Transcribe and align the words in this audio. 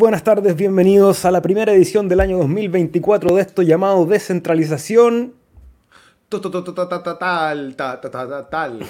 buenas 0.00 0.24
tardes, 0.24 0.56
bienvenidos 0.56 1.26
a 1.26 1.30
la 1.30 1.42
primera 1.42 1.74
edición 1.74 2.08
del 2.08 2.20
año 2.20 2.38
2024 2.38 3.36
de 3.36 3.42
esto 3.42 3.60
llamado 3.60 4.06
Descentralización. 4.06 5.34
Tal, 6.30 7.76
tal, 7.76 8.80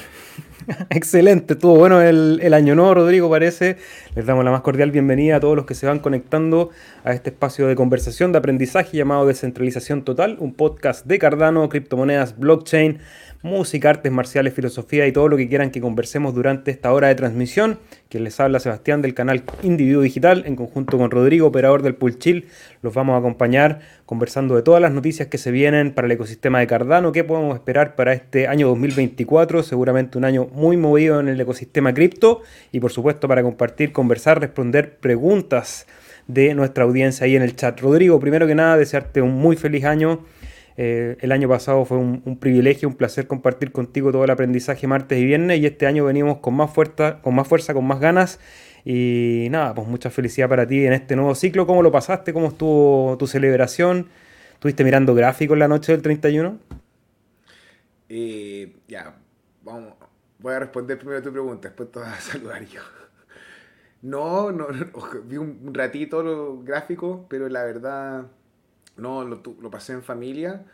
Excelente, 0.91 1.55
estuvo 1.55 1.75
bueno 1.75 2.01
el, 2.01 2.39
el, 2.41 2.55
año 2.55 2.77
nuevo, 2.77 2.95
Rodrigo, 2.95 3.29
parece. 3.29 3.77
Les 4.15 4.25
damos 4.25 4.45
la 4.45 4.53
más 4.53 4.61
cordial 4.61 4.93
bienvenida 4.93 5.37
a 5.37 5.41
todos 5.41 5.57
los 5.57 5.67
que 5.67 5.75
se 5.75 5.89
van 5.89 5.99
conectando 5.99 6.71
a 7.03 7.13
este 7.13 7.31
espacio 7.31 7.67
de 7.67 7.75
conversación, 7.75 8.31
de 8.31 8.39
aprendizaje 8.39 8.97
llamado 8.97 9.27
Descentralización 9.27 10.05
Total, 10.05 10.37
un 10.39 10.55
podcast 10.55 11.05
de 11.07 11.19
Cardano, 11.19 11.69
criptomonedas, 11.69 12.39
blockchain 12.39 13.01
música, 13.43 13.91
artes 13.91 14.13
marciales, 14.13 14.53
filosofía 14.53 15.07
y 15.07 15.13
todo 15.13 15.29
lo 15.29 15.37
que 15.37 15.49
quieran 15.49 15.71
que 15.71 15.81
conversemos 15.81 16.35
durante 16.35 16.71
esta 16.71 16.93
hora 16.93 17.09
de 17.09 17.15
transmisión. 17.15 17.79
Quien 18.09 18.25
les 18.25 18.39
habla 18.39 18.61
Sebastián 18.61 19.03
del 19.03 19.15
canal 19.15 19.45
Individuo 19.63 20.03
Digital, 20.03 20.45
en 20.47 20.57
conjunto 20.57 20.99
con 20.99 21.11
Rodrigo, 21.11 21.47
operador 21.47 21.83
del 21.83 21.97
Chill, 22.19 22.47
Los 22.83 22.93
vamos 22.93 23.15
a 23.15 23.19
acompañar 23.19 23.81
conversando 24.05 24.57
de 24.57 24.63
todas 24.63 24.83
las 24.83 24.93
noticias 24.93 25.29
que 25.29 25.39
se 25.39 25.51
vienen 25.51 25.93
para 25.93 26.07
el 26.07 26.13
ecosistema 26.13 26.59
de 26.59 26.67
Cardano, 26.67 27.13
qué 27.13 27.25
podemos 27.25 27.55
esperar 27.55 27.95
para 27.95 28.13
este 28.13 28.47
año 28.47 28.69
2024, 28.69 29.63
seguramente 29.63 30.19
un 30.19 30.25
año 30.25 30.49
muy 30.53 30.77
movido 30.77 31.21
en 31.21 31.29
el 31.29 31.41
ecosistema 31.41 31.95
cripto. 31.95 32.43
Y 32.73 32.81
por 32.81 32.93
supuesto 32.93 33.29
para 33.29 33.43
compartir, 33.43 33.93
conversar, 33.93 34.41
responder 34.41 34.99
preguntas 34.99 35.87
de 36.27 36.55
nuestra 36.55 36.85
audiencia 36.85 37.25
ahí 37.25 37.37
en 37.37 37.43
el 37.43 37.57
chat. 37.57 37.81
Rodrigo, 37.81 38.21
primero 38.21 38.47
que 38.47 38.55
nada, 38.55 38.77
desearte 38.77 39.23
un 39.23 39.35
muy 39.35 39.57
feliz 39.57 39.85
año 39.85 40.21
eh, 40.77 41.17
el 41.21 41.33
año 41.33 41.49
pasado 41.49 41.85
fue 41.85 41.99
un, 41.99 42.39
privilegio, 42.39 42.89
un 42.89 42.95
placer 42.95 43.27
compartir 43.27 43.73
contigo 43.73 44.13
todo 44.13 44.25
el 44.25 44.31
aprendizaje 44.31 44.87
martes 44.87 45.19
y 45.19 45.25
viernes 45.25 45.61
y 45.61 45.67
este 45.67 45.87
año 45.87 46.05
venimos 46.05 46.39
con 46.39 46.55
más 46.55 46.73
fuerza, 46.73 47.21
con 47.23 47.35
más, 47.35 47.47
fuerza, 47.47 47.75
con 47.75 47.87
más 47.87 48.01
ganas 48.01 48.41
y 48.85 49.49
nada, 49.51 49.75
pues 49.75 49.87
mucha 49.89 50.11
felicidad 50.11 50.49
para 50.49 50.67
ti 50.67 50.87
en 50.87 50.93
este 50.93 51.17
nuevo 51.17 51.35
ciclo. 51.35 51.67
¿Cómo 51.67 51.83
lo 51.83 51.93
pasaste? 51.93 52.33
¿Cómo 52.33 52.49
estuvo 52.49 53.17
tu 53.19 53.27
celebración? 53.27 54.09
¿Estuviste 54.55 54.85
mirando 54.85 55.15
gráficos 55.15 55.59
la 55.59 55.69
noche 55.69 55.93
del 55.93 56.03
31? 56.03 56.59
Eh, 58.09 58.77
ya, 58.89 59.15
vamos. 59.63 59.95
Voy 60.39 60.55
a 60.55 60.61
responder 60.61 60.99
primero 60.99 61.23
tu 61.23 61.31
pregunta, 61.31 61.69
después 61.69 61.91
te 61.93 61.99
voy 61.99 62.09
a 62.09 62.15
saludar 62.21 62.65
yo. 62.65 62.81
No, 64.03 64.51
no, 64.51 64.69
vi 65.25 65.37
un 65.37 65.75
ratito 65.75 66.23
los 66.23 66.65
gráficos, 66.65 67.21
pero 67.29 67.51
la 67.51 67.65
verdad 67.65 68.27
no, 69.01 69.25
lo, 69.25 69.71
pasé 69.71 69.93
en 69.93 70.03
familia, 70.03 70.65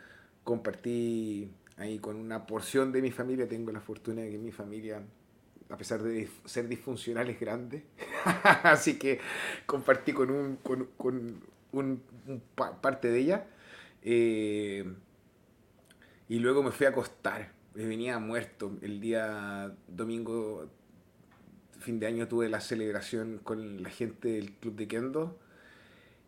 compartí 0.43 1.51
ahí 1.77 1.99
con 1.99 2.15
una 2.15 2.45
porción 2.45 2.91
de 2.91 3.01
mi 3.01 3.11
familia, 3.11 3.47
tengo 3.47 3.71
la 3.71 3.81
fortuna 3.81 4.21
de 4.21 4.31
que 4.31 4.37
mi 4.37 4.51
familia, 4.51 5.01
a 5.69 5.77
pesar 5.77 6.01
de 6.03 6.29
ser 6.45 6.67
disfuncional, 6.67 7.29
es 7.29 7.39
grande. 7.39 7.83
Así 8.63 8.97
que 8.97 9.19
compartí 9.65 10.13
con 10.13 10.31
un, 10.31 10.55
con, 10.57 10.85
con 10.97 11.41
un, 11.71 12.03
parte 12.55 13.09
de 13.09 13.19
ella. 13.19 13.47
Eh, 14.03 14.85
y 16.29 16.39
luego 16.39 16.63
me 16.63 16.71
fui 16.71 16.85
a 16.85 16.89
acostar. 16.89 17.51
Me 17.73 17.85
venía 17.85 18.19
muerto. 18.19 18.77
El 18.81 18.99
día 18.99 19.73
domingo, 19.87 20.69
fin 21.79 21.99
de 21.99 22.07
año, 22.07 22.27
tuve 22.27 22.49
la 22.49 22.59
celebración 22.59 23.39
con 23.43 23.83
la 23.83 23.89
gente 23.89 24.29
del 24.29 24.51
club 24.53 24.75
de 24.75 24.87
Kendo 24.87 25.39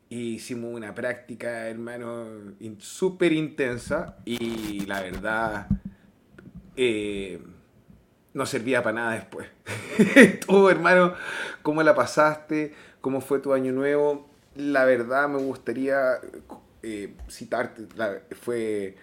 hicimos 0.09 0.74
una 0.74 0.94
práctica, 0.96 1.68
hermano, 1.68 2.28
súper 2.80 3.31
intensa 3.34 4.18
y 4.25 4.86
la 4.86 5.02
verdad 5.02 5.68
eh, 6.75 7.42
no 8.34 8.46
servía 8.46 8.81
para 8.81 8.96
nada 8.96 9.12
después. 9.14 9.47
Todo, 10.47 10.70
hermano, 10.70 11.14
¿cómo 11.62 11.84
la 11.84 11.96
pasaste? 11.96 12.74
¿Cómo 13.02 13.22
fue 13.22 13.40
tu 13.40 13.53
año 13.53 13.72
nuevo? 13.72 14.30
La 14.56 14.86
verdad 14.86 15.30
me 15.30 15.38
gustaría 15.38 16.20
eh, 16.81 17.14
citarte, 17.30 17.88
fue 18.41 18.96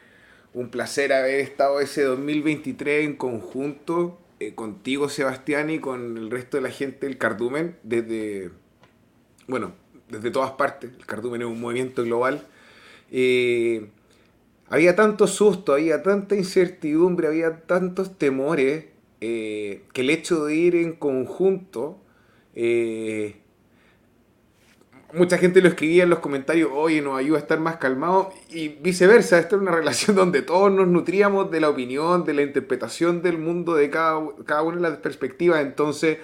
un 0.55 0.71
placer 0.71 1.13
haber 1.13 1.41
estado 1.41 1.81
ese 1.81 2.03
2023 2.03 3.05
en 3.05 3.17
conjunto 3.17 4.19
eh, 4.41 4.55
contigo, 4.55 5.09
Sebastián, 5.09 5.71
y 5.71 5.79
con 5.79 6.17
el 6.17 6.31
resto 6.31 6.57
de 6.57 6.63
la 6.63 6.71
gente 6.71 7.07
del 7.07 7.19
Cardumen, 7.19 7.77
desde, 7.83 8.51
bueno, 9.47 9.75
desde 10.09 10.31
todas 10.31 10.53
partes, 10.53 10.91
el 10.97 11.07
cardumen 11.07 11.43
es 11.43 11.49
un 11.49 11.61
movimiento 11.61 12.05
global, 12.05 12.47
eh, 13.11 13.89
había 14.69 14.97
tanto 14.97 15.27
susto, 15.27 15.75
había 15.75 16.03
tanta 16.03 16.35
incertidumbre, 16.35 17.29
había 17.29 17.61
tantos 17.63 18.19
temores, 18.19 18.87
eh, 19.21 19.83
que 19.93 20.03
el 20.03 20.11
hecho 20.11 20.45
de 20.45 20.55
ir 20.55 20.77
en 20.77 20.93
conjunto, 20.93 21.99
eh, 22.55 23.37
mucha 25.13 25.39
gente 25.39 25.61
lo 25.61 25.69
escribía 25.69 26.03
en 26.03 26.11
los 26.11 26.19
comentarios, 26.19 26.71
oye, 26.73 27.01
nos 27.01 27.19
ayuda 27.19 27.39
a 27.39 27.41
estar 27.41 27.61
más 27.61 27.77
calmados, 27.77 28.29
y 28.51 28.69
viceversa, 28.69 29.39
esta 29.39 29.57
es 29.57 29.63
una 29.63 29.73
relación 29.73 30.17
donde 30.17 30.43
todos 30.43 30.71
nos 30.73 30.89
nutríamos 30.89 31.51
de 31.51 31.61
la 31.61 31.69
opinión, 31.69 32.25
de 32.25 32.35
la 32.35 32.43
interpretación 32.43 33.23
del 33.23 33.39
mundo 33.39 33.75
de 33.75 33.91
cada, 33.91 34.21
cada 34.45 34.63
una 34.63 34.77
de 34.77 34.83
las 34.83 34.99
perspectivas, 34.99 35.61
entonces, 35.63 36.19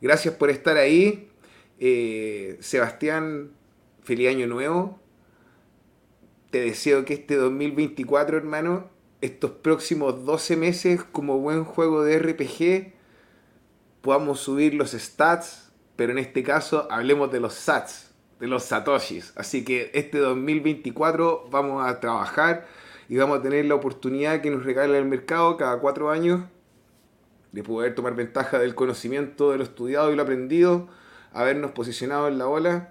gracias 0.00 0.34
por 0.34 0.50
estar 0.50 0.76
ahí, 0.76 1.27
eh, 1.80 2.56
Sebastián, 2.60 3.50
feliz 4.02 4.28
año 4.28 4.46
nuevo. 4.46 4.98
Te 6.50 6.60
deseo 6.60 7.04
que 7.04 7.14
este 7.14 7.36
2024, 7.36 8.36
hermano, 8.36 8.88
estos 9.20 9.50
próximos 9.50 10.24
12 10.24 10.56
meses, 10.56 11.04
como 11.04 11.38
buen 11.38 11.64
juego 11.64 12.02
de 12.02 12.18
RPG, 12.18 12.94
podamos 14.00 14.40
subir 14.40 14.74
los 14.74 14.92
stats, 14.92 15.70
pero 15.96 16.12
en 16.12 16.18
este 16.18 16.42
caso 16.42 16.86
hablemos 16.90 17.30
de 17.30 17.40
los 17.40 17.54
sats, 17.54 18.14
de 18.40 18.46
los 18.46 18.64
satoshis. 18.64 19.32
Así 19.36 19.64
que 19.64 19.90
este 19.94 20.18
2024 20.18 21.48
vamos 21.50 21.86
a 21.86 22.00
trabajar 22.00 22.66
y 23.08 23.16
vamos 23.16 23.38
a 23.38 23.42
tener 23.42 23.64
la 23.66 23.74
oportunidad 23.74 24.40
que 24.40 24.50
nos 24.50 24.64
regala 24.64 24.96
el 24.98 25.04
mercado 25.04 25.56
cada 25.56 25.78
cuatro 25.80 26.10
años 26.10 26.42
de 27.52 27.62
poder 27.62 27.94
tomar 27.94 28.14
ventaja 28.14 28.58
del 28.58 28.74
conocimiento, 28.74 29.50
de 29.50 29.58
lo 29.58 29.64
estudiado 29.64 30.12
y 30.12 30.16
lo 30.16 30.22
aprendido 30.22 30.88
habernos 31.38 31.70
posicionado 31.70 32.26
en 32.26 32.36
la 32.36 32.48
ola 32.48 32.88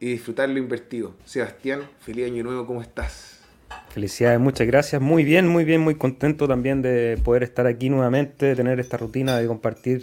y 0.00 0.06
disfrutar 0.12 0.48
lo 0.48 0.58
invertido. 0.58 1.14
Sebastián, 1.26 1.82
feliz 2.00 2.26
año 2.26 2.42
nuevo, 2.42 2.66
¿cómo 2.66 2.80
estás? 2.80 3.42
Felicidades, 3.90 4.40
muchas 4.40 4.66
gracias. 4.66 5.02
Muy 5.02 5.24
bien, 5.24 5.46
muy 5.46 5.64
bien, 5.64 5.82
muy 5.82 5.94
contento 5.96 6.48
también 6.48 6.80
de 6.80 7.20
poder 7.22 7.42
estar 7.42 7.66
aquí 7.66 7.90
nuevamente, 7.90 8.46
de 8.46 8.56
tener 8.56 8.80
esta 8.80 8.96
rutina 8.96 9.36
de 9.36 9.46
compartir 9.46 10.02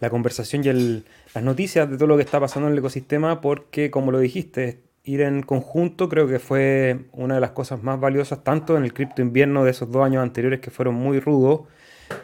la 0.00 0.08
conversación 0.08 0.64
y 0.64 1.04
las 1.34 1.44
noticias 1.44 1.90
de 1.90 1.96
todo 1.96 2.06
lo 2.06 2.16
que 2.16 2.22
está 2.22 2.40
pasando 2.40 2.68
en 2.68 2.72
el 2.72 2.78
ecosistema, 2.78 3.42
porque 3.42 3.90
como 3.90 4.10
lo 4.10 4.18
dijiste, 4.18 4.80
ir 5.04 5.20
en 5.20 5.42
conjunto 5.42 6.08
creo 6.08 6.26
que 6.26 6.38
fue 6.38 7.00
una 7.12 7.34
de 7.34 7.42
las 7.42 7.50
cosas 7.50 7.82
más 7.82 8.00
valiosas, 8.00 8.42
tanto 8.42 8.78
en 8.78 8.84
el 8.84 8.94
cripto 8.94 9.20
invierno 9.20 9.62
de 9.62 9.72
esos 9.72 9.92
dos 9.92 10.04
años 10.06 10.22
anteriores 10.22 10.60
que 10.60 10.70
fueron 10.70 10.94
muy 10.94 11.20
rudos, 11.20 11.68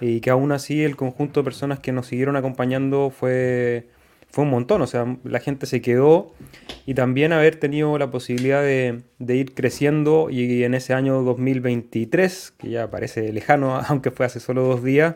y 0.00 0.20
que 0.20 0.31
aún 0.31 0.53
así 0.53 0.82
el 0.84 0.97
conjunto 0.97 1.41
de 1.41 1.44
personas 1.44 1.81
que 1.81 1.92
nos 1.92 2.06
siguieron 2.06 2.34
acompañando 2.37 3.10
fue 3.10 3.88
fue 4.31 4.44
un 4.44 4.50
montón, 4.50 4.83
o 4.83 4.87
sea, 4.87 5.16
la 5.25 5.41
gente 5.41 5.66
se 5.66 5.81
quedó 5.81 6.34
y 6.87 6.94
también 6.94 7.33
haber 7.33 7.56
tenido 7.56 7.97
la 7.99 8.11
posibilidad 8.11 8.62
de, 8.62 9.02
ir 9.19 9.55
creciendo 9.55 10.29
y 10.31 10.64
en 10.64 10.75
ese 10.75 10.93
año 10.94 11.23
2023, 11.23 12.55
que 12.58 12.70
ya 12.70 12.91
parece 12.91 13.32
lejano, 13.32 13.76
aunque 13.88 14.11
fue 14.11 14.26
hace 14.26 14.41
solo 14.41 14.62
dos 14.62 14.85
días, 14.85 15.14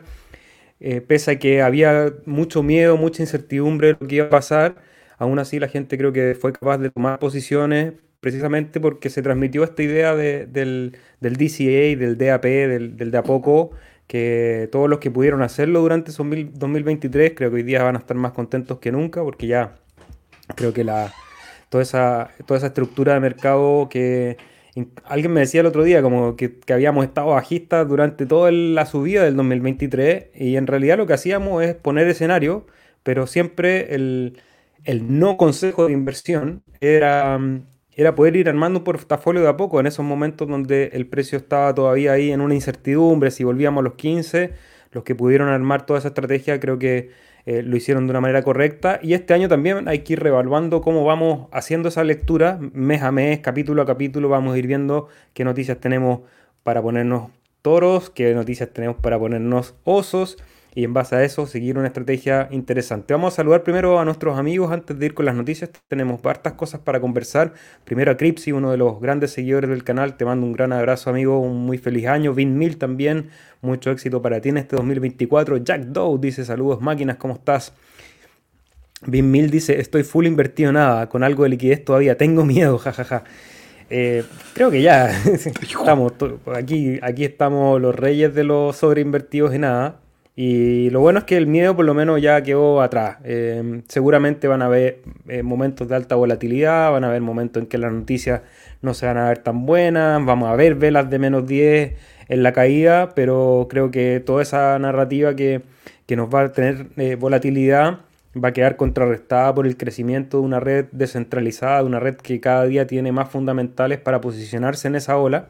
eh, 0.79 1.01
pese 1.01 1.31
a 1.31 1.39
que 1.39 1.61
había 1.61 2.13
mucho 2.25 2.63
miedo, 2.63 2.97
mucha 2.97 3.21
incertidumbre 3.23 3.87
de 3.87 3.97
lo 3.99 4.07
que 4.07 4.15
iba 4.15 4.25
a 4.25 4.29
pasar, 4.29 4.75
aún 5.17 5.39
así 5.39 5.59
la 5.59 5.67
gente 5.67 5.97
creo 5.97 6.11
que 6.11 6.35
fue 6.35 6.51
capaz 6.51 6.79
de 6.79 6.89
tomar 6.89 7.19
posiciones 7.19 7.93
precisamente 8.19 8.79
porque 8.79 9.09
se 9.09 9.21
transmitió 9.21 9.63
esta 9.63 9.83
idea 9.83 10.15
del, 10.15 10.97
del 11.19 11.33
DCA, 11.35 11.99
del 11.99 12.17
DAP, 12.17 12.43
del, 12.43 12.97
del 12.97 13.11
de 13.11 13.17
a 13.17 13.23
poco, 13.23 13.71
que 14.07 14.69
todos 14.71 14.89
los 14.89 14.99
que 14.99 15.11
pudieron 15.11 15.41
hacerlo 15.41 15.81
durante 15.81 16.11
2023 16.11 17.33
creo 17.35 17.49
que 17.49 17.55
hoy 17.55 17.63
día 17.63 17.83
van 17.83 17.95
a 17.95 17.99
estar 17.99 18.17
más 18.17 18.33
contentos 18.33 18.79
que 18.79 18.91
nunca 18.91 19.23
porque 19.23 19.47
ya 19.47 19.75
creo 20.55 20.73
que 20.73 20.83
la, 20.83 21.13
toda, 21.69 21.83
esa, 21.83 22.29
toda 22.45 22.57
esa 22.57 22.67
estructura 22.67 23.13
de 23.13 23.19
mercado 23.19 23.87
que 23.89 24.37
alguien 25.05 25.31
me 25.33 25.41
decía 25.41 25.61
el 25.61 25.67
otro 25.67 25.83
día 25.83 26.01
como 26.01 26.35
que, 26.35 26.59
habíamos 26.69 27.05
estado 27.05 27.27
bajistas 27.27 27.87
durante 27.87 28.25
toda 28.25 28.51
la 28.51 28.85
subida 28.85 29.23
del 29.23 29.35
2023 29.35 30.27
y 30.35 30.55
en 30.55 30.67
realidad 30.67 30.97
lo 30.97 31.07
que 31.07 31.13
hacíamos 31.13 31.63
es 31.63 31.75
poner 31.75 32.07
escenario, 32.07 32.65
pero 33.03 33.27
siempre 33.27 33.93
el, 33.95 34.39
el 34.83 35.19
no 35.19 35.37
consejo 35.37 35.87
de 35.87 35.93
inversión 35.93 36.63
era 36.81 37.39
era 37.95 38.15
poder 38.15 38.35
ir 38.35 38.49
armando 38.49 38.79
un 38.79 38.83
portafolio 38.83 39.41
de 39.41 39.49
a 39.49 39.57
poco 39.57 39.79
en 39.79 39.87
esos 39.87 40.05
momentos 40.05 40.47
donde 40.47 40.89
el 40.93 41.07
precio 41.07 41.37
estaba 41.37 41.73
todavía 41.73 42.13
ahí 42.13 42.31
en 42.31 42.41
una 42.41 42.55
incertidumbre, 42.55 43.31
si 43.31 43.43
volvíamos 43.43 43.81
a 43.81 43.83
los 43.83 43.93
15, 43.95 44.51
los 44.91 45.03
que 45.03 45.15
pudieron 45.15 45.49
armar 45.49 45.85
toda 45.85 45.99
esa 45.99 46.09
estrategia 46.09 46.59
creo 46.59 46.79
que 46.79 47.11
eh, 47.45 47.61
lo 47.61 47.75
hicieron 47.75 48.07
de 48.07 48.11
una 48.11 48.21
manera 48.21 48.41
correcta. 48.41 48.99
Y 49.01 49.13
este 49.13 49.33
año 49.33 49.49
también 49.49 49.87
hay 49.87 49.99
que 49.99 50.13
ir 50.13 50.19
revaluando 50.21 50.81
cómo 50.81 51.03
vamos 51.03 51.47
haciendo 51.51 51.89
esa 51.89 52.03
lectura 52.03 52.59
mes 52.73 53.01
a 53.01 53.11
mes, 53.11 53.39
capítulo 53.39 53.81
a 53.81 53.85
capítulo, 53.85 54.29
vamos 54.29 54.55
a 54.55 54.57
ir 54.57 54.67
viendo 54.67 55.09
qué 55.33 55.43
noticias 55.43 55.79
tenemos 55.79 56.21
para 56.63 56.81
ponernos 56.81 57.31
toros, 57.61 58.09
qué 58.09 58.33
noticias 58.33 58.69
tenemos 58.71 58.97
para 58.97 59.19
ponernos 59.19 59.75
osos 59.83 60.37
y 60.75 60.83
en 60.83 60.93
base 60.93 61.15
a 61.15 61.23
eso 61.23 61.45
seguir 61.45 61.77
una 61.77 61.87
estrategia 61.87 62.47
interesante. 62.51 63.13
Vamos 63.13 63.33
a 63.33 63.35
saludar 63.37 63.63
primero 63.63 63.99
a 63.99 64.05
nuestros 64.05 64.39
amigos 64.39 64.71
antes 64.71 64.97
de 64.97 65.05
ir 65.05 65.13
con 65.13 65.25
las 65.25 65.35
noticias. 65.35 65.69
Tenemos 65.87 66.19
hartas 66.25 66.53
cosas 66.53 66.81
para 66.81 66.99
conversar. 66.99 67.53
Primero 67.83 68.11
a 68.11 68.17
Cripsy, 68.17 68.51
uno 68.51 68.71
de 68.71 68.77
los 68.77 68.99
grandes 68.99 69.31
seguidores 69.31 69.69
del 69.69 69.83
canal. 69.83 70.17
Te 70.17 70.25
mando 70.25 70.47
un 70.47 70.53
gran 70.53 70.73
abrazo, 70.73 71.11
amigo. 71.11 71.39
Un 71.39 71.65
muy 71.65 71.77
feliz 71.77 72.07
año. 72.07 72.33
Vin 72.33 72.57
Mil 72.57 72.77
también. 72.77 73.29
Mucho 73.61 73.91
éxito 73.91 74.21
para 74.21 74.41
ti 74.41 74.49
en 74.49 74.57
este 74.57 74.75
2024. 74.75 75.57
Jack 75.57 75.81
Doe 75.83 76.17
dice 76.19 76.43
saludos 76.43 76.81
máquinas, 76.81 77.17
¿cómo 77.17 77.35
estás? 77.35 77.73
Vin 79.05 79.29
Mil 79.29 79.51
dice 79.51 79.79
estoy 79.79 80.03
full 80.03 80.25
invertido 80.25 80.71
nada. 80.71 81.07
Con 81.07 81.23
algo 81.23 81.43
de 81.43 81.49
liquidez 81.49 81.85
todavía 81.85 82.17
tengo 82.17 82.45
miedo, 82.45 82.77
jajaja. 82.79 83.23
Eh, 83.91 84.23
creo 84.55 84.71
que 84.71 84.81
ya 84.81 85.11
estamos 85.27 86.13
aquí, 86.55 86.97
aquí 87.03 87.25
estamos 87.25 87.79
los 87.79 87.93
reyes 87.93 88.33
de 88.33 88.43
los 88.43 88.75
sobreinvertidos 88.75 89.53
en 89.53 89.61
nada. 89.61 90.02
Y 90.35 90.89
lo 90.89 91.01
bueno 91.01 91.19
es 91.19 91.25
que 91.25 91.37
el 91.37 91.45
miedo 91.45 91.75
por 91.75 91.85
lo 91.85 91.93
menos 91.93 92.21
ya 92.21 92.41
quedó 92.41 92.81
atrás. 92.81 93.17
Eh, 93.23 93.81
seguramente 93.87 94.47
van 94.47 94.63
a 94.63 94.65
haber 94.65 95.01
eh, 95.27 95.43
momentos 95.43 95.87
de 95.87 95.95
alta 95.95 96.15
volatilidad, 96.15 96.91
van 96.91 97.03
a 97.03 97.09
haber 97.09 97.21
momentos 97.21 97.61
en 97.61 97.69
que 97.69 97.77
las 97.77 97.91
noticias 97.91 98.41
no 98.81 98.93
se 98.93 99.05
van 99.05 99.17
a 99.17 99.27
ver 99.27 99.39
tan 99.39 99.65
buenas, 99.65 100.25
vamos 100.25 100.49
a 100.49 100.55
ver 100.55 100.75
velas 100.75 101.09
de 101.09 101.19
menos 101.19 101.45
10 101.47 101.93
en 102.29 102.43
la 102.43 102.51
caída, 102.51 103.13
pero 103.15 103.67
creo 103.69 103.91
que 103.91 104.19
toda 104.25 104.41
esa 104.41 104.79
narrativa 104.79 105.35
que, 105.35 105.61
que 106.07 106.15
nos 106.15 106.33
va 106.33 106.41
a 106.41 106.51
tener 106.51 106.87
volatilidad 107.17 107.99
va 108.41 108.49
a 108.49 108.53
quedar 108.53 108.77
contrarrestada 108.77 109.53
por 109.53 109.67
el 109.67 109.77
crecimiento 109.77 110.39
de 110.39 110.43
una 110.43 110.59
red 110.59 110.85
descentralizada, 110.91 111.79
de 111.79 111.85
una 111.85 111.99
red 111.99 112.15
que 112.15 112.39
cada 112.39 112.65
día 112.65 112.87
tiene 112.87 113.11
más 113.11 113.29
fundamentales 113.29 113.99
para 113.99 114.21
posicionarse 114.21 114.87
en 114.87 114.95
esa 114.95 115.17
ola. 115.17 115.49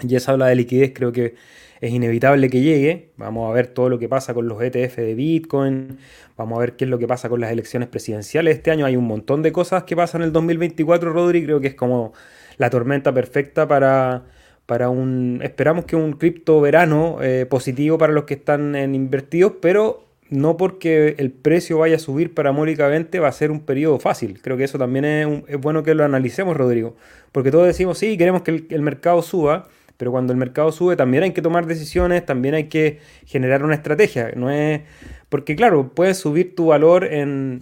Y 0.00 0.14
esa 0.14 0.34
ola 0.34 0.46
de 0.46 0.56
liquidez 0.56 0.92
creo 0.94 1.12
que 1.12 1.34
es 1.80 1.92
inevitable 1.92 2.50
que 2.50 2.60
llegue. 2.60 3.10
Vamos 3.16 3.50
a 3.50 3.54
ver 3.54 3.68
todo 3.68 3.88
lo 3.88 3.98
que 3.98 4.08
pasa 4.08 4.34
con 4.34 4.48
los 4.48 4.62
ETF 4.62 4.96
de 4.96 5.14
Bitcoin, 5.14 5.98
vamos 6.36 6.58
a 6.58 6.60
ver 6.60 6.76
qué 6.76 6.84
es 6.84 6.90
lo 6.90 6.98
que 6.98 7.06
pasa 7.06 7.28
con 7.28 7.40
las 7.40 7.50
elecciones 7.50 7.88
presidenciales 7.88 8.56
este 8.56 8.70
año. 8.70 8.86
Hay 8.86 8.96
un 8.96 9.06
montón 9.06 9.42
de 9.42 9.52
cosas 9.52 9.84
que 9.84 9.96
pasan 9.96 10.22
en 10.22 10.28
el 10.28 10.32
2024, 10.32 11.12
Rodri, 11.12 11.44
creo 11.44 11.60
que 11.60 11.68
es 11.68 11.74
como 11.74 12.12
la 12.56 12.70
tormenta 12.70 13.12
perfecta 13.12 13.66
para, 13.66 14.24
para 14.66 14.88
un... 14.88 15.40
Esperamos 15.42 15.84
que 15.84 15.96
un 15.96 16.12
cripto 16.12 16.60
verano 16.60 17.18
eh, 17.22 17.46
positivo 17.48 17.98
para 17.98 18.12
los 18.12 18.24
que 18.24 18.34
están 18.34 18.74
en 18.74 18.94
invertidos, 18.94 19.54
pero 19.60 20.08
no 20.30 20.56
porque 20.56 21.14
el 21.18 21.30
precio 21.30 21.78
vaya 21.78 21.96
a 21.96 21.98
subir 21.98 22.34
parabólicamente 22.34 23.18
va 23.18 23.28
a 23.28 23.32
ser 23.32 23.50
un 23.50 23.60
periodo 23.60 23.98
fácil. 23.98 24.40
Creo 24.42 24.56
que 24.56 24.64
eso 24.64 24.78
también 24.78 25.04
es, 25.04 25.60
bueno 25.60 25.82
que 25.82 25.94
lo 25.94 26.04
analicemos, 26.04 26.56
Rodrigo. 26.56 26.96
Porque 27.32 27.50
todos 27.50 27.66
decimos, 27.66 27.98
sí, 27.98 28.18
queremos 28.18 28.42
que 28.42 28.66
el, 28.68 28.82
mercado 28.82 29.22
suba, 29.22 29.68
pero 29.98 30.10
cuando 30.10 30.32
el 30.32 30.38
mercado 30.38 30.72
sube 30.72 30.96
también 30.96 31.24
hay 31.24 31.32
que 31.32 31.42
tomar 31.42 31.66
decisiones, 31.66 32.24
también 32.24 32.54
hay 32.54 32.64
que 32.64 33.00
generar 33.26 33.62
una 33.62 33.74
estrategia. 33.74 34.32
No 34.34 34.50
es 34.50 34.80
Porque 35.28 35.54
claro, 35.54 35.92
puedes 35.94 36.16
subir 36.16 36.54
tu 36.54 36.66
valor 36.66 37.04
en, 37.04 37.60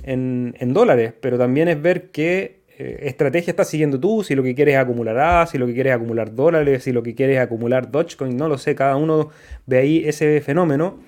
dólares, 0.73 1.13
pero 1.21 1.39
también 1.39 1.67
es 1.67 1.83
ver 1.83 2.11
qué 2.11 2.61
eh, 2.79 3.01
estrategia 3.03 3.51
estás 3.51 3.69
siguiendo 3.69 3.99
tú, 3.99 4.23
si 4.23 4.35
lo 4.35 4.43
que 4.45 4.55
quieres 4.55 4.75
es 4.75 4.81
acumular 4.81 5.19
A, 5.19 5.47
si 5.47 5.59
lo 5.59 5.67
que 5.67 5.75
quieres 5.75 5.91
es 5.93 5.97
acumular 5.97 6.35
dólares, 6.35 6.85
si 6.85 6.93
lo 6.93 7.03
que 7.03 7.15
quieres 7.15 7.39
es 7.39 7.43
acumular 7.43 7.91
Dogecoin, 7.91 8.37
no 8.37 8.49
lo 8.49 8.59
sé, 8.59 8.75
cada 8.75 8.97
uno 8.97 9.31
ve 9.65 9.79
ahí 9.79 10.03
ese 10.07 10.41
fenómeno. 10.43 10.99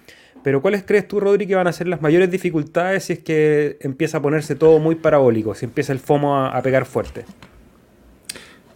Pero 0.43 0.63
¿cuáles 0.63 0.83
crees 0.83 1.07
tú, 1.07 1.21
Rodri, 1.21 1.47
que 1.47 1.55
van 1.55 1.67
a 1.67 1.73
ser 1.73 1.89
las 1.89 2.01
mayores 2.01 2.31
dificultades 2.31 3.05
si 3.05 3.15
es 3.15 3.19
que 3.19 3.77
empieza 3.81 4.19
a 4.19 4.23
ponerse 4.23 4.55
todo 4.55 4.79
muy 4.79 4.95
parabólico, 4.95 5.55
si 5.55 5.67
empieza 5.67 5.93
el 5.93 5.99
FOMO 5.99 6.47
a, 6.47 6.63
pegar 6.63 6.87
fuerte? 6.87 7.25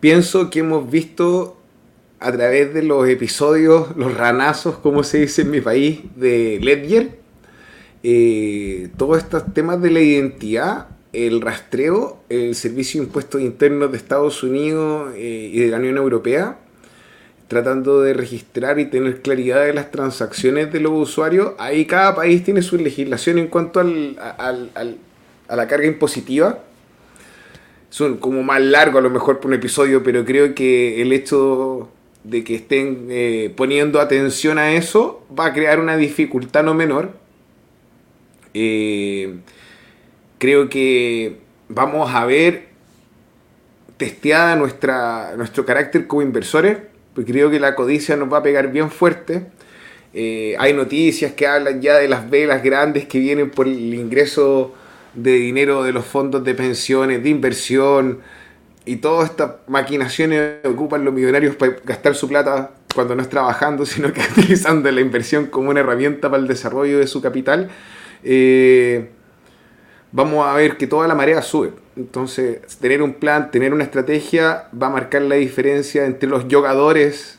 Pienso 0.01 0.51
que 0.51 0.59
hemos 0.59 0.91
visto 0.91 1.62
a 2.23 2.31
través 2.31 2.73
de 2.73 2.83
los 2.83 3.09
episodios, 3.09 3.97
los 3.97 4.17
ranazos, 4.17 4.77
como 4.77 5.03
se 5.03 5.19
dice 5.19 5.43
en 5.43 5.51
mi 5.51 5.61
país, 5.61 6.01
de 6.15 6.61
Ledger, 6.63 7.19
eh, 8.05 8.91
todos 8.97 9.19
estos 9.19 9.53
temas 9.53 9.83
de 9.83 9.91
la 9.91 10.01
identidad, 10.01 10.87
el 11.13 11.41
rastreo, 11.41 12.23
el 12.29 12.55
Servicio 12.55 13.01
de 13.01 13.07
Impuestos 13.07 13.41
Internos 13.41 13.91
de 13.91 13.99
Estados 13.99 14.43
Unidos 14.43 15.13
eh, 15.17 15.51
y 15.53 15.59
de 15.61 15.69
la 15.69 15.79
Unión 15.79 15.97
Europea, 15.97 16.59
tratando 17.49 18.01
de 18.01 18.15
registrar 18.15 18.79
y 18.79 18.87
tener 18.87 19.21
claridad 19.21 19.65
de 19.67 19.75
las 19.75 19.91
transacciones 19.91 20.73
de 20.73 20.79
los 20.79 20.93
usuarios. 20.93 21.53
Ahí 21.59 21.87
cada 21.87 22.15
país 22.15 22.45
tiene 22.45 22.63
su 22.63 22.79
legislación 22.79 23.39
en 23.39 23.49
cuanto 23.49 23.81
al, 23.81 24.17
a 24.19 25.57
la 25.57 25.67
carga 25.67 25.87
impositiva. 25.87 26.61
Son 27.91 28.17
como 28.17 28.43
más 28.43 28.63
largo 28.63 28.99
a 28.99 29.03
lo 29.03 29.11
mejor 29.11 29.39
por 29.39 29.49
un 29.49 29.55
episodio, 29.55 30.03
pero 30.03 30.25
creo 30.25 30.55
que 30.55 31.03
el 31.03 31.13
hecho 31.13 31.91
de 32.25 32.45
que 32.45 32.55
estén 32.55 33.09
eh, 33.11 33.53
poniendo 33.57 34.01
atención 34.01 34.59
a 34.59 34.73
eso 34.73 35.27
va 35.39 35.47
a 35.47 35.53
crear 35.53 35.81
una 35.81 35.97
dificultad 35.97 36.63
no 36.63 36.75
menor. 36.75 37.13
Eh, 38.55 39.37
creo 40.39 40.69
que 40.69 41.39
vamos 41.69 42.15
a 42.15 42.25
ver 42.27 42.69
testeada 43.97 44.57
nuestra, 44.57 45.35
nuestro 45.37 45.65
carácter 45.65 46.07
como 46.07 46.23
inversores 46.23 46.79
porque 47.15 47.33
creo 47.33 47.51
que 47.51 47.61
la 47.61 47.75
codicia 47.75 48.17
nos 48.17 48.33
va 48.33 48.39
a 48.39 48.43
pegar 48.43 48.73
bien 48.73 48.91
fuerte. 48.91 49.47
Eh, 50.15 50.57
hay 50.59 50.73
noticias 50.73 51.33
que 51.33 51.47
hablan 51.47 51.81
ya 51.81 51.99
de 51.99 52.09
las 52.09 52.29
velas 52.29 52.63
grandes 52.63 53.07
que 53.07 53.19
vienen 53.19 53.51
por 53.51 53.67
el 53.67 53.95
ingreso 53.95 54.75
de 55.15 55.33
dinero 55.33 55.83
de 55.83 55.93
los 55.93 56.05
fondos 56.07 56.45
de 56.45 56.55
pensiones, 56.55 57.23
de 57.23 57.29
inversión, 57.29 58.21
y 58.85 58.97
todas 58.97 59.31
estas 59.31 59.53
maquinaciones 59.69 60.65
ocupan 60.65 61.05
los 61.05 61.15
millonarios 61.15 61.55
para 61.57 61.77
gastar 61.85 62.15
su 62.15 62.29
plata 62.29 62.73
cuando 62.95 63.15
no 63.15 63.23
es 63.23 63.29
trabajando, 63.29 63.87
sino 63.87 64.13
que 64.13 64.21
utilizando 64.21 64.91
la 64.91 65.01
inversión 65.01 65.47
como 65.47 65.71
una 65.71 65.81
herramienta 65.81 66.31
para 66.31 66.43
el 66.43 66.49
desarrollo 66.49 66.99
de 66.99 67.07
su 67.07 67.21
capital. 67.21 67.71
Eh, 68.25 69.11
vamos 70.11 70.47
a 70.47 70.55
ver 70.55 70.77
que 70.77 70.87
toda 70.87 71.07
la 71.09 71.15
marea 71.15 71.43
sube. 71.43 71.73
Entonces, 71.97 72.61
tener 72.81 73.03
un 73.03 73.15
plan, 73.15 73.51
tener 73.51 73.75
una 73.75 73.85
estrategia 73.85 74.69
va 74.81 74.87
a 74.87 74.91
marcar 74.91 75.23
la 75.23 75.35
diferencia 75.37 76.07
entre 76.07 76.29
los 76.29 76.45
jugadores 76.45 77.39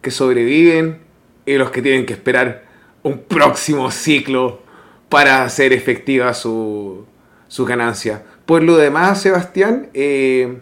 que 0.00 0.10
sobreviven 0.10 0.98
y 1.46 1.54
los 1.54 1.70
que 1.70 1.82
tienen 1.82 2.06
que 2.06 2.14
esperar 2.14 2.64
un 3.02 3.18
próximo 3.18 3.90
ciclo 3.90 4.60
para 5.08 5.44
hacer 5.44 5.72
efectiva 5.72 6.32
su, 6.34 7.06
ganancia. 7.58 8.22
Por 8.46 8.62
lo 8.62 8.76
demás, 8.76 9.20
Sebastián, 9.20 9.88
eh, 9.94 10.58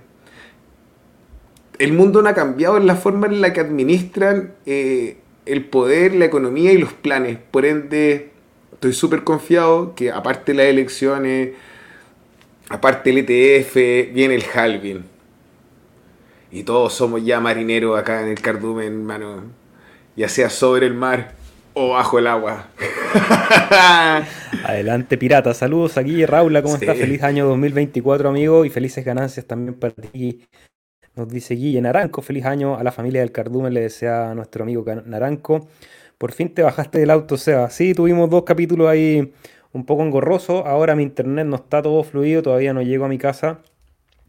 el 1.78 1.92
mundo 1.92 2.20
no 2.20 2.28
ha 2.28 2.34
cambiado 2.34 2.76
en 2.76 2.86
la 2.86 2.94
forma 2.94 3.26
en 3.26 3.40
la 3.40 3.52
que 3.52 3.60
administran 3.60 4.54
eh, 4.66 5.16
el 5.46 5.64
poder, 5.64 6.14
la 6.14 6.26
economía 6.26 6.72
y 6.72 6.78
los 6.78 6.92
planes. 6.92 7.38
Por 7.50 7.64
ende, 7.64 8.32
estoy 8.72 8.92
súper 8.92 9.24
confiado 9.24 9.94
que 9.94 10.10
aparte 10.10 10.52
de 10.52 10.58
las 10.58 10.66
elecciones, 10.66 11.50
aparte 12.68 13.10
el 13.10 13.18
ETF, 13.18 14.12
viene 14.12 14.34
el 14.34 14.44
halving. 14.54 15.04
Y 16.52 16.64
todos 16.64 16.92
somos 16.92 17.24
ya 17.24 17.40
marineros 17.40 17.98
acá 17.98 18.22
en 18.22 18.28
el 18.28 18.40
cardumen, 18.40 18.86
hermano. 18.86 19.44
Ya 20.16 20.28
sea 20.28 20.50
sobre 20.50 20.86
el 20.86 20.94
mar 20.94 21.39
o 21.74 21.90
bajo 21.90 22.18
el 22.18 22.26
agua. 22.26 22.68
Adelante, 24.64 25.18
pirata. 25.18 25.54
Saludos 25.54 25.96
aquí, 25.96 26.24
Raula, 26.26 26.62
¿cómo 26.62 26.76
estás? 26.76 26.96
Feliz 26.96 27.22
año 27.22 27.46
2024, 27.46 28.28
amigo, 28.28 28.64
y 28.64 28.70
felices 28.70 29.04
ganancias 29.04 29.46
también 29.46 29.74
para 29.74 29.94
ti. 29.94 30.42
Nos 31.16 31.28
dice 31.28 31.54
Guille 31.54 31.80
Naranco, 31.80 32.22
feliz 32.22 32.44
año 32.44 32.76
a 32.76 32.84
la 32.84 32.92
familia 32.92 33.20
del 33.20 33.32
cardumen, 33.32 33.74
le 33.74 33.80
desea 33.80 34.30
a 34.30 34.34
nuestro 34.34 34.62
amigo 34.62 34.84
Naranco. 35.04 35.68
Por 36.18 36.32
fin 36.32 36.54
te 36.54 36.62
bajaste 36.62 36.98
del 36.98 37.10
auto, 37.10 37.36
Seba. 37.36 37.70
Sí, 37.70 37.94
tuvimos 37.94 38.30
dos 38.30 38.44
capítulos 38.44 38.88
ahí 38.88 39.32
un 39.72 39.84
poco 39.84 40.02
engorrosos. 40.02 40.64
Ahora 40.66 40.94
mi 40.94 41.02
internet 41.02 41.46
no 41.46 41.56
está 41.56 41.82
todo 41.82 42.02
fluido, 42.04 42.42
todavía 42.42 42.72
no 42.72 42.82
llego 42.82 43.04
a 43.04 43.08
mi 43.08 43.18
casa, 43.18 43.60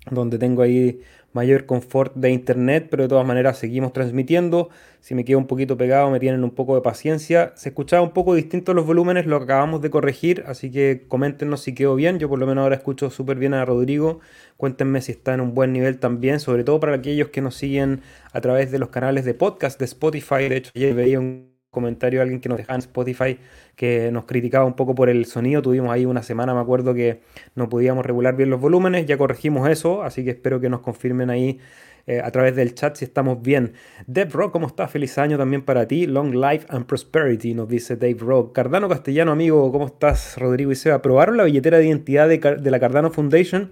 donde 0.09 0.39
tengo 0.39 0.61
ahí 0.61 1.01
mayor 1.33 1.65
confort 1.65 2.15
de 2.15 2.29
internet, 2.31 2.87
pero 2.89 3.03
de 3.03 3.09
todas 3.09 3.25
maneras 3.25 3.57
seguimos 3.57 3.93
transmitiendo. 3.93 4.69
Si 4.99 5.15
me 5.15 5.25
quedo 5.25 5.37
un 5.39 5.47
poquito 5.47 5.77
pegado, 5.77 6.09
me 6.11 6.19
tienen 6.19 6.43
un 6.43 6.51
poco 6.51 6.75
de 6.75 6.81
paciencia. 6.81 7.53
Se 7.55 7.69
escuchaba 7.69 8.01
un 8.01 8.11
poco 8.11 8.35
distinto 8.35 8.73
los 8.73 8.85
volúmenes, 8.85 9.25
lo 9.25 9.37
acabamos 9.37 9.81
de 9.81 9.89
corregir, 9.89 10.43
así 10.47 10.71
que 10.71 11.05
coméntenos 11.07 11.61
si 11.61 11.73
quedó 11.73 11.95
bien. 11.95 12.19
Yo 12.19 12.29
por 12.29 12.39
lo 12.39 12.45
menos 12.45 12.63
ahora 12.63 12.75
escucho 12.75 13.09
súper 13.09 13.37
bien 13.37 13.53
a 13.53 13.65
Rodrigo. 13.65 14.19
Cuéntenme 14.57 15.01
si 15.01 15.11
está 15.13 15.33
en 15.33 15.41
un 15.41 15.53
buen 15.53 15.73
nivel 15.73 15.99
también, 15.99 16.39
sobre 16.39 16.63
todo 16.63 16.79
para 16.79 16.95
aquellos 16.95 17.29
que 17.29 17.41
nos 17.41 17.55
siguen 17.55 18.01
a 18.31 18.41
través 18.41 18.71
de 18.71 18.79
los 18.79 18.89
canales 18.89 19.25
de 19.25 19.33
podcast 19.33 19.79
de 19.79 19.85
Spotify. 19.85 20.49
De 20.49 20.57
hecho, 20.57 20.71
ayer 20.75 20.93
veía 20.93 21.19
un 21.19 21.50
comentario 21.71 22.21
alguien 22.21 22.41
que 22.41 22.49
nos 22.49 22.57
dejaba 22.57 22.75
en 22.75 22.81
Spotify 22.81 23.39
que 23.75 24.11
nos 24.11 24.25
criticaba 24.25 24.65
un 24.65 24.75
poco 24.75 24.93
por 24.93 25.09
el 25.09 25.25
sonido. 25.25 25.61
Tuvimos 25.61 25.89
ahí 25.89 26.05
una 26.05 26.21
semana, 26.21 26.53
me 26.53 26.59
acuerdo 26.59 26.93
que 26.93 27.21
no 27.55 27.69
podíamos 27.69 28.05
regular 28.05 28.35
bien 28.35 28.49
los 28.49 28.59
volúmenes. 28.59 29.05
Ya 29.05 29.17
corregimos 29.17 29.69
eso, 29.69 30.03
así 30.03 30.23
que 30.23 30.31
espero 30.31 30.59
que 30.59 30.69
nos 30.69 30.81
confirmen 30.81 31.29
ahí 31.29 31.59
eh, 32.07 32.19
a 32.21 32.29
través 32.31 32.55
del 32.55 32.75
chat 32.75 32.97
si 32.97 33.05
estamos 33.05 33.41
bien. 33.41 33.73
Dave 34.05 34.29
Rock, 34.31 34.51
¿cómo 34.51 34.67
estás? 34.67 34.91
Feliz 34.91 35.17
año 35.17 35.37
también 35.37 35.61
para 35.61 35.87
ti. 35.87 36.07
Long 36.07 36.35
life 36.35 36.67
and 36.69 36.85
prosperity, 36.85 37.53
nos 37.53 37.69
dice 37.69 37.95
Dave 37.95 38.17
Rock. 38.19 38.53
Cardano 38.53 38.89
Castellano, 38.89 39.31
amigo, 39.31 39.71
¿cómo 39.71 39.85
estás? 39.85 40.37
Rodrigo 40.37 40.71
y 40.73 40.75
Seba, 40.75 41.01
¿probaron 41.01 41.37
la 41.37 41.45
billetera 41.45 41.77
de 41.77 41.87
identidad 41.87 42.27
de, 42.27 42.37
de 42.37 42.71
la 42.71 42.79
Cardano 42.81 43.11
Foundation? 43.11 43.71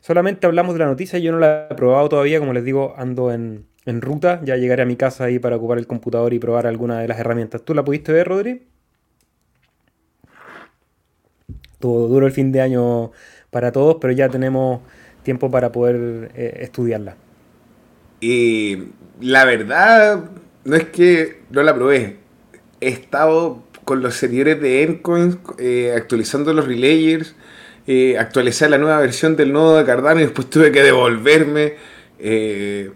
Solamente 0.00 0.46
hablamos 0.46 0.74
de 0.74 0.80
la 0.80 0.86
noticia, 0.86 1.18
yo 1.18 1.32
no 1.32 1.38
la 1.38 1.68
he 1.70 1.74
probado 1.74 2.08
todavía, 2.08 2.38
como 2.38 2.52
les 2.52 2.64
digo, 2.64 2.94
ando 2.96 3.32
en, 3.32 3.66
en 3.86 4.00
ruta. 4.00 4.40
Ya 4.44 4.56
llegaré 4.56 4.82
a 4.82 4.86
mi 4.86 4.96
casa 4.96 5.24
ahí 5.24 5.38
para 5.38 5.56
ocupar 5.56 5.78
el 5.78 5.86
computador 5.86 6.32
y 6.32 6.38
probar 6.38 6.66
alguna 6.66 7.00
de 7.00 7.08
las 7.08 7.18
herramientas. 7.18 7.62
¿Tú 7.62 7.74
la 7.74 7.84
pudiste 7.84 8.12
ver, 8.12 8.28
Rodri? 8.28 8.62
Estuvo 11.72 12.06
duro 12.06 12.26
el 12.26 12.32
fin 12.32 12.52
de 12.52 12.60
año 12.60 13.10
para 13.50 13.72
todos, 13.72 13.96
pero 14.00 14.12
ya 14.12 14.28
tenemos 14.28 14.80
tiempo 15.22 15.50
para 15.50 15.72
poder 15.72 16.30
eh, 16.34 16.58
estudiarla. 16.60 17.16
Y 18.20 18.84
la 19.20 19.44
verdad, 19.44 20.30
no 20.64 20.76
es 20.76 20.84
que 20.84 21.42
no 21.50 21.62
la 21.62 21.74
probé. 21.74 22.18
He 22.80 22.88
estado 22.88 23.64
con 23.84 24.00
los 24.00 24.14
servidores 24.14 24.60
de 24.60 24.82
Encoin 24.84 25.40
eh, 25.58 25.92
actualizando 25.96 26.52
los 26.52 26.66
relayers, 26.66 27.34
eh, 27.86 28.16
la 28.16 28.78
nueva 28.78 29.00
versión 29.00 29.36
del 29.36 29.52
nodo 29.52 29.76
de 29.76 29.84
Cardano 29.84 30.20
y 30.20 30.24
después 30.24 30.48
tuve 30.48 30.70
que 30.70 30.82
devolverme. 30.82 31.74
Eh, 32.18 32.92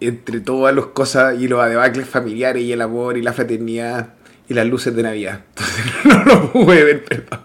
entre 0.00 0.40
todas 0.40 0.74
las 0.74 0.86
cosas 0.86 1.40
y 1.40 1.48
los 1.48 1.64
debacles 1.68 2.08
familiares 2.08 2.62
y 2.62 2.72
el 2.72 2.82
amor 2.82 3.16
y 3.16 3.22
la 3.22 3.32
fraternidad 3.32 4.14
y 4.48 4.54
las 4.54 4.66
luces 4.66 4.94
de 4.94 5.02
Navidad. 5.02 5.40
Entonces 5.48 5.84
no 6.04 6.24
lo 6.24 6.52
pude 6.52 6.84
ver, 6.84 7.04
perdón. 7.04 7.40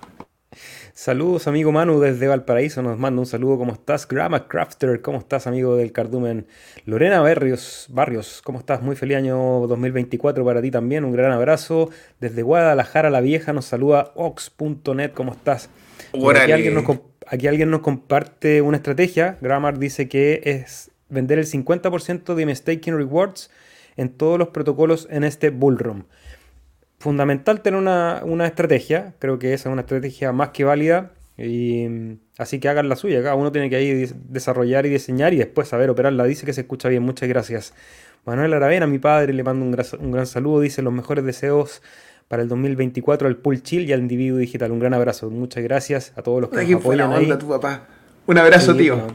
Saludos, 0.93 1.47
amigo 1.47 1.71
Manu 1.71 2.01
desde 2.01 2.27
Valparaíso. 2.27 2.81
Nos 2.81 2.99
manda 2.99 3.21
un 3.21 3.25
saludo. 3.25 3.57
¿Cómo 3.57 3.71
estás? 3.71 4.05
Grama 4.05 4.49
Crafter, 4.49 5.01
¿cómo 5.01 5.19
estás, 5.19 5.47
amigo 5.47 5.77
del 5.77 5.93
Cardumen? 5.93 6.45
Lorena 6.85 7.21
Barrios, 7.21 7.87
Barrios, 7.89 8.41
¿cómo 8.43 8.59
estás? 8.59 8.81
Muy 8.81 8.97
feliz 8.97 9.15
año 9.15 9.37
2024 9.65 10.43
para 10.43 10.61
ti 10.61 10.71
también. 10.71 11.05
Un 11.05 11.13
gran 11.13 11.31
abrazo. 11.31 11.89
Desde 12.19 12.41
Guadalajara 12.41 13.09
la 13.09 13.21
Vieja 13.21 13.53
nos 13.53 13.63
saluda 13.63 14.11
Ox.net. 14.15 15.11
¿Cómo 15.13 15.31
estás? 15.31 15.69
Aquí 16.13 16.51
alguien, 16.51 16.73
nos, 16.73 16.83
aquí 17.27 17.47
alguien 17.47 17.71
nos 17.71 17.79
comparte 17.79 18.61
una 18.61 18.75
estrategia. 18.75 19.37
Grammar 19.39 19.79
dice 19.79 20.09
que 20.09 20.41
es 20.43 20.91
vender 21.09 21.39
el 21.39 21.45
50% 21.45 22.35
de 22.35 22.45
Mistaking 22.45 22.95
Rewards 22.95 23.49
en 23.97 24.09
todos 24.09 24.39
los 24.39 24.49
protocolos 24.49 25.07
en 25.11 25.23
este 25.23 25.49
bullroom 25.49 26.03
fundamental 26.99 27.61
tener 27.61 27.79
una, 27.79 28.45
estrategia, 28.45 29.13
creo 29.19 29.39
que 29.39 29.53
esa 29.53 29.69
es 29.69 29.73
una 29.73 29.81
estrategia 29.81 30.31
más 30.31 30.49
que 30.49 30.65
válida, 30.65 31.11
y 31.37 32.17
así 32.37 32.59
que 32.59 32.67
hagan 32.67 32.89
la 32.89 32.97
suya, 32.97 33.23
cada 33.23 33.35
uno 33.35 33.51
tiene 33.51 33.69
que 33.69 33.77
ahí 33.77 34.11
desarrollar 34.27 34.85
y 34.85 34.89
diseñar 34.89 35.33
y 35.33 35.37
después 35.37 35.69
saber 35.69 35.89
operarla, 35.89 36.25
dice 36.25 36.45
que 36.45 36.53
se 36.53 36.61
escucha 36.61 36.89
bien, 36.89 37.03
muchas 37.03 37.29
gracias. 37.29 37.73
Manuel 38.25 38.53
Aravena, 38.53 38.85
mi 38.85 38.99
padre, 38.99 39.33
le 39.33 39.43
mando 39.43 39.65
un 39.65 39.71
gran, 39.71 39.85
un 39.99 40.11
gran 40.11 40.27
saludo, 40.27 40.59
dice 40.59 40.81
los 40.81 40.91
mejores 40.91 41.23
deseos 41.23 41.81
para 42.27 42.43
el 42.43 42.49
2024 42.49 43.27
al 43.27 43.37
Pool 43.37 43.63
Chill 43.63 43.89
y 43.89 43.93
al 43.93 44.01
Individuo 44.01 44.37
Digital. 44.37 44.71
Un 44.71 44.79
gran 44.79 44.93
abrazo, 44.93 45.31
muchas 45.31 45.63
gracias 45.63 46.11
a 46.17 46.21
todos 46.21 46.41
los 46.41 46.49
que 46.49 46.57
nos 46.65 46.81
apoyan 46.81 47.11
onda, 47.11 47.39
tu 47.39 47.47
papá. 47.47 47.87
Un 48.27 48.37
abrazo, 48.37 48.75
tío. 48.75 49.07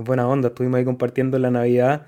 Es 0.00 0.04
buena 0.06 0.28
onda, 0.28 0.48
estuvimos 0.48 0.78
ahí 0.78 0.84
compartiendo 0.84 1.38
la 1.38 1.50
Navidad 1.50 2.06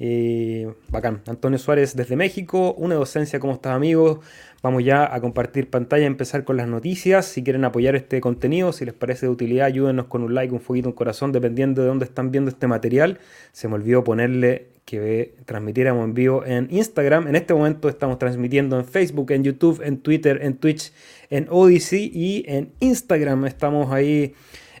eh, 0.00 0.72
bacán. 0.90 1.22
Antonio 1.26 1.58
Suárez 1.58 1.96
desde 1.96 2.14
México, 2.14 2.72
una 2.74 2.94
docencia, 2.94 3.40
¿cómo 3.40 3.54
estás 3.54 3.74
amigos? 3.74 4.20
Vamos 4.62 4.84
ya 4.84 5.12
a 5.12 5.20
compartir 5.20 5.70
pantalla, 5.70 6.06
empezar 6.06 6.44
con 6.44 6.56
las 6.56 6.68
noticias. 6.68 7.26
Si 7.26 7.42
quieren 7.42 7.64
apoyar 7.64 7.96
este 7.96 8.20
contenido, 8.20 8.72
si 8.72 8.84
les 8.84 8.94
parece 8.94 9.26
de 9.26 9.32
utilidad, 9.32 9.66
ayúdenos 9.66 10.06
con 10.06 10.22
un 10.22 10.34
like, 10.34 10.54
un 10.54 10.60
fueguito, 10.60 10.88
un 10.88 10.94
corazón, 10.94 11.32
dependiendo 11.32 11.82
de 11.82 11.88
dónde 11.88 12.04
están 12.04 12.30
viendo 12.30 12.50
este 12.50 12.68
material. 12.68 13.18
Se 13.52 13.66
me 13.66 13.74
olvidó 13.74 14.04
ponerle 14.04 14.68
que 14.84 15.34
transmitiéramos 15.44 16.04
en 16.04 16.14
vivo 16.14 16.44
en 16.46 16.68
Instagram. 16.70 17.26
En 17.26 17.36
este 17.36 17.52
momento 17.52 17.88
estamos 17.88 18.18
transmitiendo 18.18 18.78
en 18.78 18.84
Facebook, 18.84 19.32
en 19.32 19.44
YouTube, 19.44 19.82
en 19.84 19.98
Twitter, 19.98 20.40
en 20.42 20.56
Twitch, 20.56 20.92
en 21.28 21.46
Odyssey 21.50 22.10
y 22.14 22.44
en 22.48 22.72
Instagram. 22.80 23.46
Estamos 23.46 23.92
ahí 23.92 24.34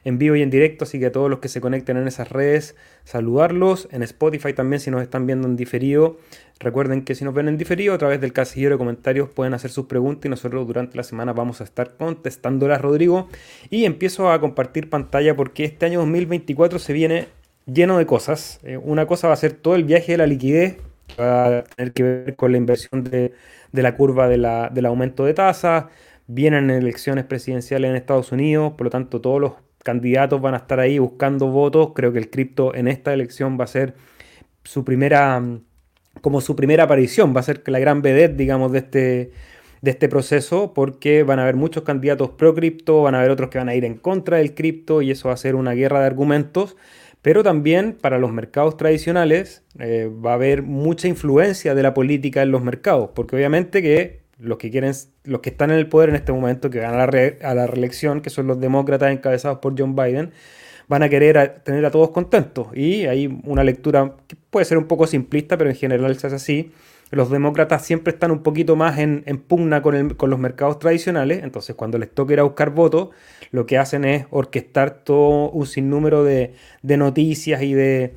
en 0.08 0.18
vivo 0.18 0.36
y 0.36 0.42
en 0.42 0.50
directo, 0.50 0.84
así 0.84 0.98
que 0.98 1.06
a 1.06 1.12
todos 1.12 1.30
los 1.30 1.38
que 1.38 1.48
se 1.48 1.60
conecten 1.60 1.96
en 1.96 2.08
esas 2.08 2.30
redes, 2.30 2.76
saludarlos. 3.04 3.88
En 3.92 4.02
Spotify 4.02 4.52
también, 4.52 4.80
si 4.80 4.90
nos 4.90 5.02
están 5.02 5.26
viendo 5.26 5.46
en 5.46 5.56
diferido, 5.56 6.18
recuerden 6.58 7.04
que 7.04 7.14
si 7.14 7.24
nos 7.24 7.34
ven 7.34 7.48
en 7.48 7.58
diferido, 7.58 7.94
a 7.94 7.98
través 7.98 8.20
del 8.20 8.32
casillero 8.32 8.74
de 8.74 8.78
comentarios 8.78 9.28
pueden 9.28 9.54
hacer 9.54 9.70
sus 9.70 9.86
preguntas 9.86 10.26
y 10.26 10.28
nosotros 10.30 10.66
durante 10.66 10.96
la 10.96 11.02
semana 11.02 11.32
vamos 11.32 11.60
a 11.60 11.64
estar 11.64 11.96
contestándolas, 11.96 12.80
Rodrigo. 12.80 13.28
Y 13.70 13.84
empiezo 13.84 14.30
a 14.30 14.40
compartir 14.40 14.88
pantalla 14.88 15.36
porque 15.36 15.64
este 15.64 15.86
año 15.86 16.00
2024 16.00 16.78
se 16.78 16.92
viene 16.92 17.28
lleno 17.66 17.98
de 17.98 18.06
cosas. 18.06 18.60
Eh, 18.62 18.78
una 18.78 19.06
cosa 19.06 19.28
va 19.28 19.34
a 19.34 19.36
ser 19.36 19.52
todo 19.52 19.74
el 19.74 19.84
viaje 19.84 20.12
de 20.12 20.18
la 20.18 20.26
liquidez, 20.26 20.78
va 21.20 21.58
a 21.58 21.64
tener 21.64 21.92
que 21.92 22.02
ver 22.02 22.36
con 22.36 22.52
la 22.52 22.58
inversión 22.58 23.04
de, 23.04 23.32
la 23.72 23.94
curva 23.94 24.28
del 24.28 24.86
aumento 24.86 25.24
de 25.24 25.34
tasas. 25.34 25.86
Vienen 26.26 26.70
elecciones 26.70 27.24
presidenciales 27.24 27.90
en 27.90 27.96
Estados 27.96 28.32
Unidos, 28.32 28.72
por 28.76 28.84
lo 28.86 28.90
tanto 28.90 29.20
todos 29.20 29.40
los 29.40 29.52
candidatos 29.82 30.40
van 30.40 30.54
a 30.54 30.58
estar 30.58 30.80
ahí 30.80 30.98
buscando 30.98 31.48
votos. 31.48 31.92
Creo 31.94 32.12
que 32.12 32.18
el 32.18 32.30
cripto 32.30 32.74
en 32.74 32.88
esta 32.88 33.12
elección 33.12 33.58
va 33.58 33.64
a 33.64 33.68
ser 33.68 33.94
su 34.64 34.84
primera, 34.84 35.42
como 36.20 36.40
su 36.40 36.56
primera 36.56 36.84
aparición, 36.84 37.34
va 37.34 37.40
a 37.40 37.44
ser 37.44 37.62
la 37.66 37.78
gran 37.78 38.02
vedette, 38.02 38.36
digamos, 38.36 38.72
de 38.72 38.78
este, 38.78 39.32
de 39.80 39.90
este 39.90 40.08
proceso, 40.08 40.72
porque 40.74 41.22
van 41.22 41.38
a 41.38 41.42
haber 41.42 41.56
muchos 41.56 41.84
candidatos 41.84 42.30
pro 42.30 42.54
cripto, 42.54 43.02
van 43.02 43.14
a 43.14 43.20
haber 43.20 43.30
otros 43.30 43.50
que 43.50 43.58
van 43.58 43.68
a 43.68 43.74
ir 43.74 43.84
en 43.84 43.94
contra 43.94 44.38
del 44.38 44.54
cripto 44.54 45.02
y 45.02 45.10
eso 45.10 45.28
va 45.28 45.34
a 45.34 45.38
ser 45.38 45.54
una 45.54 45.72
guerra 45.72 46.00
de 46.00 46.06
argumentos. 46.06 46.76
Pero 47.22 47.42
también 47.42 47.96
para 48.00 48.18
los 48.18 48.32
mercados 48.32 48.76
tradicionales 48.76 49.64
eh, 49.78 50.08
va 50.08 50.32
a 50.32 50.34
haber 50.34 50.62
mucha 50.62 51.08
influencia 51.08 51.74
de 51.74 51.82
la 51.82 51.92
política 51.92 52.42
en 52.42 52.52
los 52.52 52.62
mercados, 52.62 53.10
porque 53.14 53.36
obviamente 53.36 53.82
que 53.82 54.20
los 54.38 54.58
que 54.58 54.70
quieren, 54.70 54.92
los 55.24 55.40
que 55.40 55.50
están 55.50 55.70
en 55.70 55.78
el 55.78 55.88
poder 55.88 56.10
en 56.10 56.16
este 56.16 56.32
momento, 56.32 56.70
que 56.70 56.80
van 56.80 56.94
a 56.94 57.06
la, 57.06 57.32
a 57.42 57.54
la 57.54 57.66
reelección, 57.66 58.20
que 58.20 58.30
son 58.30 58.46
los 58.46 58.60
demócratas 58.60 59.12
encabezados 59.12 59.58
por 59.58 59.74
John 59.78 59.96
Biden, 59.96 60.32
van 60.88 61.02
a 61.02 61.08
querer 61.08 61.60
tener 61.64 61.84
a 61.84 61.90
todos 61.90 62.10
contentos. 62.10 62.68
Y 62.74 63.06
hay 63.06 63.40
una 63.44 63.64
lectura 63.64 64.16
que 64.26 64.36
puede 64.36 64.64
ser 64.64 64.78
un 64.78 64.86
poco 64.86 65.06
simplista, 65.06 65.58
pero 65.58 65.70
en 65.70 65.76
general 65.76 66.16
se 66.18 66.26
hace 66.28 66.36
así, 66.36 66.72
los 67.10 67.30
demócratas 67.30 67.84
siempre 67.84 68.12
están 68.12 68.30
un 68.30 68.42
poquito 68.42 68.76
más 68.76 68.98
en, 68.98 69.22
pugna 69.46 69.82
con, 69.82 70.14
los 70.18 70.38
mercados 70.38 70.78
tradicionales, 70.78 71.42
entonces 71.42 71.74
cuando 71.74 71.98
les 71.98 72.10
toca 72.10 72.34
ir 72.34 72.40
a 72.40 72.42
buscar 72.42 72.70
votos, 72.70 73.08
lo 73.50 73.64
que 73.66 73.78
hacen 73.78 74.04
es 74.04 74.26
orquestar 74.30 74.90
todo 75.04 75.50
un 75.50 75.66
sinnúmero 75.66 76.22
de, 76.24 76.52
noticias 76.82 77.62
y 77.62 77.72
de, 77.72 78.12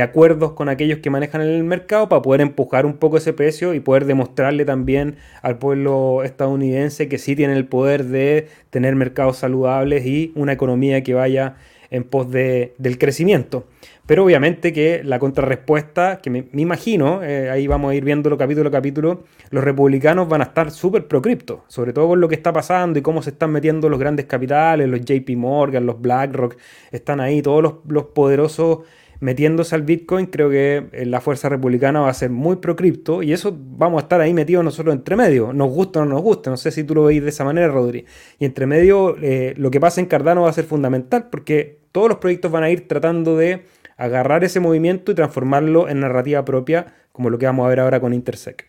acuerdos 0.00 0.52
con 0.52 0.68
aquellos 0.68 0.98
que 0.98 1.10
manejan 1.10 1.40
el 1.40 1.64
mercado 1.64 2.08
para 2.08 2.22
poder 2.22 2.40
empujar 2.40 2.86
un 2.86 2.98
poco 2.98 3.16
ese 3.16 3.32
precio 3.32 3.74
y 3.74 3.80
poder 3.80 4.04
demostrarle 4.04 4.64
también 4.64 5.16
al 5.42 5.58
pueblo 5.58 6.22
estadounidense 6.22 7.08
que 7.08 7.18
sí 7.18 7.34
tienen 7.34 7.56
el 7.56 7.66
poder 7.66 8.04
de 8.04 8.48
tener 8.70 8.94
mercados 8.94 9.38
saludables 9.38 10.06
y 10.06 10.32
una 10.36 10.52
economía 10.52 11.02
que 11.02 11.14
vaya 11.14 11.56
en 11.90 12.04
pos 12.04 12.30
del 12.30 12.98
crecimiento. 12.98 13.66
Pero 14.06 14.24
obviamente 14.24 14.72
que 14.72 15.02
la 15.04 15.18
contrarrespuesta, 15.18 16.20
que 16.22 16.30
me, 16.30 16.46
imagino, 16.54 17.24
eh, 17.24 17.50
ahí 17.50 17.66
vamos 17.66 17.90
a 17.90 17.94
ir 17.96 18.04
viéndolo 18.04 18.38
capítulo 18.38 18.68
a 18.68 18.72
capítulo, 18.72 19.24
los 19.50 19.64
republicanos 19.64 20.28
van 20.28 20.42
a 20.42 20.44
estar 20.44 20.70
súper 20.70 21.08
pro 21.08 21.20
cripto, 21.20 21.64
sobre 21.66 21.92
todo 21.92 22.08
con 22.08 22.20
lo 22.20 22.28
que 22.28 22.36
está 22.36 22.52
pasando 22.52 23.00
y 23.00 23.02
cómo 23.02 23.20
se 23.20 23.30
están 23.30 23.50
metiendo 23.50 23.88
los 23.88 23.98
grandes 23.98 24.26
capitales, 24.26 24.88
los 24.88 25.00
JP 25.00 25.28
Morgan, 25.36 25.86
los 25.86 26.00
BlackRock, 26.00 26.56
están 26.92 27.20
ahí 27.20 27.42
todos 27.42 27.80
los, 27.84 28.04
poderosos 28.04 28.80
metiéndose 29.18 29.74
al 29.74 29.82
Bitcoin, 29.82 30.26
creo 30.26 30.50
que 30.50 30.88
eh, 30.92 31.06
la 31.06 31.20
fuerza 31.20 31.48
republicana 31.48 32.00
va 32.00 32.10
a 32.10 32.14
ser 32.14 32.30
muy 32.30 32.56
pro 32.56 32.76
cripto 32.76 33.22
y 33.22 33.32
eso 33.32 33.56
vamos 33.58 34.02
a 34.02 34.02
estar 34.02 34.20
ahí 34.20 34.34
metidos 34.34 34.62
nosotros 34.62 34.94
entre 34.94 35.16
medio, 35.16 35.52
nos 35.52 35.70
gusta 35.70 36.00
o 36.00 36.04
no 36.04 36.12
nos 36.12 36.22
gusta, 36.22 36.50
no 36.50 36.56
sé 36.56 36.70
si 36.70 36.84
tú 36.84 36.94
lo 36.94 37.04
veis 37.04 37.22
de 37.22 37.30
esa 37.30 37.42
manera, 37.42 37.68
Rodri. 37.68 38.04
Y 38.38 38.44
entre 38.44 38.66
medio 38.66 39.16
eh, 39.20 39.54
lo 39.56 39.70
que 39.70 39.80
pasa 39.80 40.00
en 40.00 40.06
Cardano 40.06 40.42
va 40.42 40.50
a 40.50 40.52
ser 40.52 40.66
fundamental 40.66 41.28
porque 41.30 41.80
todos 41.96 42.10
los 42.10 42.18
proyectos 42.18 42.52
van 42.52 42.62
a 42.62 42.68
ir 42.68 42.86
tratando 42.86 43.38
de 43.38 43.64
agarrar 43.96 44.44
ese 44.44 44.60
movimiento 44.60 45.12
y 45.12 45.14
transformarlo 45.14 45.88
en 45.88 46.00
narrativa 46.00 46.44
propia, 46.44 46.94
como 47.12 47.30
lo 47.30 47.38
que 47.38 47.46
vamos 47.46 47.66
a 47.66 47.70
ver 47.70 47.80
ahora 47.80 48.00
con 48.00 48.12
Intersec. 48.12 48.66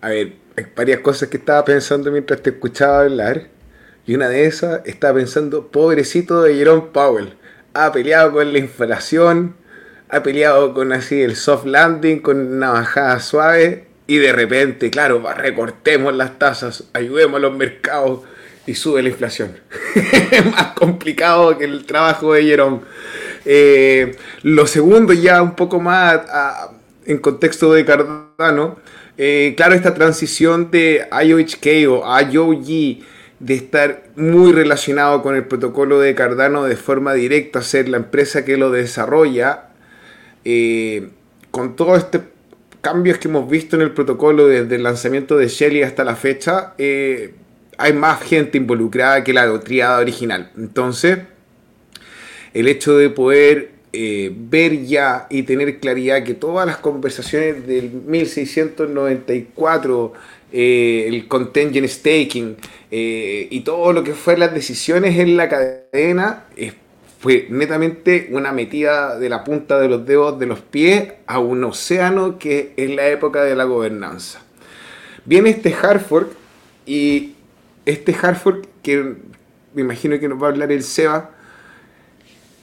A 0.00 0.10
ver, 0.10 0.34
hay 0.56 0.66
varias 0.76 1.00
cosas 1.00 1.28
que 1.28 1.38
estaba 1.38 1.64
pensando 1.64 2.12
mientras 2.12 2.42
te 2.42 2.50
escuchaba 2.50 3.00
hablar. 3.00 3.48
Y 4.06 4.14
una 4.14 4.28
de 4.28 4.46
esas, 4.46 4.82
estaba 4.86 5.14
pensando, 5.14 5.68
pobrecito 5.68 6.42
de 6.42 6.54
Jerome 6.54 6.88
Powell. 6.92 7.34
Ha 7.74 7.92
peleado 7.92 8.32
con 8.32 8.52
la 8.52 8.58
inflación, 8.58 9.56
ha 10.08 10.22
peleado 10.22 10.72
con 10.72 10.92
así 10.92 11.20
el 11.22 11.36
soft 11.36 11.66
landing, 11.66 12.20
con 12.20 12.38
una 12.38 12.70
bajada 12.70 13.20
suave. 13.20 13.86
Y 14.06 14.18
de 14.18 14.32
repente, 14.32 14.90
claro, 14.90 15.22
recortemos 15.36 16.14
las 16.14 16.38
tasas, 16.38 16.84
ayudemos 16.94 17.36
a 17.36 17.40
los 17.40 17.56
mercados 17.56 18.20
y 18.68 18.74
sube 18.74 19.02
la 19.02 19.08
inflación. 19.08 19.56
más 20.52 20.72
complicado 20.72 21.56
que 21.56 21.64
el 21.64 21.86
trabajo 21.86 22.34
de 22.34 22.44
Jerome. 22.44 22.80
Eh, 23.46 24.14
lo 24.42 24.66
segundo, 24.66 25.14
ya 25.14 25.42
un 25.42 25.56
poco 25.56 25.80
más 25.80 26.20
en 27.06 27.18
contexto 27.18 27.72
de 27.72 27.86
Cardano, 27.86 28.76
eh, 29.16 29.54
claro, 29.56 29.74
esta 29.74 29.94
transición 29.94 30.70
de 30.70 31.06
IOHK 31.10 31.88
o 31.88 32.04
IOG 32.30 33.02
de 33.40 33.54
estar 33.54 34.04
muy 34.16 34.52
relacionado 34.52 35.22
con 35.22 35.34
el 35.34 35.44
protocolo 35.44 35.98
de 36.00 36.14
Cardano 36.14 36.64
de 36.64 36.76
forma 36.76 37.14
directa, 37.14 37.62
ser 37.62 37.88
la 37.88 37.96
empresa 37.96 38.44
que 38.44 38.58
lo 38.58 38.70
desarrolla, 38.70 39.70
eh, 40.44 41.08
con 41.50 41.74
todos 41.74 41.98
estos 41.98 42.22
cambios 42.82 43.16
que 43.16 43.28
hemos 43.28 43.48
visto 43.48 43.76
en 43.76 43.82
el 43.82 43.92
protocolo 43.92 44.46
desde 44.46 44.76
el 44.76 44.82
lanzamiento 44.82 45.38
de 45.38 45.48
Shelly 45.48 45.82
hasta 45.82 46.04
la 46.04 46.16
fecha, 46.16 46.74
hay 47.78 47.92
más 47.92 48.22
gente 48.22 48.58
involucrada 48.58 49.24
que 49.24 49.32
la 49.32 49.58
triada 49.60 50.00
original. 50.00 50.50
Entonces, 50.56 51.20
el 52.52 52.68
hecho 52.68 52.98
de 52.98 53.08
poder 53.08 53.70
eh, 53.92 54.30
ver 54.34 54.84
ya 54.84 55.26
y 55.30 55.44
tener 55.44 55.80
claridad 55.80 56.22
que 56.24 56.34
todas 56.34 56.66
las 56.66 56.76
conversaciones 56.76 57.66
del 57.66 57.90
1694 57.90 60.12
eh, 60.50 61.04
el 61.08 61.28
contingent 61.28 61.86
staking 61.86 62.56
eh, 62.90 63.48
y 63.50 63.60
todo 63.60 63.92
lo 63.92 64.02
que 64.02 64.14
fue 64.14 64.34
las 64.36 64.52
decisiones 64.52 65.16
en 65.18 65.36
la 65.36 65.48
cadena 65.48 66.46
fue 67.18 67.46
netamente 67.50 68.28
una 68.30 68.52
metida 68.52 69.18
de 69.18 69.28
la 69.28 69.44
punta 69.44 69.78
de 69.78 69.88
los 69.88 70.06
dedos 70.06 70.38
de 70.38 70.46
los 70.46 70.60
pies 70.60 71.12
a 71.26 71.38
un 71.38 71.62
océano 71.64 72.38
que 72.38 72.72
es 72.76 72.90
la 72.90 73.08
época 73.08 73.44
de 73.44 73.56
la 73.56 73.64
gobernanza. 73.64 74.40
Viene 75.24 75.50
este 75.50 75.74
Hartford 75.74 76.28
y 76.86 77.34
este 77.88 78.14
Hartford 78.14 78.66
que 78.82 79.16
me 79.74 79.82
imagino 79.82 80.18
que 80.18 80.28
nos 80.28 80.42
va 80.42 80.48
a 80.48 80.50
hablar 80.50 80.72
el 80.72 80.82
Seba, 80.82 81.30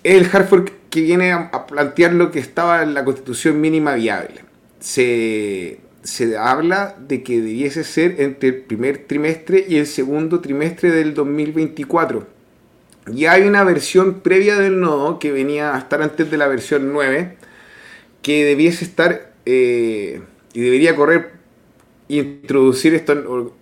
es 0.04 0.22
el 0.22 0.30
Hartford 0.32 0.70
que 0.90 1.02
viene 1.02 1.32
a 1.32 1.66
plantear 1.66 2.14
lo 2.14 2.32
que 2.32 2.40
estaba 2.40 2.84
en 2.84 2.94
la 2.94 3.04
constitución 3.04 3.60
mínima 3.60 3.96
viable. 3.96 4.42
Se, 4.80 5.80
se 6.04 6.38
habla 6.38 6.96
de 7.00 7.24
que 7.24 7.42
debiese 7.42 7.84
ser 7.84 8.22
entre 8.22 8.50
el 8.50 8.56
primer 8.58 9.00
trimestre 9.00 9.66
y 9.68 9.78
el 9.78 9.88
segundo 9.88 10.42
trimestre 10.42 10.92
del 10.92 11.14
2024. 11.14 12.28
Y 13.14 13.26
hay 13.26 13.44
una 13.44 13.64
versión 13.64 14.22
previa 14.22 14.58
del 14.58 14.80
nodo 14.80 15.20
que 15.20 15.32
venía 15.32 15.76
a 15.76 15.80
estar 15.80 16.02
antes 16.02 16.30
de 16.30 16.38
la 16.38 16.48
versión 16.48 16.94
9, 16.94 17.36
que 18.22 18.46
debiese 18.46 18.86
estar 18.86 19.34
eh, 19.46 20.22
y 20.54 20.62
debería 20.62 20.96
correr 20.96 21.32
introducir 22.08 22.94
esto, 22.94 23.55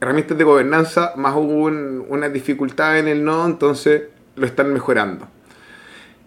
herramientas 0.00 0.38
de 0.38 0.44
gobernanza, 0.44 1.12
más 1.16 1.34
hubo 1.34 1.64
una 1.64 2.28
dificultad 2.28 2.98
en 2.98 3.08
el 3.08 3.24
nodo, 3.24 3.46
entonces 3.46 4.02
lo 4.36 4.46
están 4.46 4.72
mejorando. 4.72 5.26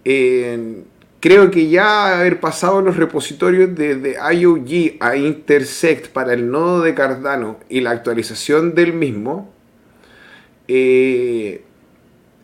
Eh, 0.03 0.83
Creo 1.21 1.51
que 1.51 1.69
ya 1.69 2.17
haber 2.17 2.39
pasado 2.39 2.81
los 2.81 2.97
repositorios 2.97 3.75
de 3.75 4.17
IOG 4.33 4.97
a 4.99 5.15
Intersect 5.15 6.07
para 6.07 6.33
el 6.33 6.49
nodo 6.49 6.81
de 6.81 6.95
Cardano 6.95 7.59
y 7.69 7.81
la 7.81 7.91
actualización 7.91 8.73
del 8.73 8.93
mismo 8.93 9.53
eh, 10.67 11.63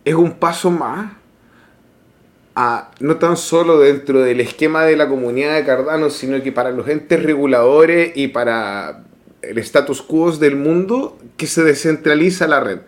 es 0.06 0.14
un 0.14 0.34
paso 0.34 0.70
más 0.70 1.12
a, 2.54 2.92
no 3.00 3.16
tan 3.16 3.36
solo 3.36 3.80
dentro 3.80 4.20
del 4.22 4.42
esquema 4.42 4.84
de 4.84 4.96
la 4.96 5.10
comunidad 5.10 5.56
de 5.56 5.66
Cardano, 5.66 6.12
sino 6.12 6.40
que 6.44 6.52
para 6.52 6.70
los 6.70 6.88
entes 6.88 7.24
reguladores 7.24 8.12
y 8.14 8.28
para 8.28 9.06
el 9.42 9.58
status 9.60 10.02
quo 10.02 10.32
del 10.32 10.56
mundo 10.56 11.18
que 11.38 11.48
se 11.48 11.64
descentraliza 11.64 12.48
la 12.48 12.60
red. 12.60 12.80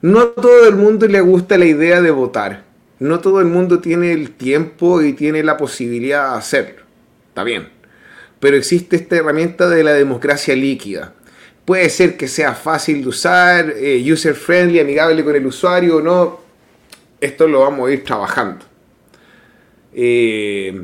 No 0.00 0.28
todo 0.28 0.68
el 0.68 0.76
mundo 0.76 1.06
le 1.06 1.20
gusta 1.20 1.58
la 1.58 1.66
idea 1.66 2.00
de 2.00 2.10
votar 2.10 2.68
no 3.00 3.20
todo 3.20 3.40
el 3.40 3.46
mundo 3.46 3.80
tiene 3.80 4.12
el 4.12 4.32
tiempo 4.32 5.02
y 5.02 5.12
tiene 5.12 5.42
la 5.42 5.56
posibilidad 5.56 6.32
de 6.32 6.38
hacerlo. 6.38 6.82
Está 7.28 7.44
bien. 7.44 7.68
Pero 8.40 8.56
existe 8.56 8.96
esta 8.96 9.16
herramienta 9.16 9.68
de 9.68 9.84
la 9.84 9.92
democracia 9.92 10.54
líquida. 10.56 11.14
Puede 11.64 11.90
ser 11.90 12.16
que 12.16 12.28
sea 12.28 12.54
fácil 12.54 13.02
de 13.02 13.08
usar, 13.08 13.74
eh, 13.76 14.02
user 14.10 14.34
friendly, 14.34 14.80
amigable 14.80 15.24
con 15.24 15.36
el 15.36 15.46
usuario 15.46 15.98
o 15.98 16.02
no. 16.02 16.40
Esto 17.20 17.46
lo 17.46 17.60
vamos 17.60 17.88
a 17.88 17.92
ir 17.92 18.04
trabajando. 18.04 18.64
Eh, 19.92 20.82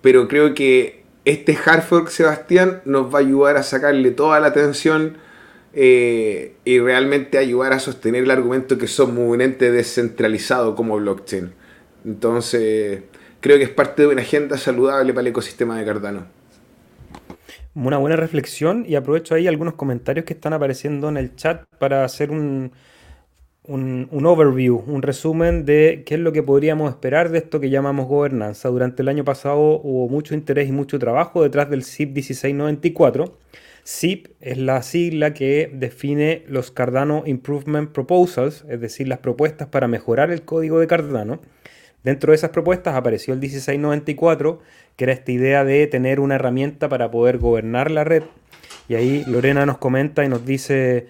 pero 0.00 0.28
creo 0.28 0.54
que 0.54 1.01
este 1.24 1.56
hard 1.64 1.82
fork, 1.82 2.08
Sebastián, 2.08 2.82
nos 2.84 3.12
va 3.12 3.18
a 3.18 3.22
ayudar 3.22 3.56
a 3.56 3.62
sacarle 3.62 4.10
toda 4.10 4.40
la 4.40 4.48
atención 4.48 5.18
eh, 5.72 6.54
y 6.64 6.80
realmente 6.80 7.38
ayudar 7.38 7.72
a 7.72 7.78
sostener 7.78 8.24
el 8.24 8.30
argumento 8.30 8.76
que 8.76 8.88
somos 8.88 9.18
un 9.18 9.40
ente 9.40 9.70
descentralizado 9.70 10.74
como 10.74 10.96
blockchain. 10.96 11.52
Entonces, 12.04 13.02
creo 13.40 13.58
que 13.58 13.64
es 13.64 13.70
parte 13.70 14.02
de 14.02 14.08
una 14.08 14.22
agenda 14.22 14.58
saludable 14.58 15.12
para 15.12 15.22
el 15.22 15.28
ecosistema 15.28 15.78
de 15.78 15.84
Cardano. 15.84 16.26
Una 17.74 17.96
buena 17.96 18.16
reflexión 18.16 18.84
y 18.86 18.96
aprovecho 18.96 19.34
ahí 19.34 19.46
algunos 19.46 19.74
comentarios 19.74 20.26
que 20.26 20.34
están 20.34 20.52
apareciendo 20.52 21.08
en 21.08 21.16
el 21.16 21.36
chat 21.36 21.64
para 21.78 22.04
hacer 22.04 22.30
un, 22.30 22.72
un, 23.64 24.08
un, 24.10 24.26
overview, 24.26 24.82
un 24.86 25.02
resumen 25.02 25.64
de 25.64 26.02
qué 26.06 26.14
es 26.14 26.20
lo 26.20 26.32
que 26.32 26.42
podríamos 26.42 26.90
esperar 26.90 27.30
de 27.30 27.38
esto 27.38 27.60
que 27.60 27.70
llamamos 27.70 28.08
gobernanza. 28.08 28.68
Durante 28.68 29.02
el 29.02 29.08
año 29.08 29.24
pasado 29.24 29.80
hubo 29.82 30.08
mucho 30.08 30.34
interés 30.34 30.68
y 30.68 30.72
mucho 30.72 30.98
trabajo 30.98 31.42
detrás 31.42 31.70
del 31.70 31.84
CIP 31.84 32.14
1694 32.14 33.38
SIP 33.84 34.28
es 34.40 34.58
la 34.58 34.80
sigla 34.82 35.34
que 35.34 35.70
define 35.72 36.44
los 36.46 36.70
Cardano 36.70 37.24
Improvement 37.26 37.90
Proposals, 37.90 38.64
es 38.68 38.80
decir, 38.80 39.08
las 39.08 39.18
propuestas 39.18 39.68
para 39.68 39.88
mejorar 39.88 40.30
el 40.30 40.42
código 40.42 40.78
de 40.78 40.86
Cardano. 40.86 41.40
Dentro 42.04 42.30
de 42.30 42.36
esas 42.36 42.50
propuestas 42.50 42.94
apareció 42.94 43.34
el 43.34 43.40
1694, 43.40 44.60
que 44.96 45.04
era 45.04 45.12
esta 45.12 45.32
idea 45.32 45.64
de 45.64 45.86
tener 45.86 46.20
una 46.20 46.36
herramienta 46.36 46.88
para 46.88 47.10
poder 47.10 47.38
gobernar 47.38 47.90
la 47.90 48.04
red. 48.04 48.22
Y 48.88 48.94
ahí 48.94 49.24
Lorena 49.26 49.66
nos 49.66 49.78
comenta 49.78 50.24
y 50.24 50.28
nos 50.28 50.44
dice, 50.44 51.06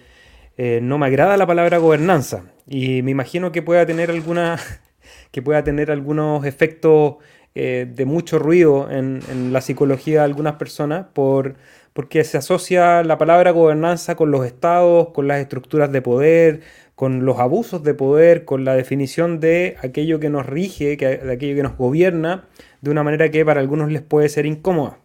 eh, 0.57 0.79
no 0.81 0.97
me 0.97 1.07
agrada 1.07 1.37
la 1.37 1.47
palabra 1.47 1.77
gobernanza. 1.77 2.43
Y 2.67 3.01
me 3.01 3.11
imagino 3.11 3.51
que 3.51 3.61
pueda 3.61 3.85
tener 3.85 4.09
alguna, 4.11 4.57
que 5.31 5.41
pueda 5.41 5.63
tener 5.63 5.91
algunos 5.91 6.45
efectos 6.45 7.15
eh, 7.55 7.87
de 7.89 8.05
mucho 8.05 8.39
ruido 8.39 8.89
en, 8.89 9.19
en, 9.29 9.53
la 9.53 9.61
psicología 9.61 10.19
de 10.19 10.25
algunas 10.25 10.55
personas 10.55 11.05
por 11.13 11.55
porque 11.93 12.23
se 12.23 12.37
asocia 12.37 13.03
la 13.03 13.19
palabra 13.19 13.51
gobernanza 13.51 14.15
con 14.15 14.31
los 14.31 14.45
estados, 14.45 15.09
con 15.09 15.27
las 15.27 15.39
estructuras 15.39 15.91
de 15.91 16.01
poder, 16.01 16.61
con 16.95 17.25
los 17.25 17.39
abusos 17.39 17.83
de 17.83 17.93
poder, 17.93 18.45
con 18.45 18.65
la 18.65 18.75
definición 18.75 19.39
de 19.39 19.77
aquello 19.81 20.19
que 20.19 20.29
nos 20.29 20.45
rige, 20.45 20.97
de 20.97 21.31
aquello 21.31 21.55
que 21.55 21.63
nos 21.63 21.77
gobierna, 21.77 22.45
de 22.81 22.91
una 22.91 23.03
manera 23.03 23.29
que 23.29 23.45
para 23.45 23.61
algunos 23.61 23.91
les 23.91 24.01
puede 24.01 24.29
ser 24.29 24.45
incómoda. 24.45 24.97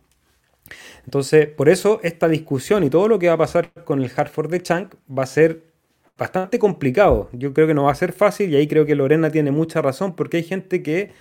Entonces, 1.08 1.46
por 1.46 1.70
eso 1.70 2.00
esta 2.02 2.28
discusión 2.28 2.84
y 2.84 2.90
todo 2.90 3.08
lo 3.08 3.18
que 3.18 3.28
va 3.28 3.32
a 3.32 3.38
pasar 3.38 3.72
con 3.84 4.02
el 4.02 4.10
Hartford 4.14 4.50
de 4.50 4.60
Chang 4.60 4.88
va 5.08 5.22
a 5.22 5.26
ser 5.26 5.62
bastante 6.18 6.58
complicado. 6.58 7.30
Yo 7.32 7.54
creo 7.54 7.66
que 7.66 7.72
no 7.72 7.84
va 7.84 7.92
a 7.92 7.94
ser 7.94 8.12
fácil 8.12 8.50
y 8.50 8.56
ahí 8.56 8.68
creo 8.68 8.84
que 8.84 8.94
Lorena 8.94 9.30
tiene 9.30 9.50
mucha 9.50 9.80
razón 9.80 10.14
porque 10.14 10.36
hay 10.36 10.42
gente 10.42 10.82
que 10.82 11.12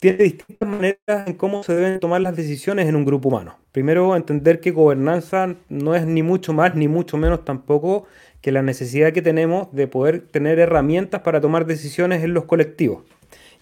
tiene 0.00 0.24
distintas 0.24 0.66
maneras 0.66 1.26
en 1.26 1.34
cómo 1.34 1.62
se 1.62 1.74
deben 1.74 2.00
tomar 2.00 2.22
las 2.22 2.36
decisiones 2.36 2.88
en 2.88 2.96
un 2.96 3.04
grupo 3.04 3.28
humano. 3.28 3.58
Primero, 3.70 4.16
entender 4.16 4.60
que 4.60 4.70
gobernanza 4.70 5.56
no 5.68 5.94
es 5.94 6.06
ni 6.06 6.22
mucho 6.22 6.54
más 6.54 6.74
ni 6.74 6.88
mucho 6.88 7.18
menos 7.18 7.44
tampoco 7.44 8.06
que 8.40 8.50
la 8.50 8.62
necesidad 8.62 9.12
que 9.12 9.20
tenemos 9.20 9.70
de 9.72 9.88
poder 9.88 10.20
tener 10.22 10.58
herramientas 10.58 11.20
para 11.20 11.42
tomar 11.42 11.66
decisiones 11.66 12.24
en 12.24 12.32
los 12.32 12.46
colectivos. 12.46 13.02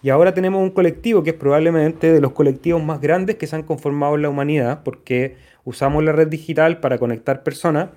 Y 0.03 0.09
ahora 0.09 0.33
tenemos 0.33 0.61
un 0.61 0.71
colectivo 0.71 1.23
que 1.23 1.29
es 1.29 1.35
probablemente 1.37 2.11
de 2.11 2.19
los 2.19 2.33
colectivos 2.33 2.83
más 2.83 2.99
grandes 2.99 3.37
que 3.37 3.47
se 3.47 3.55
han 3.55 3.63
conformado 3.63 4.15
en 4.15 4.23
la 4.23 4.29
humanidad, 4.29 4.83
porque 4.83 5.37
usamos 5.63 6.03
la 6.03 6.11
red 6.11 6.27
digital 6.27 6.81
para 6.81 6.97
conectar 6.97 7.41
personas, 7.41 7.89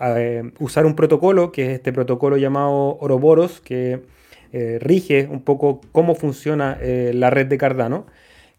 eh, 0.00 0.50
usar 0.58 0.86
un 0.86 0.96
protocolo, 0.96 1.52
que 1.52 1.66
es 1.66 1.70
este 1.74 1.92
protocolo 1.92 2.36
llamado 2.36 2.98
Oroboros, 2.98 3.60
que 3.60 4.02
eh, 4.52 4.78
rige 4.80 5.28
un 5.30 5.42
poco 5.42 5.80
cómo 5.92 6.16
funciona 6.16 6.76
eh, 6.80 7.12
la 7.14 7.30
red 7.30 7.46
de 7.46 7.58
Cardano, 7.58 8.06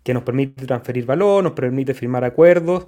que 0.04 0.13
nos 0.13 0.24
permite 0.24 0.66
transferir 0.66 1.06
valor, 1.06 1.44
nos 1.44 1.54
permite 1.54 1.94
firmar 1.94 2.24
acuerdos, 2.24 2.88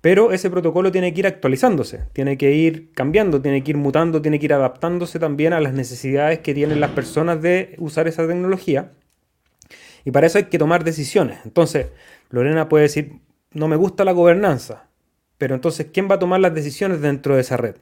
pero 0.00 0.32
ese 0.32 0.50
protocolo 0.50 0.90
tiene 0.90 1.14
que 1.14 1.20
ir 1.20 1.26
actualizándose, 1.28 2.00
tiene 2.12 2.36
que 2.36 2.52
ir 2.52 2.90
cambiando, 2.94 3.40
tiene 3.40 3.62
que 3.62 3.70
ir 3.70 3.76
mutando, 3.76 4.20
tiene 4.20 4.40
que 4.40 4.46
ir 4.46 4.54
adaptándose 4.54 5.20
también 5.20 5.52
a 5.52 5.60
las 5.60 5.72
necesidades 5.72 6.40
que 6.40 6.52
tienen 6.52 6.80
las 6.80 6.90
personas 6.90 7.40
de 7.40 7.76
usar 7.78 8.08
esa 8.08 8.26
tecnología. 8.26 8.90
Y 10.04 10.10
para 10.10 10.26
eso 10.26 10.38
hay 10.38 10.44
que 10.44 10.58
tomar 10.58 10.84
decisiones. 10.84 11.38
Entonces, 11.44 11.88
Lorena 12.30 12.68
puede 12.68 12.84
decir, 12.84 13.20
no 13.52 13.68
me 13.68 13.76
gusta 13.76 14.04
la 14.04 14.12
gobernanza, 14.12 14.88
pero 15.38 15.54
entonces, 15.54 15.88
¿quién 15.92 16.08
va 16.10 16.16
a 16.16 16.18
tomar 16.18 16.40
las 16.40 16.54
decisiones 16.54 17.00
dentro 17.00 17.34
de 17.34 17.42
esa 17.42 17.56
red? 17.56 17.76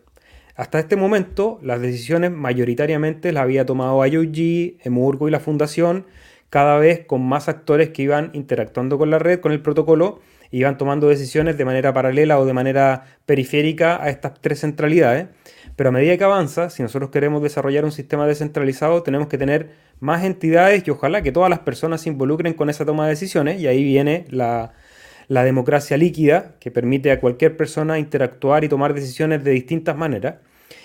Hasta 0.56 0.78
este 0.78 0.96
momento, 0.96 1.58
las 1.62 1.80
decisiones 1.80 2.30
mayoritariamente 2.30 3.32
las 3.32 3.44
había 3.44 3.64
tomado 3.64 4.04
IOG, 4.04 4.78
Emurgo 4.84 5.28
y 5.28 5.30
la 5.30 5.40
Fundación, 5.40 6.06
cada 6.50 6.78
vez 6.78 7.06
con 7.06 7.22
más 7.22 7.48
actores 7.48 7.90
que 7.90 8.02
iban 8.02 8.30
interactuando 8.34 8.98
con 8.98 9.10
la 9.10 9.18
red, 9.18 9.40
con 9.40 9.52
el 9.52 9.62
protocolo, 9.62 10.20
e 10.50 10.58
iban 10.58 10.76
tomando 10.76 11.08
decisiones 11.08 11.56
de 11.56 11.64
manera 11.64 11.92
paralela 11.92 12.38
o 12.38 12.44
de 12.44 12.52
manera 12.52 13.04
periférica 13.24 14.02
a 14.02 14.10
estas 14.10 14.40
tres 14.40 14.60
centralidades. 14.60 15.28
Pero 15.80 15.88
a 15.88 15.92
medida 15.92 16.18
que 16.18 16.24
avanza, 16.24 16.68
si 16.68 16.82
nosotros 16.82 17.08
queremos 17.08 17.42
desarrollar 17.42 17.86
un 17.86 17.90
sistema 17.90 18.26
descentralizado, 18.26 19.02
tenemos 19.02 19.28
que 19.28 19.38
tener 19.38 19.70
más 19.98 20.24
entidades 20.24 20.86
y 20.86 20.90
ojalá 20.90 21.22
que 21.22 21.32
todas 21.32 21.48
las 21.48 21.60
personas 21.60 22.02
se 22.02 22.10
involucren 22.10 22.52
con 22.52 22.68
esa 22.68 22.84
toma 22.84 23.04
de 23.04 23.12
decisiones. 23.12 23.58
Y 23.62 23.66
ahí 23.66 23.82
viene 23.82 24.26
la, 24.28 24.74
democracia 25.26 25.96
líquida, 25.96 26.56
que 26.60 26.70
permite 26.70 27.10
a 27.12 27.18
cualquier 27.18 27.56
persona 27.56 27.98
interactuar 27.98 28.62
y 28.62 28.68
tomar 28.68 28.92
decisiones 28.92 29.42
de 29.42 29.52
distintas 29.52 29.96
maneras. 29.96 30.34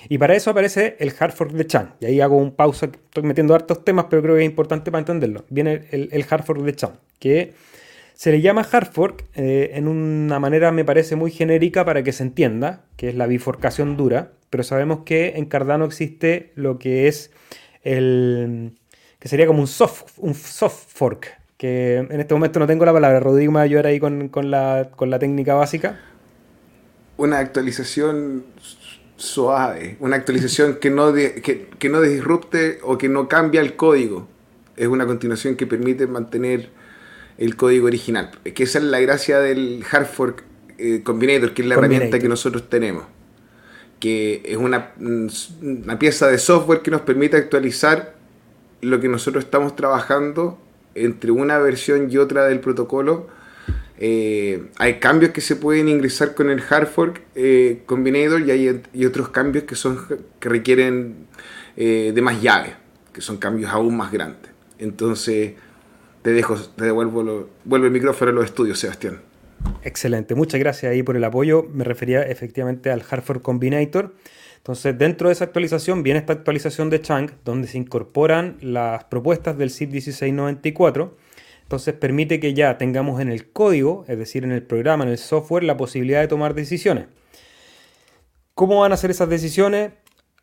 Y 0.08 0.18
para 0.18 0.34
eso 0.34 0.52
aparece 0.52 0.96
el 1.00 1.12
hard 1.20 1.34
fork 1.34 1.52
de 1.52 1.68
Chan. 1.68 1.96
Y 2.00 2.06
ahí 2.06 2.22
hago 2.22 2.38
un 2.38 2.56
pausa, 2.56 2.86
estoy 2.86 3.24
metiendo 3.24 3.54
hartos 3.54 3.84
temas, 3.84 4.06
pero 4.10 4.22
creo 4.22 4.36
que 4.36 4.44
es 4.44 4.50
importante 4.50 4.92
para 4.92 5.00
entenderlo. 5.00 5.44
Viene 5.50 5.90
el, 5.92 6.08
el 6.14 6.26
hard 6.30 6.46
fork 6.46 6.62
de 6.62 6.74
Chan, 6.74 6.92
que 7.20 7.54
se 8.15 8.32
le 8.32 8.39
llama 8.39 8.65
hard 8.71 8.93
fork 8.93 9.25
eh, 9.36 9.71
en 9.73 9.89
una 9.89 10.39
manera, 10.39 10.71
me 10.71 10.86
parece, 10.86 11.17
muy 11.17 11.32
genérica 11.32 11.84
para 11.84 12.01
que 12.01 12.13
se 12.13 12.23
entienda, 12.23 12.86
que 12.95 13.10
es 13.10 13.15
la 13.15 13.28
bifurcación 13.28 13.97
dura, 13.97 14.32
pero 14.49 14.63
sabemos 14.63 14.99
que 15.06 15.34
en 15.36 15.45
Cardano 15.45 15.84
existe 15.84 16.54
lo 16.56 16.80
que 16.80 17.10
es 17.10 17.32
el... 17.84 18.78
que 19.19 19.28
sería 19.28 19.45
como 19.45 19.60
un 19.60 19.67
soft, 19.67 20.13
un 20.17 20.34
soft 20.34 20.86
fork, 20.88 21.28
que 21.58 21.97
en 21.97 22.21
este 22.21 22.34
momento 22.34 22.58
no 22.58 22.67
tengo 22.67 22.86
la 22.86 22.93
palabra. 22.93 23.19
Rodrigo 23.19 23.51
me 23.51 23.67
va 23.67 23.88
ahí 23.88 23.99
con, 23.99 24.30
con, 24.30 24.49
la, 24.49 24.91
con 24.95 25.10
la 25.10 25.19
técnica 25.19 25.54
básica. 25.54 25.99
una 27.17 27.39
actualización 27.39 28.45
suave, 29.17 29.97
una 29.99 30.15
actualización 30.15 30.78
que 30.80 30.89
no, 30.89 31.13
que, 31.13 31.67
que 31.78 31.89
no 31.89 31.99
o 32.84 32.97
que 32.97 33.10
no 33.10 33.28
cambia 33.28 33.60
el 33.60 33.75
código. 33.75 34.30
Es 34.78 34.88
una 34.88 35.06
continuación 35.06 35.58
que 35.58 35.67
permite 35.67 36.08
mantener 36.08 36.69
el 37.38 37.56
código 37.56 37.88
original. 37.88 38.32
Es 38.43 38.54
que 38.54 38.63
esa 38.63 38.80
es 38.80 38.86
la 38.86 39.00
gracia 39.00 39.39
del 39.39 39.84
hard 39.89 40.06
fork 40.06 40.43
eh, 40.78 41.02
combinator, 41.04 41.54
que 41.54 41.62
es 41.62 41.67
la 41.67 41.76
herramienta 41.76 42.19
que 42.19 42.30
nosotros 42.30 42.69
tenemos. 42.69 43.06
Que 44.00 44.41
es 44.45 44.58
una, 44.58 44.93
una 45.62 46.00
pieza 46.00 46.28
de 46.28 46.38
software 46.38 46.82
que 46.82 46.91
nos 46.91 47.02
permite 47.02 47.38
actualizar 47.38 48.15
lo 48.82 49.00
que 49.00 49.08
nosotros 49.08 49.45
estamos 49.45 49.76
trabajando 49.76 50.60
entre 50.93 51.32
una 51.32 51.58
versión 51.60 52.12
y 52.12 52.17
otra 52.17 52.45
del 52.45 52.60
protocolo 52.60 53.28
eh, 53.98 54.71
hay 54.78 55.00
cambios 55.00 55.32
que 55.32 55.39
se 55.39 55.56
pueden 55.56 55.88
ingresar 55.88 56.36
con 56.36 56.50
el 56.50 56.62
hard 56.69 56.88
fork 56.88 57.21
eh, 57.36 57.84
combinator 57.86 58.41
y 58.41 58.52
hay 58.52 59.06
otros 59.06 59.30
cambios 59.30 59.63
que 59.63 59.76
son 59.76 60.00
que 60.39 60.50
requieren 60.50 61.28
eh, 61.78 62.12
de 62.13 62.21
más 62.21 62.41
llaves, 62.41 62.74
que 63.13 63.21
son 63.21 63.38
cambios 63.38 63.71
aún 63.71 63.95
más 63.95 64.12
grandes. 64.12 64.52
Entonces, 64.80 65.54
te 66.26 66.34
dejo, 66.34 66.58
te 66.58 66.84
devuelvo 66.84 67.24
lo, 67.24 67.50
el 67.78 67.92
micrófono 67.92 68.32
a 68.32 68.34
los 68.34 68.46
estudios, 68.46 68.80
Sebastián. 68.80 69.22
Excelente, 69.84 70.36
muchas 70.36 70.60
gracias 70.60 70.92
ahí 70.92 71.04
por 71.04 71.16
el 71.16 71.24
apoyo. 71.24 71.68
Me 71.72 71.84
refería 71.84 72.24
efectivamente 72.24 72.92
al 72.92 73.04
hard 73.10 73.22
fork 73.22 73.42
combinator. 73.42 74.14
Entonces, 74.58 74.98
dentro 74.98 75.30
de 75.30 75.34
esa 75.34 75.46
actualización 75.46 76.04
viene 76.04 76.20
esta 76.20 76.34
actualización 76.34 76.90
de 76.90 77.00
Chang, 77.00 77.30
donde 77.46 77.68
se 77.68 77.78
incorporan 77.78 78.58
las 78.60 79.04
propuestas 79.06 79.58
del 79.58 79.70
ZIP 79.70 79.92
1694 79.92 81.16
entonces 81.66 81.96
permite 81.96 82.40
que 82.40 82.54
ya 82.54 82.78
tengamos 82.78 83.20
en 83.20 83.30
el 83.30 83.52
código, 83.52 84.06
es 84.08 84.20
decir, 84.20 84.44
en 84.44 84.52
el 84.52 84.62
programa, 84.62 85.04
en 85.04 85.10
el 85.10 85.18
software, 85.18 85.64
la 85.64 85.76
posibilidad 85.76 86.22
de 86.22 86.28
tomar 86.28 86.54
decisiones. 86.54 87.08
¿Cómo 88.54 88.82
van 88.82 88.94
a 88.94 88.98
ser 88.98 89.10
esas 89.10 89.30
decisiones? 89.30 89.94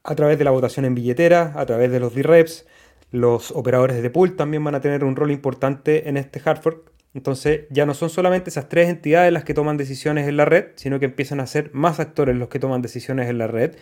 A 0.03 0.16
través 0.16 0.37
de 0.37 0.42
la 0.42 0.51
votación 0.51 0.85
en 0.85 0.97
billetera, 0.97 1.53
a 1.55 1.64
través 1.64 1.92
de 1.92 2.01
los 2.01 2.12
D-Reps, 2.12 2.66
los 3.12 3.53
operadores 3.53 4.03
de 4.03 4.11
pool 4.11 4.37
también 4.37 4.64
van 4.64 4.75
a 4.75 4.81
tener 4.81 5.05
un 5.05 5.14
rol 5.14 5.31
importante 5.31 6.09
en 6.09 6.16
este 6.16 6.40
hard 6.44 6.61
fork. 6.62 6.92
Entonces 7.14 7.66
ya 7.70 7.85
no 7.85 7.92
son 7.92 8.09
solamente 8.09 8.48
esas 8.51 8.68
tres 8.70 8.88
entidades 8.88 9.33
las 9.33 9.44
que 9.44 9.53
toman 9.55 9.77
decisiones 9.77 10.27
en 10.27 10.38
la 10.38 10.46
red, 10.46 10.68
sino 10.77 10.98
que 10.98 11.05
empiezan 11.05 11.38
a 11.40 11.46
ser 11.46 11.70
más 11.75 12.01
actores 12.01 12.35
los 12.37 12.48
que 12.48 12.59
toman 12.59 12.81
decisiones 12.83 13.29
en 13.29 13.38
la 13.38 13.46
red. 13.46 13.77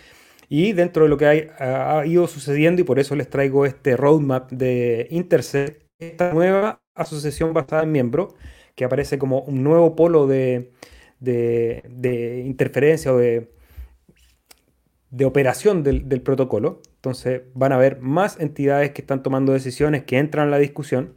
Y 0.49 0.73
dentro 0.73 1.05
de 1.05 1.09
lo 1.09 1.17
que 1.17 1.27
ha 1.59 2.05
ido 2.07 2.27
sucediendo, 2.27 2.83
y 2.83 2.85
por 2.85 2.99
eso 2.99 3.15
les 3.15 3.31
traigo 3.31 3.67
este 3.67 3.97
roadmap 3.97 4.51
de 4.51 5.07
Intercept, 5.11 5.85
esta 6.01 6.33
nueva 6.35 6.81
asociación 6.97 7.55
basada 7.55 7.85
en 7.85 7.93
miembro, 7.93 8.35
que 8.75 8.85
aparece 8.85 9.17
como 9.17 9.43
un 9.43 9.63
nuevo 9.63 9.95
polo 9.95 10.27
de, 10.27 10.73
interferencia 12.45 13.15
o 13.15 13.19
de 13.19 13.49
operación 15.25 15.85
del, 15.85 16.21
protocolo. 16.23 16.83
Entonces 17.01 17.43
van 17.55 17.73
a 17.73 17.77
haber 17.77 17.99
más 18.03 18.39
entidades 18.39 18.91
que 18.91 19.01
están 19.01 19.23
tomando 19.23 19.55
decisiones, 19.55 20.05
que 20.05 20.19
entran 20.19 20.45
en 20.45 20.51
la 20.51 20.59
discusión. 20.59 21.15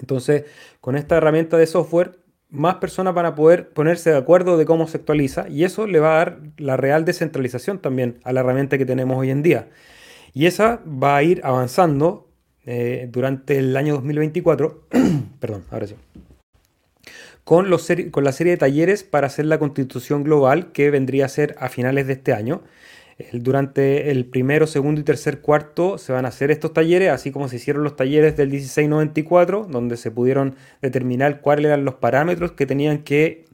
Entonces, 0.00 0.46
con 0.80 0.96
esta 0.96 1.16
herramienta 1.16 1.56
de 1.56 1.68
software, 1.68 2.18
más 2.48 2.76
personas 2.76 3.14
van 3.14 3.26
a 3.26 3.36
poder 3.36 3.68
ponerse 3.68 4.10
de 4.10 4.16
acuerdo 4.16 4.56
de 4.56 4.66
cómo 4.66 4.88
se 4.88 4.96
actualiza 4.96 5.48
y 5.48 5.62
eso 5.62 5.86
le 5.86 6.00
va 6.00 6.14
a 6.14 6.18
dar 6.18 6.40
la 6.56 6.76
real 6.76 7.04
descentralización 7.04 7.78
también 7.78 8.18
a 8.24 8.32
la 8.32 8.40
herramienta 8.40 8.78
que 8.78 8.84
tenemos 8.84 9.16
hoy 9.16 9.30
en 9.30 9.44
día. 9.44 9.68
Y 10.34 10.46
esa 10.46 10.80
va 10.84 11.16
a 11.16 11.22
ir 11.22 11.40
avanzando 11.44 12.28
eh, 12.64 13.08
durante 13.12 13.58
el 13.58 13.76
año 13.76 13.94
2024, 13.94 14.88
perdón, 15.38 15.62
ahora 15.70 15.86
sí, 15.86 15.94
con, 17.44 17.70
los 17.70 17.88
con 18.10 18.24
la 18.24 18.32
serie 18.32 18.54
de 18.54 18.56
talleres 18.56 19.04
para 19.04 19.28
hacer 19.28 19.46
la 19.46 19.60
constitución 19.60 20.24
global 20.24 20.72
que 20.72 20.90
vendría 20.90 21.26
a 21.26 21.28
ser 21.28 21.54
a 21.60 21.68
finales 21.68 22.08
de 22.08 22.14
este 22.14 22.32
año. 22.32 22.62
Durante 23.32 24.10
el 24.10 24.26
primero, 24.26 24.66
segundo 24.66 25.00
y 25.00 25.04
tercer 25.04 25.40
cuarto 25.40 25.96
se 25.96 26.12
van 26.12 26.26
a 26.26 26.28
hacer 26.28 26.50
estos 26.50 26.74
talleres, 26.74 27.10
así 27.10 27.32
como 27.32 27.48
se 27.48 27.56
hicieron 27.56 27.82
los 27.82 27.96
talleres 27.96 28.36
del 28.36 28.50
1694, 28.50 29.66
donde 29.70 29.96
se 29.96 30.10
pudieron 30.10 30.56
determinar 30.82 31.40
cuáles 31.40 31.66
eran 31.66 31.86
los 31.86 31.94
parámetros 31.94 32.52
que 32.52 32.66
tenían 32.66 32.98
que 32.98 33.46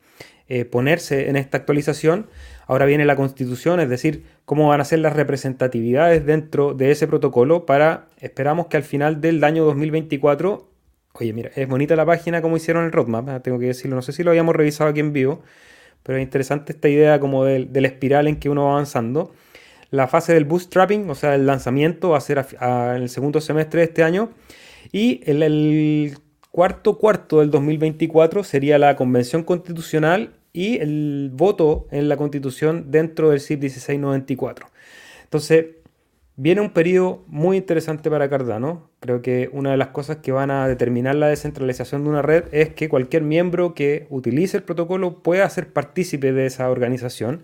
eh, 0.49 0.65
ponerse 0.65 1.31
en 1.31 1.37
esta 1.37 1.59
actualización. 1.59 2.27
Ahora 2.67 2.87
viene 2.87 3.05
la 3.05 3.17
constitución, 3.17 3.79
es 3.79 3.89
decir, 3.89 4.25
cómo 4.45 4.69
van 4.69 4.81
a 4.81 4.85
ser 4.85 4.99
las 4.99 5.15
representatividades 5.15 6.27
dentro 6.27 6.75
de 6.75 6.91
ese 6.91 7.07
protocolo 7.07 7.65
para, 7.65 8.09
esperamos 8.19 8.67
que 8.67 8.77
al 8.77 8.83
final 8.83 9.21
del 9.21 9.43
año 9.45 9.65
2024, 9.65 10.69
oye, 11.13 11.33
mira, 11.33 11.51
es 11.55 11.69
bonita 11.69 11.95
la 11.95 12.05
página 12.05 12.43
como 12.43 12.57
hicieron 12.57 12.85
el 12.85 12.93
roadmap, 12.93 13.29
¿eh? 13.29 13.41
tengo 13.41 13.59
que 13.59 13.67
decirlo, 13.67 13.95
no 13.95 14.03
sé 14.03 14.13
si 14.13 14.25
lo 14.25 14.31
habíamos 14.31 14.57
revisado 14.57 14.91
aquí 14.91 15.01
en 15.01 15.13
vivo, 15.13 15.43
pero 16.03 16.19
es 16.19 16.23
interesante 16.23 16.73
esta 16.73 16.89
idea 16.89 17.21
como 17.21 17.45
del, 17.45 17.71
la 17.73 17.87
espiral 17.87 18.27
en 18.27 18.37
que 18.37 18.49
uno 18.49 18.65
va 18.65 18.73
avanzando. 18.73 19.33
La 19.93 20.09
fase 20.09 20.33
del 20.33 20.47
bootstrapping, 20.47 21.11
o 21.11 21.15
sea, 21.15 21.35
el 21.35 21.45
lanzamiento, 21.45 22.09
va 22.09 22.17
a 22.17 22.23
ser 22.23 22.45
en 22.61 23.03
el 23.03 23.11
segundo 23.11 23.43
semestre 23.43 23.81
de 23.81 23.85
este 23.85 24.03
año. 24.03 24.31
Y 24.91 25.21
el, 25.31 25.43
el 25.43 26.17
cuarto 26.51 26.97
cuarto 26.97 27.41
del 27.41 27.51
2024 27.51 28.43
sería 28.43 28.79
la 28.79 28.97
convención 28.97 29.45
constitucional 29.45 30.33
y 30.55 30.79
el 30.79 31.31
voto 31.35 31.89
en 31.91 32.09
la 32.09 32.17
constitución 32.17 32.91
dentro 32.91 33.29
del 33.29 33.41
CIP 33.41 33.61
1694. 33.61 34.67
Entonces, 35.25 35.67
viene 36.37 36.63
un 36.63 36.71
periodo 36.71 37.23
muy 37.27 37.59
interesante 37.59 38.11
para 38.11 38.31
Cardano. 38.31 38.89
Creo 39.01 39.21
que 39.21 39.51
una 39.53 39.73
de 39.73 39.77
las 39.77 39.89
cosas 39.89 40.17
que 40.17 40.33
van 40.33 40.51
a 40.51 40.69
determinar 40.69 41.17
la 41.17 41.29
descentralización 41.29 42.05
de 42.05 42.09
una 42.09 42.23
red 42.23 42.45
es 42.53 42.71
que 42.71 42.89
cualquier 42.89 43.25
miembro 43.25 43.75
que 43.75 44.07
utilice 44.09 44.57
el 44.57 44.63
protocolo 44.63 45.23
pueda 45.23 45.49
ser 45.51 45.71
partícipe 45.71 46.33
de 46.33 46.47
esa 46.47 46.71
organización. 46.71 47.43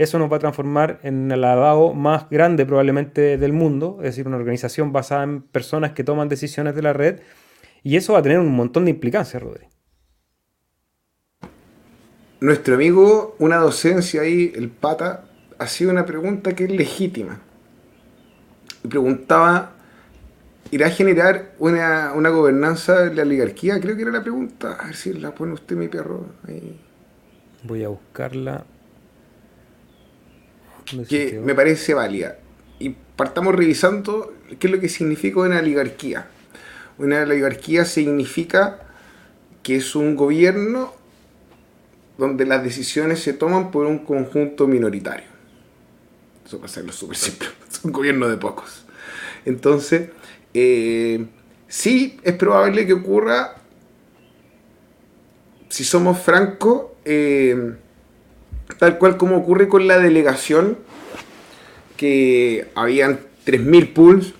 Eso 0.00 0.18
nos 0.18 0.32
va 0.32 0.36
a 0.36 0.40
transformar 0.40 0.98
en 1.02 1.30
el 1.30 1.42
DAO 1.42 1.92
más 1.92 2.30
grande 2.30 2.64
probablemente 2.64 3.36
del 3.36 3.52
mundo, 3.52 3.98
es 3.98 4.04
decir, 4.04 4.26
una 4.26 4.36
organización 4.36 4.92
basada 4.92 5.24
en 5.24 5.42
personas 5.42 5.92
que 5.92 6.04
toman 6.04 6.28
decisiones 6.28 6.74
de 6.74 6.82
la 6.82 6.92
red. 6.92 7.20
Y 7.82 7.96
eso 7.96 8.14
va 8.14 8.20
a 8.20 8.22
tener 8.22 8.38
un 8.38 8.50
montón 8.50 8.86
de 8.86 8.92
implicancias, 8.92 9.42
Rodri 9.42 9.66
nuestro 12.40 12.74
amigo, 12.74 13.36
una 13.38 13.56
docencia 13.56 14.22
ahí, 14.22 14.52
el 14.54 14.70
pata, 14.70 15.24
hacía 15.58 15.88
una 15.88 16.06
pregunta 16.06 16.54
que 16.54 16.64
es 16.64 16.70
legítima. 16.70 17.38
Y 18.82 18.88
preguntaba, 18.88 19.72
¿irá 20.70 20.86
a 20.86 20.90
generar 20.90 21.52
una, 21.58 22.10
gobernanza 22.30 23.02
de 23.02 23.14
la 23.14 23.22
oligarquía? 23.22 23.78
Creo 23.80 23.94
que 23.94 24.02
era 24.02 24.10
la 24.10 24.22
pregunta. 24.22 24.72
A 24.80 24.86
ver 24.86 24.96
si 24.96 25.12
la 25.12 25.34
pone 25.34 25.52
usted, 25.52 25.76
mi 25.76 25.88
perro. 25.88 26.26
Voy 27.64 27.84
a 27.84 27.88
buscarla. 27.88 28.64
Que 31.08 31.40
me 31.44 31.54
parece 31.54 31.94
válida. 31.94 32.38
Y 32.78 32.96
partamos 33.16 33.54
revisando 33.54 34.34
qué 34.58 34.66
es 34.66 34.72
lo 34.72 34.80
que 34.80 34.88
significa 34.88 35.40
una 35.40 35.58
oligarquía. 35.58 36.28
Una 36.98 37.22
oligarquía 37.22 37.84
significa 37.84 38.80
que 39.62 39.76
es 39.76 39.94
un 39.94 40.16
gobierno 40.16 40.94
donde 42.18 42.44
las 42.44 42.62
decisiones 42.62 43.20
se 43.20 43.32
toman 43.32 43.70
por 43.70 43.86
un 43.86 44.00
conjunto 44.00 44.66
minoritario. 44.66 45.28
Eso 46.44 46.58
para 46.58 46.70
hacerlo 46.70 46.92
súper 46.92 47.16
simple. 47.16 47.48
Es 47.70 47.84
un 47.84 47.92
gobierno 47.92 48.28
de 48.28 48.36
pocos. 48.36 48.84
Entonces, 49.44 50.10
eh, 50.52 51.26
sí 51.68 52.18
es 52.22 52.34
probable 52.34 52.86
que 52.86 52.92
ocurra, 52.92 53.56
si 55.68 55.84
somos 55.84 56.18
francos, 56.18 56.86
eh, 57.04 57.74
tal 58.78 58.98
cual 58.98 59.16
como 59.16 59.36
ocurre 59.36 59.68
con 59.68 59.86
la 59.86 59.98
delegación, 59.98 60.78
que 61.96 62.68
habían 62.74 63.20
3.000 63.46 63.92
pools 63.92 64.34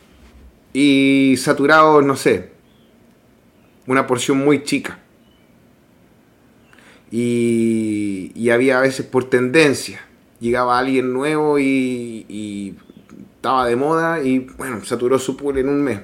y 0.72 1.34
saturados, 1.38 2.04
no 2.04 2.16
sé, 2.16 2.50
una 3.86 4.06
porción 4.06 4.38
muy 4.38 4.62
chica 4.62 5.00
y, 7.10 8.50
había 8.50 8.78
a 8.78 8.82
veces 8.82 9.06
por 9.06 9.24
tendencia. 9.24 10.00
Llegaba 10.40 10.78
alguien 10.78 11.12
nuevo 11.12 11.58
y, 11.58 12.76
estaba 13.36 13.66
de 13.66 13.76
moda 13.76 14.22
y 14.22 14.40
bueno, 14.58 14.84
saturó 14.84 15.18
su 15.18 15.36
pool 15.36 15.58
en 15.58 15.68
un 15.68 15.82
mes. 15.82 16.00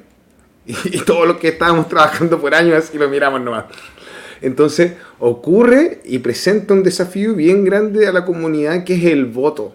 Y, 0.67 0.99
todos 1.01 1.29
los 1.29 1.37
que 1.37 1.49
estábamos 1.49 1.89
trabajando 1.89 2.41
por 2.41 2.55
años 2.55 2.77
así 2.77 2.99
lo 2.99 3.09
miramos 3.09 3.41
nomás. 3.41 3.67
Entonces 4.46 4.92
ocurre 5.18 5.98
y 6.04 6.20
presenta 6.20 6.72
un 6.72 6.85
desafío 6.85 7.35
bien 7.35 7.64
grande 7.64 8.06
a 8.06 8.12
la 8.12 8.24
comunidad 8.24 8.85
que 8.85 8.94
es 8.94 9.04
el 9.06 9.24
voto. 9.24 9.74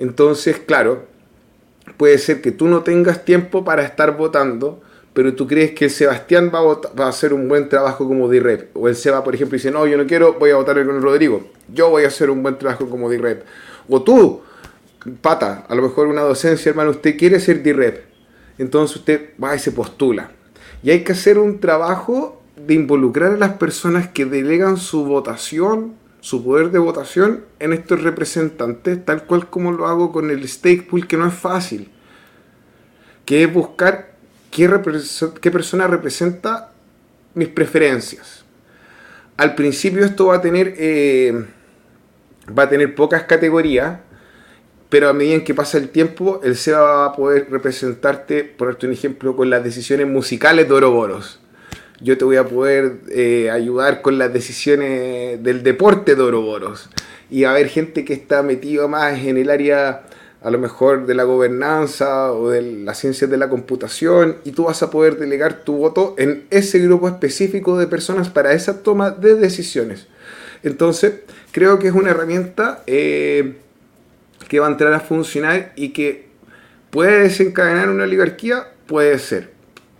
Entonces, 0.00 0.58
claro, 0.58 1.04
puede 1.96 2.18
ser 2.18 2.40
que 2.40 2.50
tú 2.50 2.66
no 2.66 2.82
tengas 2.82 3.24
tiempo 3.24 3.64
para 3.64 3.84
estar 3.84 4.16
votando, 4.16 4.82
pero 5.12 5.36
tú 5.36 5.46
crees 5.46 5.70
que 5.70 5.88
Sebastián 5.88 6.50
va 6.52 7.04
a, 7.04 7.08
hacer 7.08 7.32
un 7.32 7.48
buen 7.48 7.68
trabajo 7.68 8.08
como 8.08 8.28
D-Rep. 8.28 8.76
O 8.76 8.88
el 8.88 8.96
Seba, 8.96 9.22
por 9.22 9.36
ejemplo, 9.36 9.54
dice, 9.54 9.70
no, 9.70 9.86
yo 9.86 9.96
no 9.96 10.08
quiero, 10.08 10.32
voy 10.32 10.50
a 10.50 10.56
votar 10.56 10.84
con 10.84 11.00
Rodrigo. 11.00 11.46
Yo 11.72 11.90
voy 11.90 12.02
a 12.02 12.08
hacer 12.08 12.30
un 12.30 12.42
buen 12.42 12.58
trabajo 12.58 12.90
como 12.90 13.08
D-Rep. 13.08 13.44
O 13.88 14.02
tú, 14.02 14.40
pata, 15.20 15.64
a 15.68 15.76
lo 15.76 15.82
mejor 15.82 16.08
una 16.08 16.22
docencia, 16.22 16.70
hermano, 16.70 16.90
usted 16.90 17.16
quiere 17.16 17.38
ser 17.38 17.62
D-Rep. 17.62 18.02
Entonces 18.58 18.96
usted 18.96 19.30
va 19.40 19.54
y 19.54 19.60
se 19.60 19.70
postula. 19.70 20.32
Y 20.82 20.90
hay 20.90 21.04
que 21.04 21.12
hacer 21.12 21.38
un 21.38 21.60
trabajo 21.60 22.37
de 22.66 22.74
involucrar 22.74 23.32
a 23.32 23.36
las 23.36 23.52
personas 23.54 24.08
que 24.08 24.24
delegan 24.24 24.76
su 24.76 25.04
votación, 25.04 25.94
su 26.20 26.44
poder 26.44 26.70
de 26.70 26.78
votación 26.78 27.44
en 27.58 27.72
estos 27.72 28.02
representantes, 28.02 29.04
tal 29.04 29.24
cual 29.24 29.48
como 29.48 29.72
lo 29.72 29.86
hago 29.86 30.12
con 30.12 30.30
el 30.30 30.46
stake 30.48 30.88
pool, 30.88 31.06
que 31.06 31.16
no 31.16 31.26
es 31.26 31.34
fácil, 31.34 31.90
que 33.24 33.44
es 33.44 33.52
buscar 33.52 34.12
qué, 34.50 34.68
qué 35.40 35.50
persona 35.50 35.86
representa 35.86 36.72
mis 37.34 37.48
preferencias. 37.48 38.44
Al 39.36 39.54
principio 39.54 40.04
esto 40.04 40.26
va 40.26 40.36
a 40.36 40.40
tener, 40.40 40.74
eh, 40.78 41.44
va 42.56 42.64
a 42.64 42.68
tener 42.68 42.94
pocas 42.94 43.22
categorías, 43.24 44.00
pero 44.88 45.08
a 45.08 45.12
medida 45.12 45.34
en 45.34 45.44
que 45.44 45.54
pasa 45.54 45.78
el 45.78 45.90
tiempo, 45.90 46.40
el 46.42 46.56
SEBA 46.56 46.80
va 46.80 47.04
a 47.06 47.12
poder 47.12 47.48
representarte, 47.50 48.42
por 48.42 48.76
un 48.82 48.92
ejemplo, 48.92 49.36
con 49.36 49.50
las 49.50 49.62
decisiones 49.62 50.08
musicales 50.08 50.66
de 50.66 50.74
Oroboros. 50.74 51.40
Yo 52.00 52.16
te 52.16 52.24
voy 52.24 52.36
a 52.36 52.44
poder 52.44 53.00
eh, 53.10 53.50
ayudar 53.50 54.02
con 54.02 54.18
las 54.18 54.32
decisiones 54.32 55.42
del 55.42 55.62
deporte 55.62 56.14
de 56.14 56.22
Oroboros. 56.22 56.90
Y 57.30 57.44
a 57.44 57.50
haber 57.50 57.68
gente 57.68 58.04
que 58.04 58.14
está 58.14 58.42
metida 58.42 58.86
más 58.86 59.18
en 59.18 59.36
el 59.36 59.50
área, 59.50 60.06
a 60.40 60.50
lo 60.50 60.58
mejor, 60.58 61.06
de 61.06 61.14
la 61.14 61.24
gobernanza 61.24 62.32
o 62.32 62.50
de 62.50 62.62
las 62.62 62.98
ciencias 62.98 63.30
de 63.30 63.36
la 63.36 63.48
computación. 63.48 64.36
Y 64.44 64.52
tú 64.52 64.64
vas 64.64 64.82
a 64.82 64.90
poder 64.90 65.16
delegar 65.18 65.64
tu 65.64 65.76
voto 65.76 66.14
en 66.18 66.46
ese 66.50 66.78
grupo 66.78 67.08
específico 67.08 67.78
de 67.78 67.86
personas 67.86 68.30
para 68.30 68.52
esa 68.52 68.82
toma 68.82 69.10
de 69.10 69.34
decisiones. 69.34 70.06
Entonces, 70.62 71.20
creo 71.52 71.78
que 71.78 71.88
es 71.88 71.94
una 71.94 72.10
herramienta... 72.10 72.82
Eh, 72.86 73.54
que 74.48 74.60
va 74.60 74.66
a 74.66 74.70
entrar 74.70 74.92
a 74.92 75.00
funcionar 75.00 75.72
y 75.76 75.90
que 75.90 76.26
puede 76.90 77.22
desencadenar 77.22 77.90
una 77.90 78.04
oligarquía, 78.04 78.68
puede 78.86 79.18
ser. 79.18 79.50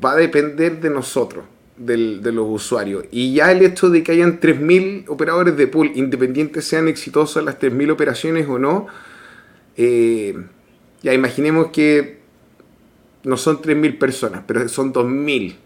Va 0.04 0.12
a 0.12 0.16
depender 0.16 0.80
de 0.80 0.90
nosotros, 0.90 1.44
de 1.78 2.32
los 2.32 2.46
usuarios. 2.48 3.04
Y 3.10 3.34
ya 3.34 3.52
el 3.52 3.62
hecho 3.62 3.90
de 3.90 4.02
que 4.02 4.12
hayan 4.12 4.40
3.000 4.40 5.04
operadores 5.08 5.56
de 5.56 5.66
pool, 5.66 5.92
independientes 5.94 6.64
sean 6.64 6.88
exitosos 6.88 7.44
las 7.44 7.58
3.000 7.58 7.92
operaciones 7.92 8.48
o 8.48 8.58
no, 8.58 8.86
eh, 9.76 10.36
ya 11.02 11.14
imaginemos 11.14 11.68
que 11.68 12.18
no 13.24 13.36
son 13.36 13.62
3.000 13.62 13.98
personas, 13.98 14.42
pero 14.46 14.68
son 14.68 14.92
2.000 14.92 15.56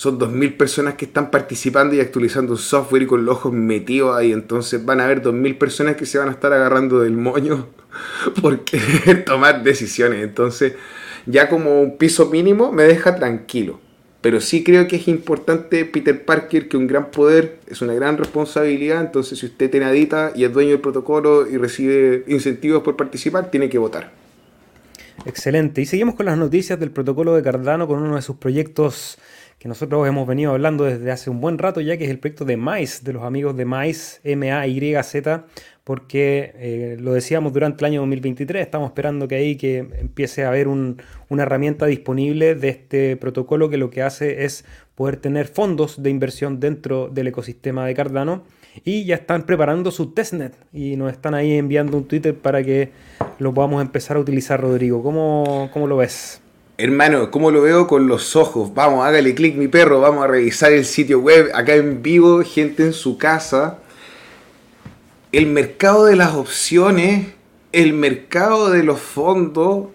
son 0.00 0.18
2.000 0.18 0.56
personas 0.56 0.94
que 0.94 1.04
están 1.04 1.30
participando 1.30 1.94
y 1.94 2.00
actualizando 2.00 2.52
un 2.52 2.58
software 2.58 3.02
y 3.02 3.06
con 3.06 3.26
los 3.26 3.36
ojos 3.36 3.52
metidos 3.52 4.16
ahí. 4.16 4.32
Entonces 4.32 4.82
van 4.82 4.98
a 4.98 5.04
haber 5.04 5.20
2.000 5.22 5.58
personas 5.58 5.96
que 5.96 6.06
se 6.06 6.16
van 6.16 6.28
a 6.28 6.30
estar 6.30 6.54
agarrando 6.54 7.00
del 7.00 7.18
moño 7.18 7.66
por 8.40 8.60
tomar 9.26 9.62
decisiones. 9.62 10.24
Entonces 10.24 10.72
ya 11.26 11.50
como 11.50 11.82
un 11.82 11.98
piso 11.98 12.30
mínimo 12.30 12.72
me 12.72 12.84
deja 12.84 13.16
tranquilo. 13.16 13.78
Pero 14.20 14.40
sí 14.40 14.62
creo 14.62 14.86
que 14.86 14.96
es 14.96 15.08
importante 15.08 15.84
Peter 15.86 16.24
Parker, 16.24 16.68
que 16.68 16.76
un 16.76 16.86
gran 16.86 17.10
poder 17.10 17.58
es 17.66 17.80
una 17.80 17.94
gran 17.94 18.18
responsabilidad. 18.18 19.00
Entonces 19.00 19.38
si 19.38 19.46
usted 19.46 19.70
tiene 19.70 19.86
adita 19.86 20.32
y 20.34 20.44
es 20.44 20.52
dueño 20.52 20.70
del 20.70 20.80
protocolo 20.80 21.48
y 21.48 21.56
recibe 21.56 22.24
incentivos 22.26 22.82
por 22.82 22.96
participar, 22.96 23.50
tiene 23.50 23.68
que 23.68 23.78
votar. 23.78 24.12
Excelente. 25.24 25.80
Y 25.80 25.86
seguimos 25.86 26.14
con 26.14 26.26
las 26.26 26.36
noticias 26.36 26.78
del 26.78 26.90
protocolo 26.90 27.34
de 27.34 27.42
Cardano 27.42 27.86
con 27.86 28.02
uno 28.02 28.16
de 28.16 28.22
sus 28.22 28.36
proyectos 28.36 29.18
que 29.58 29.68
nosotros 29.68 30.08
hemos 30.08 30.26
venido 30.26 30.52
hablando 30.52 30.84
desde 30.84 31.10
hace 31.10 31.28
un 31.28 31.42
buen 31.42 31.58
rato 31.58 31.82
ya, 31.82 31.98
que 31.98 32.04
es 32.04 32.10
el 32.10 32.18
proyecto 32.18 32.46
de 32.46 32.56
MAIS, 32.56 33.04
de 33.04 33.12
los 33.12 33.22
amigos 33.22 33.54
de 33.58 33.66
MAIS, 33.66 34.20
M-A-Y-Z, 34.24 35.44
porque 35.90 36.52
eh, 36.54 36.96
lo 37.00 37.14
decíamos 37.14 37.52
durante 37.52 37.84
el 37.84 37.90
año 37.90 38.00
2023, 38.02 38.62
estamos 38.62 38.90
esperando 38.90 39.26
que 39.26 39.34
ahí 39.34 39.56
que 39.56 39.78
empiece 39.78 40.44
a 40.44 40.50
haber 40.50 40.68
una 40.68 41.42
herramienta 41.42 41.84
disponible 41.86 42.54
de 42.54 42.68
este 42.68 43.16
protocolo 43.16 43.68
que 43.68 43.76
lo 43.76 43.90
que 43.90 44.00
hace 44.00 44.44
es 44.44 44.64
poder 44.94 45.16
tener 45.16 45.48
fondos 45.48 46.00
de 46.00 46.10
inversión 46.10 46.60
dentro 46.60 47.08
del 47.08 47.26
ecosistema 47.26 47.86
de 47.86 47.96
Cardano 47.96 48.44
y 48.84 49.04
ya 49.04 49.16
están 49.16 49.46
preparando 49.46 49.90
su 49.90 50.12
testnet 50.12 50.54
y 50.72 50.94
nos 50.94 51.10
están 51.10 51.34
ahí 51.34 51.54
enviando 51.54 51.96
un 51.96 52.04
Twitter 52.04 52.36
para 52.36 52.62
que 52.62 52.90
lo 53.40 53.52
podamos 53.52 53.82
empezar 53.82 54.16
a 54.16 54.20
utilizar, 54.20 54.60
Rodrigo. 54.60 55.02
¿Cómo, 55.02 55.70
cómo 55.72 55.88
lo 55.88 55.96
ves? 55.96 56.40
Hermano, 56.78 57.32
¿cómo 57.32 57.50
lo 57.50 57.62
veo 57.62 57.88
con 57.88 58.06
los 58.06 58.36
ojos? 58.36 58.72
Vamos, 58.74 59.04
hágale 59.04 59.34
clic 59.34 59.56
mi 59.56 59.66
perro, 59.66 60.00
vamos 60.00 60.22
a 60.22 60.28
revisar 60.28 60.72
el 60.72 60.84
sitio 60.84 61.18
web, 61.18 61.50
acá 61.52 61.74
en 61.74 62.00
vivo, 62.00 62.44
gente 62.44 62.84
en 62.84 62.92
su 62.92 63.18
casa. 63.18 63.80
El 65.32 65.46
mercado 65.46 66.06
de 66.06 66.16
las 66.16 66.34
opciones, 66.34 67.28
el 67.72 67.92
mercado 67.92 68.70
de 68.70 68.82
los 68.82 69.00
fondos 69.00 69.88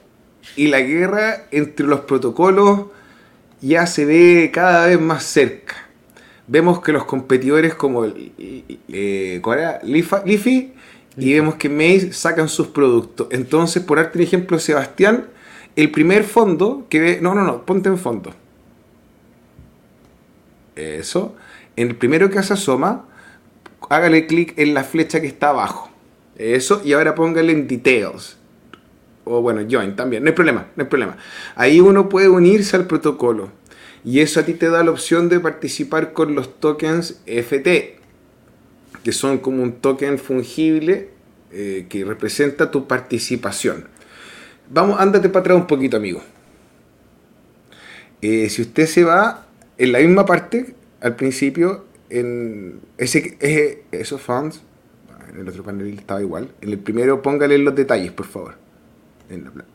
y 0.56 0.68
la 0.68 0.80
guerra 0.80 1.48
entre 1.52 1.86
los 1.86 2.02
protocolos 2.02 2.86
ya 3.62 3.86
se 3.88 4.06
ve 4.06 4.52
cada 4.54 4.88
vez 4.88 5.00
más 5.00 5.24
cerca. 5.24 5.76
Vemos 6.48 6.82
que 6.82 6.92
los 6.92 7.06
competidores 7.06 7.74
como 7.74 8.06
eh, 8.06 9.40
¿cuál 9.42 9.60
era? 9.60 9.80
Leafy 9.84 10.74
y 11.18 11.34
vemos 11.34 11.56
que 11.56 11.70
Maze 11.70 12.14
sacan 12.14 12.50
sus 12.50 12.68
productos. 12.68 13.28
Entonces, 13.32 13.84
por 13.84 13.98
darte 13.98 14.18
un 14.20 14.24
ejemplo, 14.24 14.60
Sebastián, 14.60 15.26
el 15.76 15.92
primer 15.92 16.24
fondo 16.24 16.86
que 16.90 17.00
ve. 17.00 17.20
No, 17.22 17.34
no, 17.34 17.44
no, 17.44 17.66
ponte 17.66 17.90
en 17.90 17.98
fondo. 17.98 18.32
Eso. 20.76 21.36
En 21.76 21.90
el 21.90 21.96
primero 21.96 22.30
que 22.30 22.42
se 22.44 22.54
asoma, 22.54 23.06
hágale 23.90 24.28
clic 24.28 24.54
en 24.58 24.74
la 24.74 24.84
flecha 24.84 25.22
que 25.22 25.28
está 25.28 25.50
abajo. 25.50 25.90
Eso. 26.38 26.82
Y 26.84 26.94
ahora 26.94 27.16
póngale 27.16 27.52
en 27.52 27.68
details. 27.68 28.38
O 29.24 29.42
bueno, 29.42 29.62
join 29.70 29.96
también. 29.96 30.24
No 30.24 30.30
hay 30.30 30.36
problema, 30.36 30.68
no 30.76 30.84
hay 30.84 30.90
problema. 30.90 31.18
Ahí 31.56 31.80
uno 31.80 32.10
puede 32.10 32.30
unirse 32.30 32.76
al 32.76 32.86
protocolo. 32.86 33.52
Y 34.04 34.20
eso 34.20 34.40
a 34.40 34.44
ti 34.44 34.54
te 34.54 34.70
da 34.70 34.84
la 34.84 34.92
opción 34.92 35.30
de 35.30 35.40
participar 35.40 36.14
con 36.14 36.36
los 36.36 36.60
tokens 36.60 37.22
FT. 37.26 38.00
Que 39.04 39.12
son 39.12 39.40
como 39.40 39.64
un 39.64 39.74
token 39.74 40.20
fungible 40.20 41.10
eh, 41.52 41.88
que 41.90 42.06
representa 42.06 42.70
tu 42.70 42.88
participación. 42.88 43.88
Vamos, 44.70 45.00
ándate 45.00 45.30
para 45.30 45.42
atrás 45.42 45.58
un 45.58 45.68
poquito, 45.68 45.98
amigo. 45.98 46.22
Eh, 48.22 48.50
si 48.50 48.62
usted 48.62 48.88
se 48.88 49.04
va 49.04 49.48
en 49.78 49.92
la 49.92 50.00
misma 50.00 50.26
parte, 50.26 50.76
al 51.02 51.16
principio, 51.16 51.86
en 52.10 52.80
ese, 52.98 53.84
esos 53.92 54.22
funds, 54.22 54.62
en 55.30 55.42
el 55.42 55.50
otro 55.50 55.64
panel 55.64 55.98
estaba 55.98 56.22
igual. 56.22 56.50
En 56.62 56.70
el 56.70 56.80
primero, 56.80 57.22
póngale 57.22 57.58
los 57.58 57.76
detalles, 57.76 58.12
por 58.12 58.26
favor. 58.26 58.56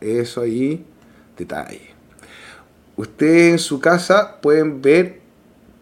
Eso 0.01 0.43
ahí, 0.43 0.85
detalle. 1.37 1.91
Ustedes 2.97 3.53
en 3.53 3.59
su 3.59 3.81
casa 3.81 4.41
pueden 4.41 4.83
ver 4.83 5.21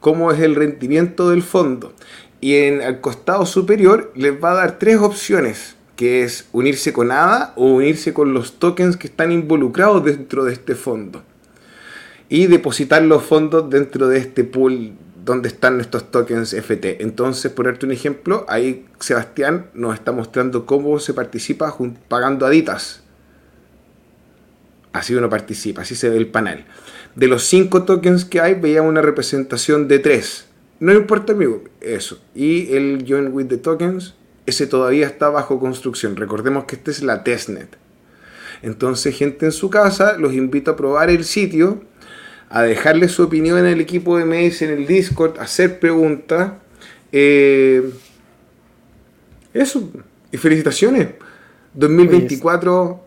cómo 0.00 0.32
es 0.32 0.40
el 0.40 0.54
rendimiento 0.54 1.30
del 1.30 1.42
fondo. 1.42 1.92
Y 2.40 2.54
en 2.54 2.80
el 2.80 3.00
costado 3.00 3.46
superior 3.46 4.12
les 4.14 4.32
va 4.42 4.52
a 4.52 4.54
dar 4.54 4.78
tres 4.78 4.98
opciones 4.98 5.76
que 5.96 6.22
es 6.22 6.48
unirse 6.52 6.92
con 6.92 7.10
ADA 7.10 7.52
o 7.56 7.66
unirse 7.66 8.14
con 8.14 8.32
los 8.32 8.60
tokens 8.60 8.96
que 8.96 9.08
están 9.08 9.32
involucrados 9.32 10.04
dentro 10.04 10.44
de 10.44 10.52
este 10.52 10.76
fondo. 10.76 11.24
Y 12.28 12.46
depositar 12.46 13.02
los 13.02 13.24
fondos 13.24 13.68
dentro 13.68 14.06
de 14.06 14.18
este 14.18 14.44
pool 14.44 14.92
donde 15.28 15.48
están 15.48 15.78
estos 15.78 16.10
tokens 16.10 16.54
FT. 16.54 17.02
Entonces, 17.02 17.52
por 17.52 17.66
darte 17.66 17.84
un 17.84 17.92
ejemplo, 17.92 18.46
ahí 18.48 18.86
Sebastián 18.98 19.66
nos 19.74 19.92
está 19.92 20.10
mostrando 20.10 20.64
cómo 20.64 20.98
se 20.98 21.12
participa 21.12 21.76
pagando 22.08 22.46
aditas. 22.46 23.02
Así 24.92 25.14
uno 25.14 25.28
participa, 25.28 25.82
así 25.82 25.94
se 25.96 26.08
ve 26.08 26.16
el 26.16 26.28
panel. 26.28 26.64
De 27.14 27.28
los 27.28 27.44
cinco 27.44 27.82
tokens 27.82 28.24
que 28.24 28.40
hay, 28.40 28.54
veíamos 28.54 28.88
una 28.88 29.02
representación 29.02 29.86
de 29.86 29.98
tres. 29.98 30.46
No 30.80 30.94
importa, 30.94 31.34
amigo, 31.34 31.62
eso. 31.82 32.18
Y 32.34 32.74
el 32.74 33.04
Join 33.06 33.30
with 33.30 33.48
the 33.48 33.58
Tokens 33.58 34.14
ese 34.46 34.66
todavía 34.66 35.06
está 35.06 35.28
bajo 35.28 35.60
construcción. 35.60 36.16
Recordemos 36.16 36.64
que 36.64 36.76
esta 36.76 36.90
es 36.90 37.02
la 37.02 37.22
testnet. 37.22 37.76
Entonces, 38.62 39.14
gente 39.14 39.44
en 39.44 39.52
su 39.52 39.68
casa, 39.68 40.16
los 40.16 40.32
invito 40.32 40.70
a 40.70 40.76
probar 40.76 41.10
el 41.10 41.24
sitio, 41.24 41.82
a 42.50 42.62
dejarle 42.62 43.08
su 43.08 43.22
opinión 43.22 43.66
el 43.66 43.80
equipo 43.80 44.16
de 44.16 44.24
Maze, 44.24 44.64
en 44.64 44.78
el 44.78 44.86
Discord, 44.86 45.38
hacer 45.38 45.78
preguntas. 45.78 46.52
Eh, 47.12 47.90
eso. 49.52 49.90
Y 50.32 50.36
felicitaciones. 50.36 51.08
2024. 51.74 53.00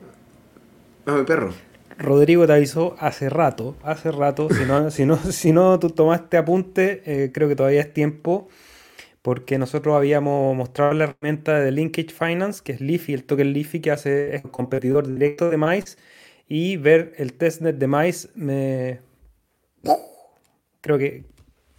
Dame 1.06 1.24
perro. 1.24 1.54
Rodrigo 1.98 2.48
te 2.48 2.54
avisó 2.54 2.96
hace 3.00 3.30
rato, 3.30 3.76
hace 3.84 4.12
rato. 4.12 4.50
Si 4.50 4.66
no, 4.66 4.90
si 4.92 5.06
no, 5.06 5.18
si 5.18 5.52
no 5.52 5.80
tú 5.80 5.90
tomaste 5.90 6.38
apunte, 6.38 7.02
eh, 7.06 7.32
creo 7.32 7.48
que 7.48 7.56
todavía 7.56 7.82
es 7.82 7.94
tiempo 7.94 8.48
porque 9.22 9.58
nosotros 9.58 9.96
habíamos 9.96 10.56
mostrado 10.56 10.94
la 10.94 11.04
herramienta 11.06 11.60
de 11.60 11.72
Linkage 11.72 12.10
Finance, 12.10 12.62
que 12.64 12.74
es 12.74 12.82
Leafy, 12.82 13.14
el 13.14 13.24
token 13.24 13.54
Leafy 13.54 13.80
que 13.80 13.92
hace 13.92 14.36
es 14.36 14.42
competidor 14.42 15.08
directo 15.08 15.50
de 15.50 15.58
MICE, 15.58 15.98
y 16.48 16.78
ver 16.78 17.14
el 17.18 17.34
testnet 17.34 17.78
de 17.78 17.88
MICE 17.88 18.30
me... 18.36 19.11
Creo 20.82 20.98
que 20.98 21.26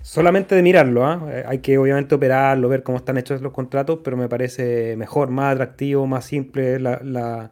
solamente 0.03 0.55
de 0.55 0.63
mirarlo, 0.63 1.07
¿ah? 1.07 1.27
eh, 1.31 1.45
hay 1.47 1.59
que 1.59 1.79
obviamente 1.79 2.15
operarlo, 2.15 2.69
ver 2.69 2.83
cómo 2.83 2.99
están 2.99 3.19
hechos 3.19 3.41
los 3.41 3.53
contratos, 3.53 4.01
pero 4.05 4.17
me 4.17 4.29
parece 4.29 4.97
mejor, 4.97 5.31
más 5.31 5.55
atractivo, 5.55 6.07
más 6.07 6.25
simple, 6.25 6.79
la, 6.79 7.51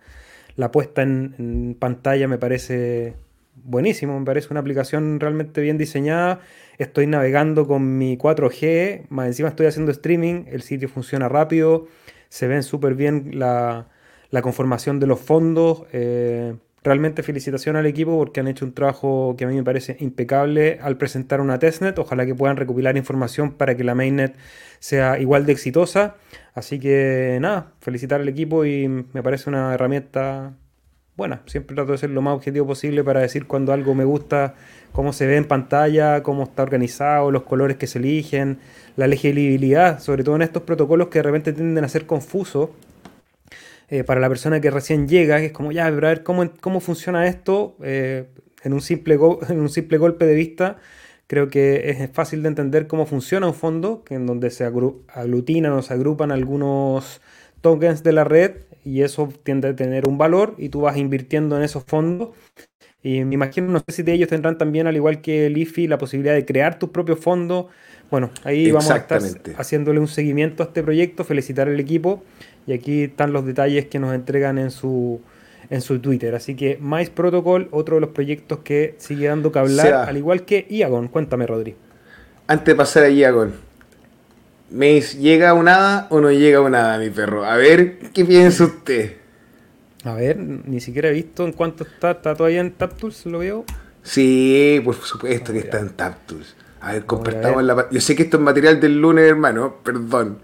puesta 0.72 1.02
en, 1.02 1.76
pantalla 1.78 2.28
me 2.28 2.38
parece 2.38 3.16
buenísimo, 3.54 4.18
me 4.18 4.26
parece 4.26 4.48
una 4.50 4.60
aplicación 4.60 5.20
realmente 5.20 5.60
bien 5.60 5.78
diseñada. 5.78 6.40
Estoy 6.78 7.06
navegando 7.06 7.66
con 7.66 7.98
mi 7.98 8.16
4G, 8.16 9.06
más 9.10 9.26
encima 9.26 9.48
estoy 9.48 9.66
haciendo 9.66 9.92
streaming, 9.92 10.44
el 10.48 10.62
sitio 10.62 10.88
funciona 10.88 11.28
rápido, 11.28 11.86
se 12.28 12.46
ven 12.46 12.62
súper 12.62 12.94
bien 12.94 13.38
la, 13.38 13.88
conformación 14.42 15.00
de 15.00 15.06
los 15.06 15.20
fondos. 15.20 15.84
Eh, 15.92 16.54
realmente 16.82 17.22
felicitación 17.22 17.76
al 17.76 17.86
equipo 17.86 18.16
porque 18.16 18.40
han 18.40 18.48
hecho 18.48 18.64
un 18.64 18.72
trabajo 18.72 19.34
que 19.36 19.44
a 19.44 19.48
mí 19.48 19.54
me 19.54 19.62
parece 19.62 19.96
impecable 20.00 20.78
al 20.82 20.96
presentar 20.96 21.40
una 21.40 21.58
testnet. 21.58 21.98
Ojalá 21.98 22.24
que 22.26 22.34
puedan 22.34 22.56
recopilar 22.56 22.96
información 22.96 23.52
para 23.52 23.76
que 23.76 23.84
la 23.84 23.94
mainnet 23.94 24.34
sea 24.78 25.18
igual 25.18 25.46
de 25.46 25.52
exitosa. 25.52 26.16
Así 26.54 26.78
que 26.80 27.38
nada, 27.40 27.72
felicitar 27.80 28.20
al 28.20 28.28
equipo 28.28 28.64
y 28.64 28.88
me 28.88 29.22
parece 29.22 29.50
una 29.50 29.74
herramienta 29.74 30.54
buena. 31.16 31.42
Siempre 31.46 31.76
trato 31.76 31.92
de 31.92 31.98
ser 31.98 32.10
lo 32.10 32.22
más 32.22 32.34
objetivo 32.34 32.66
posible 32.66 33.04
para 33.04 33.20
decir 33.20 33.46
cuando 33.46 33.74
algo 33.74 33.94
me 33.94 34.04
gusta, 34.04 34.54
cómo 34.92 35.12
se 35.12 35.26
ve 35.26 35.36
en 35.36 35.44
pantalla, 35.44 36.22
cómo 36.22 36.44
está 36.44 36.62
organizado, 36.62 37.30
los 37.30 37.42
colores 37.42 37.76
que 37.76 37.86
se 37.86 37.98
eligen, 37.98 38.58
la 38.96 39.06
legibilidad, 39.06 40.00
sobre 40.00 40.24
todo 40.24 40.36
en 40.36 40.42
estos 40.42 40.62
protocolos 40.62 41.08
que 41.08 41.18
de 41.18 41.24
repente 41.24 41.52
tienden 41.52 41.84
a 41.84 41.88
ser 41.88 42.06
confusos 42.06 42.70
eh, 43.92 44.04
para 44.04 44.20
la 44.20 44.28
persona 44.28 44.60
que 44.60 44.70
recién 44.70 45.08
llega, 45.08 45.38
que 45.38 45.46
es 45.46 45.52
como, 45.52 45.72
ya, 45.72 45.86
a 45.86 45.90
ver 45.90 46.22
cómo, 46.22 46.48
cómo 46.60 46.78
funciona 46.78 47.26
esto 47.26 47.76
eh, 47.82 48.26
en, 48.62 48.72
un 48.72 48.80
simple 48.80 49.18
en 49.48 49.60
un 49.60 49.68
simple 49.68 49.98
golpe 49.98 50.26
de 50.26 50.34
vista. 50.34 50.76
Creo 51.26 51.48
que 51.48 51.90
es 51.90 52.10
fácil 52.12 52.42
de 52.42 52.48
entender 52.48 52.86
cómo 52.86 53.04
funciona 53.04 53.48
un 53.48 53.54
fondo, 53.54 54.04
que 54.04 54.14
en 54.14 54.26
donde 54.26 54.50
se 54.50 54.64
aglutinan 54.64 55.72
o 55.72 55.82
se 55.82 55.94
agrupan 55.94 56.30
algunos 56.30 57.20
tokens 57.60 58.02
de 58.02 58.12
la 58.12 58.24
red 58.24 58.52
y 58.84 59.02
eso 59.02 59.28
tiende 59.42 59.68
a 59.68 59.76
tener 59.76 60.08
un 60.08 60.18
valor 60.18 60.54
y 60.56 60.70
tú 60.70 60.82
vas 60.82 60.96
invirtiendo 60.96 61.56
en 61.56 61.62
esos 61.62 61.84
fondos. 61.84 62.30
Y 63.02 63.24
me 63.24 63.34
imagino, 63.34 63.68
no 63.68 63.78
sé 63.78 63.92
si 63.92 64.02
de 64.02 64.12
ellos 64.12 64.28
tendrán 64.28 64.58
también, 64.58 64.86
al 64.86 64.94
igual 64.94 65.20
que 65.20 65.46
el 65.46 65.56
IFI, 65.56 65.88
la 65.88 65.98
posibilidad 65.98 66.34
de 66.34 66.44
crear 66.44 66.78
tus 66.78 66.90
propios 66.90 67.18
fondos. 67.18 67.66
Bueno, 68.10 68.30
ahí 68.44 68.70
vamos 68.70 68.90
a 68.90 68.96
estar 68.96 69.22
haciéndole 69.56 70.00
un 70.00 70.08
seguimiento 70.08 70.62
a 70.62 70.66
este 70.66 70.82
proyecto, 70.82 71.24
felicitar 71.24 71.68
al 71.68 71.78
equipo 71.78 72.22
y 72.66 72.72
aquí 72.72 73.04
están 73.04 73.32
los 73.32 73.44
detalles 73.46 73.86
que 73.86 73.98
nos 73.98 74.14
entregan 74.14 74.58
en 74.58 74.70
su, 74.70 75.20
en 75.70 75.80
su 75.80 75.98
Twitter. 75.98 76.34
Así 76.34 76.54
que 76.54 76.78
Mice 76.80 77.10
Protocol, 77.10 77.68
otro 77.70 77.96
de 77.96 78.02
los 78.02 78.10
proyectos 78.10 78.60
que 78.60 78.94
sigue 78.98 79.28
dando 79.28 79.52
que 79.52 79.58
hablar, 79.58 80.08
al 80.08 80.16
igual 80.16 80.44
que 80.44 80.66
Iagon. 80.68 81.08
Cuéntame, 81.08 81.46
Rodri. 81.46 81.74
Antes 82.46 82.66
de 82.66 82.74
pasar 82.74 83.04
a 83.04 83.08
Iagon, 83.08 83.54
Mace, 84.70 85.18
¿llega 85.18 85.52
un 85.54 85.68
hada 85.68 86.06
o 86.10 86.20
no 86.20 86.30
llega 86.30 86.60
un 86.60 86.74
hada, 86.74 86.98
mi 86.98 87.10
perro? 87.10 87.44
A 87.44 87.56
ver, 87.56 87.98
¿qué 88.12 88.24
piensa 88.24 88.64
usted? 88.64 89.16
A 90.04 90.14
ver, 90.14 90.36
ni 90.38 90.80
siquiera 90.80 91.08
he 91.08 91.12
visto 91.12 91.44
en 91.44 91.52
cuánto 91.52 91.84
está. 91.84 92.12
¿Está 92.12 92.34
todavía 92.34 92.60
en 92.60 92.72
TapTools? 92.72 93.26
¿Lo 93.26 93.40
veo? 93.40 93.64
Sí, 94.02 94.80
por 94.84 94.94
supuesto 94.94 95.52
que 95.52 95.58
está 95.58 95.78
en 95.78 95.90
TapTools. 95.90 96.56
A 96.80 96.92
ver, 96.92 97.04
compartamos 97.04 97.62
la... 97.64 97.88
Yo 97.90 98.00
sé 98.00 98.16
que 98.16 98.22
esto 98.22 98.38
es 98.38 98.42
material 98.42 98.80
del 98.80 99.00
lunes, 99.00 99.28
hermano, 99.28 99.76
perdón. 99.82 100.38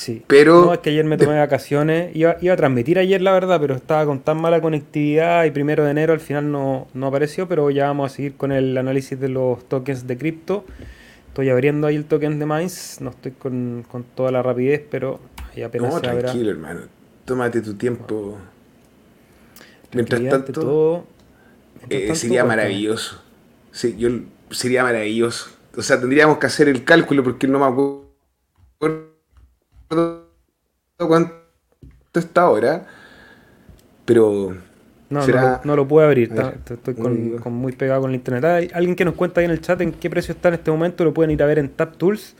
Sí. 0.00 0.22
Pero. 0.26 0.64
No, 0.64 0.72
es 0.72 0.78
que 0.78 0.88
ayer 0.88 1.04
me 1.04 1.18
tomé 1.18 1.38
vacaciones. 1.38 2.16
Iba, 2.16 2.30
a 2.30 2.56
transmitir 2.56 2.98
ayer, 2.98 3.20
la 3.20 3.32
verdad, 3.32 3.60
pero 3.60 3.74
estaba 3.74 4.06
con 4.06 4.20
tan 4.20 4.40
mala 4.40 4.62
conectividad 4.62 5.44
y 5.44 5.50
primero 5.50 5.84
de 5.84 5.90
enero 5.90 6.14
al 6.14 6.20
final 6.20 6.50
no, 6.50 6.88
apareció. 7.02 7.46
Pero 7.46 7.70
ya 7.70 7.88
vamos 7.88 8.10
a 8.10 8.16
seguir 8.16 8.34
con 8.34 8.50
el 8.50 8.78
análisis 8.78 9.20
de 9.20 9.28
los 9.28 9.62
tokens 9.68 10.06
de 10.06 10.16
cripto. 10.16 10.64
Estoy 11.28 11.50
abriendo 11.50 11.86
ahí 11.86 11.96
el 11.96 12.06
token 12.06 12.38
de 12.38 12.46
Mainz. 12.46 13.02
No 13.02 13.10
estoy 13.10 13.32
con, 13.32 13.84
toda 14.14 14.30
la 14.30 14.42
rapidez, 14.42 14.82
pero 14.90 15.20
ahí 15.54 15.62
apenas 15.64 15.92
no, 15.92 16.00
tranquilo, 16.00 16.50
hermano. 16.50 16.80
Tómate 17.26 17.60
tu 17.60 17.74
tiempo. 17.74 18.38
Mientras 19.92 20.22
tanto, 20.30 21.04
eh, 21.90 22.14
sería 22.14 22.42
maravilloso. 22.46 23.20
Sí, 23.70 23.96
yo, 23.98 24.08
sería 24.50 24.82
maravilloso. 24.82 25.50
O 25.76 25.82
sea, 25.82 26.00
tendríamos 26.00 26.38
que 26.38 26.46
hacer 26.46 26.70
el 26.70 26.84
cálculo 26.84 27.22
porque 27.22 27.46
no 27.46 27.58
me 27.58 27.66
acuerdo 27.66 29.09
cuánto 30.98 31.34
está 32.14 32.42
ahora, 32.42 32.86
pero... 34.04 34.56
No, 35.08 35.26
no, 35.64 35.74
lo, 35.74 35.88
puedo 35.88 36.06
abrir, 36.06 36.32
estoy 36.32 36.94
con, 36.94 37.52
muy 37.52 37.72
pegado 37.72 38.02
con 38.02 38.10
el 38.10 38.14
internet. 38.14 38.44
Hay 38.44 38.70
alguien 38.72 38.94
que 38.94 39.04
nos 39.04 39.14
cuenta 39.14 39.40
ahí 39.40 39.44
en 39.46 39.50
el 39.50 39.60
chat 39.60 39.80
en 39.80 39.90
qué 39.90 40.08
precio 40.08 40.32
está 40.32 40.48
en 40.48 40.54
este 40.54 40.70
momento, 40.70 41.02
lo 41.02 41.12
pueden 41.12 41.32
ir 41.32 41.42
a 41.42 41.46
ver 41.46 41.58
en 41.58 41.68
TapTools. 41.68 42.36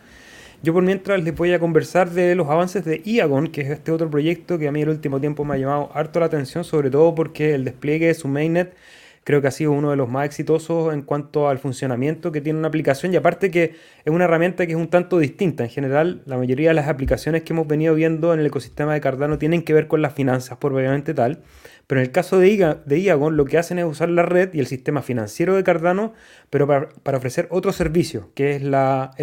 Yo 0.62 0.72
por 0.72 0.84
mientras 0.84 1.20
les 1.20 1.34
voy 1.34 1.52
a 1.52 1.58
conversar 1.58 2.10
de 2.10 2.36
los 2.36 2.48
avances 2.48 2.84
de 2.84 3.02
Iagon, 3.04 3.48
que 3.48 3.62
es 3.62 3.70
este 3.70 3.90
otro 3.90 4.08
proyecto 4.08 4.56
que 4.56 4.68
a 4.68 4.72
mí 4.72 4.82
el 4.82 4.90
último 4.90 5.18
tiempo 5.18 5.44
me 5.44 5.54
ha 5.54 5.56
llamado 5.56 5.90
harto 5.94 6.20
la 6.20 6.26
atención, 6.26 6.62
sobre 6.62 6.90
todo 6.90 7.12
porque 7.12 7.54
el 7.54 7.64
despliegue 7.64 8.06
de 8.06 8.14
su 8.14 8.28
mainnet 8.28 8.76
creo 9.24 9.40
que 9.40 9.48
ha 9.48 9.50
sido 9.50 9.72
uno 9.72 9.90
de 9.90 9.96
los 9.96 10.09
más 10.09 10.24
exitosos 10.26 10.92
en 10.94 11.02
cuanto 11.02 11.48
al 11.48 11.59
funcionamiento 11.59 12.33
que 12.33 12.40
tiene 12.40 12.59
una 12.59 12.68
aplicación 12.68 13.12
y 13.12 13.16
aparte 13.16 13.50
que 13.50 13.74
es 14.04 14.12
una 14.12 14.24
herramienta 14.24 14.66
que 14.66 14.72
es 14.72 14.78
un 14.78 14.88
tanto 14.88 15.18
distinta. 15.18 15.64
En 15.64 15.70
general, 15.70 16.22
la 16.26 16.37
mayoría 16.37 16.70
de 16.70 16.74
las 16.74 16.88
aplicaciones 16.88 17.42
que 17.42 17.52
hemos 17.52 17.66
venido 17.66 17.94
viendo 17.94 18.33
en 18.33 18.40
el 18.40 18.46
ecosistema 18.46 18.94
de 18.94 19.00
Cardano 19.00 19.38
tienen 19.38 19.62
que 19.62 19.74
ver 19.74 19.88
con 19.88 20.02
las 20.02 20.14
finanzas, 20.14 20.59
propiamente 20.59 21.14
tal. 21.14 21.42
Pero 21.87 22.00
en 22.00 22.06
el 22.06 22.12
caso 22.12 22.38
de, 22.38 22.76
de 22.85 22.98
Iagon, 22.98 23.37
lo 23.37 23.44
que 23.44 23.59
hacen 23.59 23.78
es 23.78 23.85
usar 23.85 24.09
la 24.09 24.22
red 24.22 24.54
y 24.54 24.61
el 24.61 24.66
sistema 24.66 25.02
financiero 25.02 25.54
de 25.54 25.64
Cardano, 25.64 26.14
pero 26.48 26.66
para, 26.66 27.18
ofrecer 27.18 27.46
otro 27.50 27.72
servicio, 27.72 28.30
que 28.35 28.56
es 28.56 28.62
el 28.62 28.74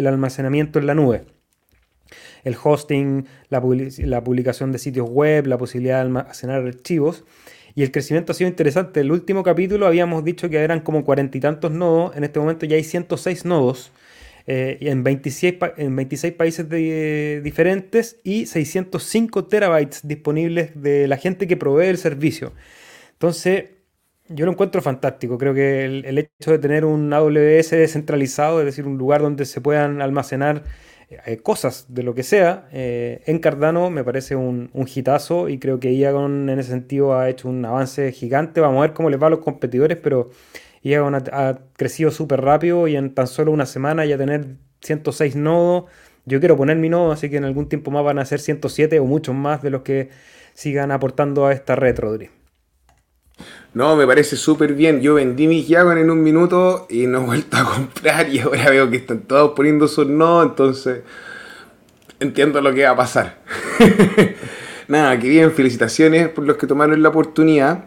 almacenamiento 0.06 0.78
en 0.78 0.86
la 0.86 0.94
nube 0.94 1.24
el 2.44 2.56
hosting, 2.62 3.26
la, 3.48 3.60
publicación 3.60 4.72
de 4.72 4.78
sitios 4.78 5.08
web, 5.10 5.46
la 5.46 5.58
posibilidad 5.58 5.96
de 5.96 6.02
almacenar 6.02 6.66
archivos 6.66 7.24
y 7.78 7.84
el 7.84 7.92
crecimiento 7.92 8.32
ha 8.32 8.34
sido 8.34 8.50
interesante. 8.50 8.98
El 8.98 9.12
último 9.12 9.44
capítulo 9.44 9.86
habíamos 9.86 10.24
dicho 10.24 10.50
que 10.50 10.56
eran 10.58 10.80
como 10.80 11.04
cuarenta 11.04 11.38
y 11.38 11.40
tantos 11.40 11.70
nodos, 11.70 12.16
en 12.16 12.24
este 12.24 12.40
momento 12.40 12.66
ya 12.66 12.74
hay 12.74 12.82
106 12.82 13.44
nodos. 13.44 13.92
Eh, 14.48 14.78
en, 14.80 15.04
26, 15.04 15.54
en 15.76 15.94
26 15.94 16.32
países 16.34 16.68
diferentes 17.44 18.18
y 18.24 18.46
605 18.46 19.44
terabytes 19.44 20.00
disponibles 20.08 20.72
de 20.74 21.06
la 21.06 21.18
gente 21.18 21.46
que 21.46 21.56
provee 21.56 21.86
el 21.86 21.98
servicio. 21.98 22.52
Entonces, 23.12 23.66
yo 24.28 24.44
lo 24.44 24.50
encuentro 24.50 24.82
fantástico. 24.82 25.38
Creo 25.38 25.54
que 25.54 25.84
el, 25.84 26.18
hecho 26.18 26.50
de 26.50 26.58
tener 26.58 26.84
un 26.84 27.12
AWS 27.12 27.70
descentralizado, 27.70 28.58
es 28.58 28.66
decir, 28.66 28.88
un 28.88 28.98
lugar 28.98 29.22
donde 29.22 29.44
se 29.44 29.60
puedan 29.60 30.02
almacenar 30.02 30.64
eh, 31.10 31.38
cosas 31.38 31.86
de 31.88 32.02
lo 32.02 32.14
que 32.14 32.22
sea, 32.22 32.68
eh, 32.70 33.22
en 33.24 33.38
Cardano 33.38 33.88
me 33.88 34.04
parece 34.04 34.36
un, 34.36 34.70
un 34.74 34.86
hitazo 34.92 35.48
y 35.48 35.58
creo 35.58 35.80
que 35.80 35.92
Iagon 35.92 36.50
en 36.50 36.58
ese 36.58 36.70
sentido 36.70 37.18
ha 37.18 37.30
hecho 37.30 37.48
un 37.48 37.64
avance 37.64 38.12
gigante. 38.12 38.60
Vamos 38.60 38.78
a 38.78 38.82
ver 38.82 38.92
cómo 38.92 39.08
les 39.08 39.20
va 39.20 39.28
a 39.28 39.30
los 39.30 39.38
competidores, 39.38 39.96
pero 39.96 40.30
Iagon 40.82 41.14
ha, 41.14 41.58
crecido 41.76 42.10
súper 42.10 42.42
rápido 42.42 42.88
y 42.88 42.96
en 42.96 43.14
tan 43.14 43.26
solo 43.26 43.52
una 43.52 43.66
semana 43.66 44.04
ya 44.04 44.18
tener 44.18 44.56
106 44.82 45.36
nodos. 45.36 45.84
Yo 46.26 46.40
quiero 46.40 46.56
poner 46.56 46.76
mi 46.76 46.90
nodo, 46.90 47.12
así 47.12 47.30
que 47.30 47.38
en 47.38 47.44
algún 47.44 47.68
tiempo 47.68 47.90
más 47.90 48.04
van 48.04 48.18
a 48.18 48.24
ser 48.26 48.40
107 48.40 49.00
o 49.00 49.04
muchos 49.06 49.34
más 49.34 49.62
de 49.62 49.70
los 49.70 49.82
que 49.82 50.10
sigan 50.54 50.90
aportando 50.90 51.46
a 51.46 51.52
esta 51.52 51.74
red. 51.74 51.98
No, 53.74 53.96
me 53.96 54.06
parece 54.06 54.36
súper 54.36 54.74
bien. 54.74 55.00
Yo 55.00 55.14
vendí 55.14 55.46
mis 55.46 55.68
Jaguar 55.68 55.98
en 55.98 56.10
un 56.10 56.22
minuto 56.22 56.86
y 56.90 57.06
no 57.06 57.22
he 57.22 57.26
vuelto 57.26 57.56
a 57.56 57.64
comprar 57.64 58.28
y 58.28 58.40
ahora 58.40 58.70
veo 58.70 58.90
que 58.90 58.96
están 58.96 59.20
todos 59.20 59.52
poniendo 59.54 59.88
sus 59.88 60.06
no, 60.06 60.42
entonces 60.42 61.02
entiendo 62.20 62.60
lo 62.60 62.74
que 62.74 62.84
va 62.84 62.90
a 62.90 62.96
pasar. 62.96 63.38
Nada, 64.88 65.18
que 65.18 65.28
bien, 65.28 65.52
felicitaciones 65.52 66.28
por 66.28 66.44
los 66.44 66.56
que 66.56 66.66
tomaron 66.66 67.02
la 67.02 67.10
oportunidad. 67.10 67.84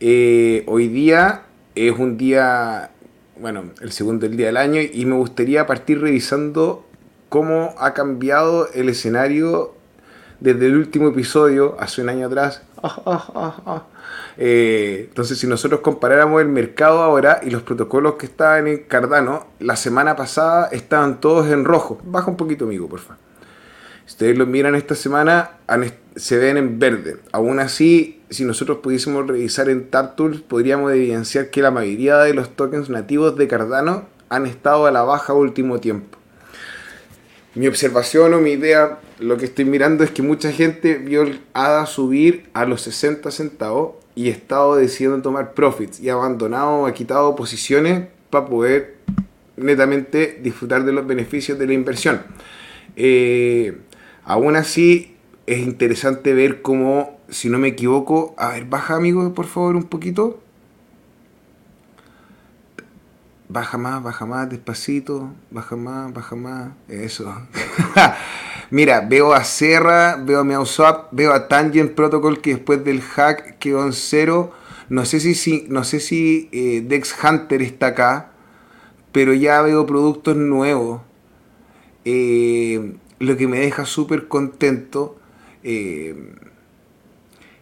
Eh, 0.00 0.62
hoy 0.66 0.88
día 0.88 1.42
es 1.74 1.98
un 1.98 2.16
día, 2.16 2.90
bueno, 3.38 3.64
el 3.80 3.92
segundo 3.92 4.28
del 4.28 4.36
día 4.36 4.46
del 4.46 4.56
año 4.56 4.80
y 4.80 5.04
me 5.04 5.16
gustaría 5.16 5.66
partir 5.66 6.00
revisando 6.00 6.86
cómo 7.28 7.74
ha 7.78 7.92
cambiado 7.94 8.68
el 8.72 8.88
escenario 8.88 9.74
desde 10.40 10.66
el 10.66 10.76
último 10.76 11.08
episodio, 11.08 11.76
hace 11.80 12.02
un 12.02 12.08
año 12.08 12.26
atrás. 12.26 12.62
Eh, 14.36 15.06
entonces, 15.08 15.38
si 15.38 15.46
nosotros 15.46 15.80
comparáramos 15.80 16.42
el 16.42 16.48
mercado 16.48 17.02
ahora 17.02 17.40
y 17.42 17.50
los 17.50 17.62
protocolos 17.62 18.14
que 18.14 18.26
estaban 18.26 18.66
en 18.66 18.78
Cardano, 18.84 19.46
la 19.60 19.76
semana 19.76 20.16
pasada 20.16 20.68
estaban 20.72 21.20
todos 21.20 21.50
en 21.50 21.64
rojo. 21.64 22.00
Baja 22.04 22.30
un 22.30 22.36
poquito, 22.36 22.64
amigo, 22.64 22.88
por 22.88 23.00
favor. 23.00 23.18
Si 24.06 24.12
ustedes 24.12 24.36
lo 24.36 24.46
miran 24.46 24.74
esta 24.74 24.94
semana, 24.94 25.52
se 26.16 26.36
ven 26.38 26.56
en 26.56 26.78
verde. 26.78 27.16
Aún 27.32 27.58
así, 27.58 28.22
si 28.28 28.44
nosotros 28.44 28.78
pudiésemos 28.78 29.26
revisar 29.26 29.70
en 29.70 29.88
TapTools, 29.88 30.42
podríamos 30.42 30.92
evidenciar 30.92 31.50
que 31.50 31.62
la 31.62 31.70
mayoría 31.70 32.18
de 32.18 32.34
los 32.34 32.50
tokens 32.54 32.90
nativos 32.90 33.36
de 33.36 33.48
Cardano 33.48 34.04
han 34.28 34.46
estado 34.46 34.86
a 34.86 34.90
la 34.90 35.02
baja 35.02 35.32
último 35.32 35.80
tiempo. 35.80 36.18
Mi 37.54 37.68
observación 37.68 38.34
o 38.34 38.40
mi 38.40 38.50
idea, 38.50 38.98
lo 39.20 39.36
que 39.36 39.44
estoy 39.44 39.64
mirando 39.64 40.02
es 40.02 40.10
que 40.10 40.22
mucha 40.22 40.50
gente 40.50 40.94
vio 40.94 41.22
el 41.22 41.40
ADA 41.52 41.86
subir 41.86 42.48
a 42.52 42.64
los 42.64 42.82
60 42.82 43.30
centavos 43.30 43.94
y 44.16 44.28
estado 44.28 44.74
decidiendo 44.76 45.22
tomar 45.22 45.54
profits 45.54 46.00
y 46.00 46.08
abandonado, 46.08 46.86
ha 46.86 46.94
quitado 46.94 47.36
posiciones 47.36 48.08
para 48.30 48.46
poder 48.46 48.96
netamente 49.56 50.40
disfrutar 50.42 50.84
de 50.84 50.92
los 50.92 51.06
beneficios 51.06 51.56
de 51.56 51.66
la 51.66 51.74
inversión. 51.74 52.22
Eh, 52.96 53.78
aún 54.24 54.56
así, 54.56 55.14
es 55.46 55.58
interesante 55.58 56.32
ver 56.32 56.60
cómo, 56.62 57.20
si 57.28 57.48
no 57.48 57.58
me 57.58 57.68
equivoco, 57.68 58.34
a 58.36 58.50
ver, 58.50 58.64
baja 58.64 58.96
amigo, 58.96 59.32
por 59.32 59.46
favor, 59.46 59.76
un 59.76 59.84
poquito. 59.84 60.40
Baja 63.54 63.78
más, 63.78 64.02
baja 64.02 64.26
más, 64.26 64.50
despacito, 64.50 65.32
baja 65.52 65.76
más, 65.76 66.12
baja 66.12 66.34
más, 66.34 66.72
eso. 66.88 67.32
Mira, 68.70 69.00
veo 69.00 69.32
a 69.32 69.44
Serra, 69.44 70.16
veo 70.16 70.40
a 70.40 70.44
Meowswap, 70.44 71.12
veo 71.12 71.32
a 71.32 71.46
Tangent 71.46 71.92
Protocol 71.92 72.40
que 72.40 72.56
después 72.56 72.84
del 72.84 73.00
hack 73.00 73.58
quedó 73.58 73.86
en 73.86 73.92
cero. 73.92 74.50
No 74.88 75.04
sé 75.04 75.20
si, 75.20 75.36
si, 75.36 75.66
no 75.68 75.84
sé 75.84 76.00
si 76.00 76.48
eh, 76.50 76.82
Dex 76.84 77.14
Hunter 77.22 77.62
está 77.62 77.88
acá, 77.88 78.32
pero 79.12 79.32
ya 79.32 79.62
veo 79.62 79.86
productos 79.86 80.34
nuevos. 80.36 81.02
Eh, 82.04 82.96
lo 83.20 83.36
que 83.36 83.46
me 83.46 83.60
deja 83.60 83.86
súper 83.86 84.26
contento. 84.26 85.16
Eh, 85.62 86.34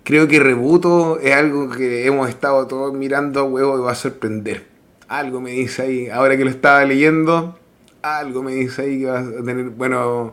creo 0.05 0.27
que 0.27 0.41
Rebuto 0.41 1.19
es 1.21 1.35
algo 1.35 1.69
que 1.69 2.07
hemos 2.07 2.31
estado 2.31 2.67
todos 2.67 2.95
mirando 2.95 3.41
a 3.41 3.45
huevo 3.45 3.77
y 3.77 3.83
va 3.83 3.93
a 3.93 3.95
sorprender. 3.95 4.72
Algo 5.13 5.43
me 5.43 5.51
dice 5.51 5.83
ahí, 5.83 6.09
ahora 6.09 6.39
que 6.39 6.45
lo 6.45 6.49
estaba 6.49 6.83
leyendo, 6.87 7.59
algo 8.01 8.43
me 8.43 8.55
dice 8.55 8.81
ahí 8.81 9.01
que 9.01 9.05
va 9.05 9.19
a 9.19 9.45
tener 9.45 9.69
bueno, 9.69 10.33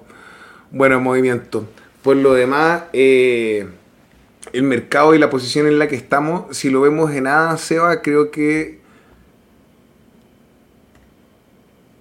bueno 0.71 1.01
movimiento. 1.01 1.67
Por 2.01 2.15
lo 2.15 2.33
demás, 2.33 2.83
eh, 2.93 3.67
el 4.53 4.63
mercado 4.63 5.13
y 5.13 5.19
la 5.19 5.29
posición 5.29 5.67
en 5.67 5.79
la 5.79 5.89
que 5.89 5.97
estamos, 5.97 6.55
si 6.55 6.69
lo 6.69 6.79
vemos 6.79 7.11
en 7.11 7.25
nada, 7.25 7.57
Seba, 7.57 8.01
creo 8.01 8.31
que... 8.31 8.79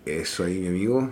Eso 0.06 0.44
ahí, 0.44 0.60
mi 0.60 0.68
amigo. 0.68 1.10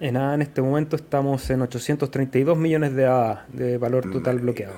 En 0.00 0.12
nada, 0.12 0.34
en 0.34 0.42
este 0.42 0.60
momento 0.60 0.96
estamos 0.96 1.48
en 1.48 1.62
832 1.62 2.58
millones 2.58 2.94
de 2.94 3.36
de 3.54 3.78
valor 3.78 4.10
total 4.10 4.40
bloqueado. 4.40 4.74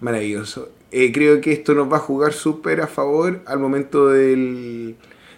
Maravilloso. 0.00 0.70
Eh, 0.92 1.12
creo 1.12 1.40
que 1.40 1.52
esto 1.52 1.74
nos 1.74 1.90
va 1.92 1.98
a 1.98 2.00
jugar 2.00 2.32
súper 2.32 2.80
a 2.80 2.86
favor 2.86 3.42
al 3.46 3.58
momento 3.58 4.08
del, 4.08 4.96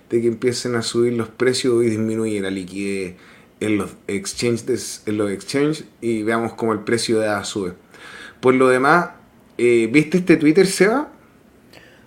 de 0.09 0.21
que 0.21 0.29
empiecen 0.29 0.77
a 0.77 0.83
subir 0.83 1.13
los 1.15 1.29
precios 1.29 1.85
y 1.85 1.89
disminuye 1.89 2.41
la 2.41 2.51
liquidez 2.51 3.17
en 3.61 3.79
los 3.79 3.95
exchanges, 4.09 5.03
en 5.07 5.19
los 5.19 5.31
exchanges 5.31 5.85
y 6.01 6.23
veamos 6.23 6.55
cómo 6.55 6.73
el 6.73 6.81
precio 6.81 7.21
de 7.21 7.29
ADA 7.29 7.45
sube. 7.45 7.73
Por 8.41 8.55
lo 8.55 8.69
demás, 8.69 9.11
eh, 9.59 9.89
¿viste 9.93 10.19
este 10.19 10.37
Twitter, 10.37 10.67
Seba? 10.67 11.09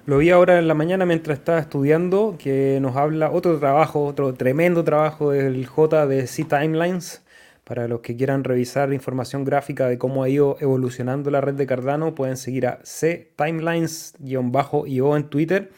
Lo 0.05 0.19
vi 0.19 0.29
ahora 0.29 0.59
en 0.59 0.67
la 0.67 0.75
mañana 0.75 1.05
mientras 1.05 1.39
estaba 1.39 1.59
estudiando, 1.59 2.35
que 2.37 2.77
nos 2.79 2.95
habla 2.95 3.31
otro 3.31 3.57
trabajo, 3.57 4.05
otro 4.05 4.33
tremendo 4.35 4.83
trabajo 4.83 5.31
del 5.31 5.65
J 5.65 6.05
de 6.05 6.27
C-Timelines, 6.27 7.23
para 7.65 7.87
los 7.87 8.01
que 8.01 8.15
quieran 8.15 8.43
revisar 8.43 8.93
información 8.93 9.43
gráfica 9.43 9.87
de 9.87 9.97
cómo 9.97 10.23
ha 10.23 10.29
ido 10.29 10.55
evolucionando 10.61 11.31
la 11.31 11.41
red 11.41 11.55
de 11.55 11.65
Cardano, 11.65 12.15
pueden 12.15 12.37
seguir 12.37 12.67
a 12.67 12.79
ctimelines-io 12.83 15.17
en 15.17 15.29
Twitter. 15.29 15.71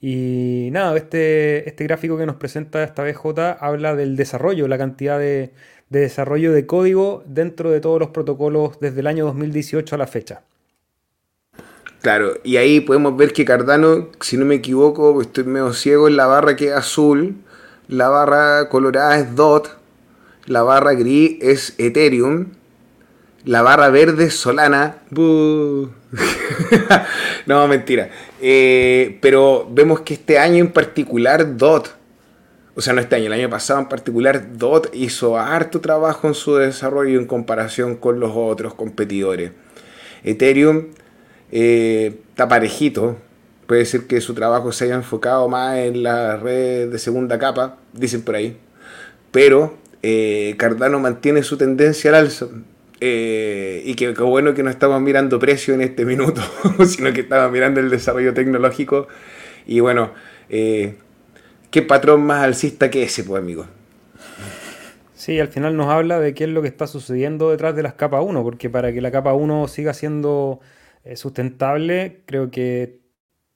Y 0.00 0.70
nada, 0.72 0.96
este, 0.96 1.68
este 1.68 1.84
gráfico 1.84 2.16
que 2.16 2.24
nos 2.24 2.36
presenta 2.36 2.82
esta 2.82 3.04
BJ 3.04 3.58
habla 3.60 3.94
del 3.94 4.16
desarrollo, 4.16 4.66
la 4.66 4.78
cantidad 4.78 5.18
de, 5.18 5.52
de 5.90 6.00
desarrollo 6.00 6.52
de 6.52 6.64
código 6.64 7.22
dentro 7.26 7.70
de 7.70 7.80
todos 7.80 8.00
los 8.00 8.08
protocolos 8.08 8.80
desde 8.80 9.00
el 9.00 9.06
año 9.06 9.26
2018 9.26 9.94
a 9.94 9.98
la 9.98 10.06
fecha. 10.06 10.42
Claro, 12.00 12.32
y 12.44 12.56
ahí 12.56 12.80
podemos 12.80 13.14
ver 13.14 13.34
que 13.34 13.44
Cardano, 13.44 14.08
si 14.20 14.38
no 14.38 14.46
me 14.46 14.54
equivoco, 14.54 15.20
estoy 15.20 15.44
medio 15.44 15.74
ciego, 15.74 16.08
en 16.08 16.16
la 16.16 16.26
barra 16.26 16.56
que 16.56 16.68
es 16.68 16.72
azul, 16.72 17.36
la 17.88 18.08
barra 18.08 18.70
colorada 18.70 19.18
es 19.18 19.36
DOT, 19.36 19.79
la 20.50 20.62
barra 20.64 20.94
gris 20.94 21.36
es 21.40 21.74
Ethereum, 21.78 22.46
la 23.44 23.62
barra 23.62 23.88
verde 23.88 24.24
es 24.24 24.34
Solana. 24.34 24.96
no, 27.46 27.68
mentira. 27.68 28.10
Eh, 28.42 29.16
pero 29.22 29.68
vemos 29.70 30.00
que 30.00 30.14
este 30.14 30.40
año 30.40 30.56
en 30.56 30.72
particular 30.72 31.56
DOT, 31.56 31.94
o 32.74 32.80
sea, 32.80 32.92
no 32.94 33.00
este 33.00 33.14
año, 33.14 33.26
el 33.26 33.34
año 33.34 33.48
pasado 33.48 33.78
en 33.78 33.88
particular, 33.88 34.56
DOT 34.58 34.92
hizo 34.92 35.38
harto 35.38 35.80
trabajo 35.80 36.26
en 36.26 36.34
su 36.34 36.56
desarrollo 36.56 37.20
en 37.20 37.26
comparación 37.26 37.94
con 37.94 38.18
los 38.18 38.32
otros 38.34 38.74
competidores. 38.74 39.52
Ethereum 40.24 40.88
eh, 41.52 42.22
está 42.30 42.48
parejito. 42.48 43.18
Puede 43.68 43.84
ser 43.84 44.08
que 44.08 44.20
su 44.20 44.34
trabajo 44.34 44.72
se 44.72 44.86
haya 44.86 44.96
enfocado 44.96 45.48
más 45.48 45.78
en 45.78 46.02
la 46.02 46.36
red 46.38 46.90
de 46.90 46.98
segunda 46.98 47.38
capa, 47.38 47.76
dicen 47.92 48.22
por 48.22 48.34
ahí. 48.34 48.58
Pero 49.30 49.78
eh, 50.02 50.54
Cardano 50.58 50.98
mantiene 51.00 51.42
su 51.42 51.56
tendencia 51.56 52.10
al 52.10 52.16
alza. 52.16 52.46
Eh, 53.02 53.82
y 53.86 53.94
que, 53.94 54.10
bueno 54.10 54.52
que 54.52 54.62
no 54.62 54.68
estamos 54.68 55.00
mirando 55.00 55.38
precio 55.38 55.72
en 55.72 55.80
este 55.80 56.04
minuto, 56.04 56.42
sino 56.86 57.12
que 57.12 57.22
estamos 57.22 57.50
mirando 57.50 57.80
el 57.80 57.90
desarrollo 57.90 58.34
tecnológico. 58.34 59.08
Y 59.66 59.80
bueno, 59.80 60.12
eh, 60.48 60.96
¿qué 61.70 61.82
patrón 61.82 62.22
más 62.22 62.44
alcista 62.44 62.90
que 62.90 63.02
ese, 63.02 63.24
pues, 63.24 63.42
amigo? 63.42 63.66
Sí, 65.14 65.38
al 65.38 65.48
final 65.48 65.76
nos 65.76 65.88
habla 65.88 66.18
de 66.18 66.34
qué 66.34 66.44
es 66.44 66.50
lo 66.50 66.62
que 66.62 66.68
está 66.68 66.86
sucediendo 66.86 67.50
detrás 67.50 67.76
de 67.76 67.82
las 67.82 67.94
capas 67.94 68.22
1, 68.24 68.42
porque 68.42 68.70
para 68.70 68.92
que 68.92 69.00
la 69.00 69.10
capa 69.10 69.34
1 69.34 69.68
siga 69.68 69.92
siendo 69.92 70.60
sustentable, 71.14 72.20
creo 72.26 72.50
que 72.50 72.99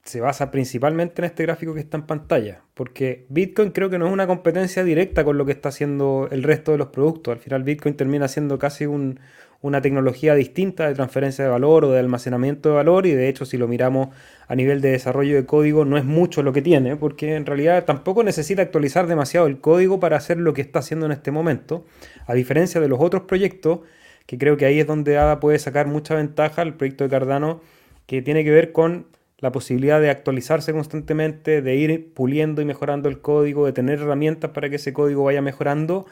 se 0.04 0.20
basa 0.20 0.50
principalmente 0.50 1.22
en 1.22 1.24
este 1.26 1.44
gráfico 1.44 1.72
que 1.72 1.80
está 1.80 1.96
en 1.96 2.04
pantalla, 2.04 2.62
porque 2.74 3.24
Bitcoin 3.30 3.70
creo 3.70 3.88
que 3.88 3.98
no 3.98 4.06
es 4.06 4.12
una 4.12 4.26
competencia 4.26 4.84
directa 4.84 5.24
con 5.24 5.38
lo 5.38 5.46
que 5.46 5.52
está 5.52 5.70
haciendo 5.70 6.28
el 6.30 6.42
resto 6.42 6.72
de 6.72 6.78
los 6.78 6.88
productos. 6.88 7.32
Al 7.32 7.38
final 7.38 7.62
Bitcoin 7.62 7.96
termina 7.96 8.28
siendo 8.28 8.58
casi 8.58 8.84
una 8.84 9.80
tecnología 9.80 10.34
distinta 10.34 10.86
de 10.86 10.94
transferencia 10.94 11.42
de 11.42 11.50
valor 11.50 11.86
o 11.86 11.90
de 11.90 12.00
almacenamiento 12.00 12.68
de 12.68 12.74
valor 12.74 13.06
y 13.06 13.12
de 13.12 13.30
hecho 13.30 13.46
si 13.46 13.56
lo 13.56 13.66
miramos 13.66 14.08
a 14.46 14.54
nivel 14.54 14.82
de 14.82 14.90
desarrollo 14.90 15.36
de 15.36 15.46
código 15.46 15.86
no 15.86 15.96
es 15.96 16.04
mucho 16.04 16.42
lo 16.42 16.52
que 16.52 16.60
tiene, 16.60 16.96
porque 16.96 17.34
en 17.34 17.46
realidad 17.46 17.86
tampoco 17.86 18.22
necesita 18.22 18.60
actualizar 18.60 19.06
demasiado 19.06 19.46
el 19.46 19.58
código 19.58 20.00
para 20.00 20.18
hacer 20.18 20.36
lo 20.36 20.52
que 20.52 20.60
está 20.60 20.80
haciendo 20.80 21.06
en 21.06 21.12
este 21.12 21.30
momento, 21.30 21.86
a 22.26 22.34
diferencia 22.34 22.78
de 22.78 22.88
los 22.88 23.00
otros 23.00 23.22
proyectos, 23.22 23.80
que 24.26 24.36
creo 24.36 24.58
que 24.58 24.66
ahí 24.66 24.80
es 24.80 24.86
donde 24.86 25.16
ADA 25.16 25.40
puede 25.40 25.58
sacar 25.58 25.86
mucha 25.86 26.14
ventaja, 26.14 26.60
el 26.60 26.74
proyecto 26.74 27.04
de 27.04 27.10
Cardano, 27.10 27.62
que 28.06 28.20
tiene 28.20 28.44
que 28.44 28.50
ver 28.50 28.72
con 28.72 29.06
la 29.44 29.52
posibilidad 29.52 30.00
de 30.00 30.08
actualizarse 30.08 30.72
constantemente, 30.72 31.60
de 31.60 31.76
ir 31.76 32.14
puliendo 32.14 32.62
y 32.62 32.64
mejorando 32.64 33.10
el 33.10 33.20
código, 33.20 33.66
de 33.66 33.74
tener 33.74 34.00
herramientas 34.00 34.52
para 34.52 34.70
que 34.70 34.76
ese 34.76 34.94
código 34.94 35.22
vaya 35.22 35.42
mejorando. 35.42 36.06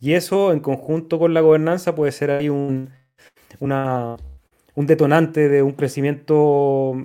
Y 0.00 0.14
eso 0.14 0.52
en 0.52 0.60
conjunto 0.60 1.18
con 1.18 1.34
la 1.34 1.42
gobernanza 1.42 1.94
puede 1.94 2.12
ser 2.12 2.30
ahí 2.30 2.48
un, 2.48 2.88
un 3.60 4.86
detonante 4.86 5.50
de 5.50 5.62
un 5.62 5.72
crecimiento, 5.72 6.96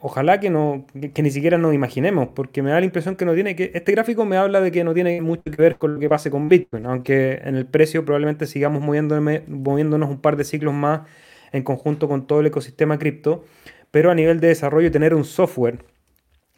ojalá 0.00 0.40
que, 0.40 0.50
no, 0.50 0.86
que, 1.14 1.22
ni 1.22 1.30
siquiera 1.30 1.56
nos 1.56 1.72
imaginemos, 1.72 2.30
porque 2.34 2.60
me 2.60 2.70
da 2.70 2.80
la 2.80 2.86
impresión 2.86 3.14
que 3.14 3.24
no 3.24 3.34
tiene 3.34 3.54
que, 3.54 3.70
este 3.74 3.92
gráfico 3.92 4.24
me 4.24 4.36
habla 4.36 4.60
de 4.60 4.72
que 4.72 4.82
no 4.82 4.92
tiene 4.92 5.22
mucho 5.22 5.44
que 5.44 5.62
ver 5.62 5.76
con 5.76 5.94
lo 5.94 6.00
que 6.00 6.08
pase 6.08 6.32
con 6.32 6.48
Bitcoin, 6.48 6.84
aunque 6.86 7.40
en 7.44 7.54
el 7.54 7.66
precio 7.66 8.04
probablemente 8.04 8.46
sigamos 8.46 8.82
moviéndonos 8.82 10.10
un 10.10 10.20
par 10.20 10.36
de 10.36 10.42
ciclos 10.42 10.74
más 10.74 11.02
en 11.52 11.62
conjunto 11.62 12.08
con 12.08 12.26
todo 12.26 12.40
el 12.40 12.46
ecosistema 12.46 12.98
cripto 12.98 13.44
pero 13.92 14.10
a 14.10 14.16
nivel 14.16 14.40
de 14.40 14.48
desarrollo 14.48 14.90
tener 14.90 15.14
un 15.14 15.24
software, 15.24 15.84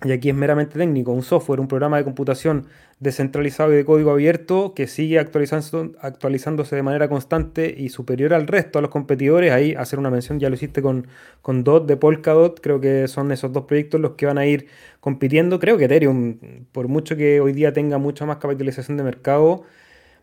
y 0.03 0.13
aquí 0.13 0.29
es 0.29 0.35
meramente 0.35 0.79
técnico, 0.79 1.13
un 1.13 1.23
software, 1.23 1.61
un 1.61 1.69
programa 1.69 1.97
de 1.97 2.05
computación 2.05 2.67
descentralizado 3.01 3.73
y 3.73 3.77
de 3.77 3.85
código 3.85 4.11
abierto 4.11 4.75
que 4.75 4.87
sigue 4.87 5.19
actualizándose 5.19 6.77
de 6.77 6.83
manera 6.83 7.09
constante 7.09 7.75
y 7.77 7.89
superior 7.89 8.35
al 8.35 8.47
resto, 8.47 8.79
a 8.79 8.83
los 8.83 8.91
competidores, 8.91 9.53
ahí 9.53 9.75
hacer 9.75 9.99
una 9.99 10.11
mención, 10.11 10.41
ya 10.41 10.49
lo 10.49 10.55
hiciste 10.55 10.83
con, 10.83 11.07
con 11.43 11.65
DOT 11.65 11.87
de 11.87 11.97
Polkadot, 11.97 12.61
creo 12.61 12.81
que 12.81 13.09
son 13.09 13.33
esos 13.33 13.53
dos 13.53 13.65
proyectos 13.65 14.01
los 14.01 14.13
que 14.13 14.27
van 14.27 14.39
a 14.39 14.47
ir 14.47 14.67
compitiendo, 15.01 15.59
creo 15.59 15.77
que 15.77 15.85
Ethereum, 15.85 16.39
por 16.73 16.89
mucho 16.89 17.17
que 17.17 17.41
hoy 17.41 17.53
día 17.53 17.73
tenga 17.73 17.99
mucha 17.99 18.27
más 18.27 18.39
capitalización 18.39 18.97
de 18.97 19.05
mercado, 19.05 19.65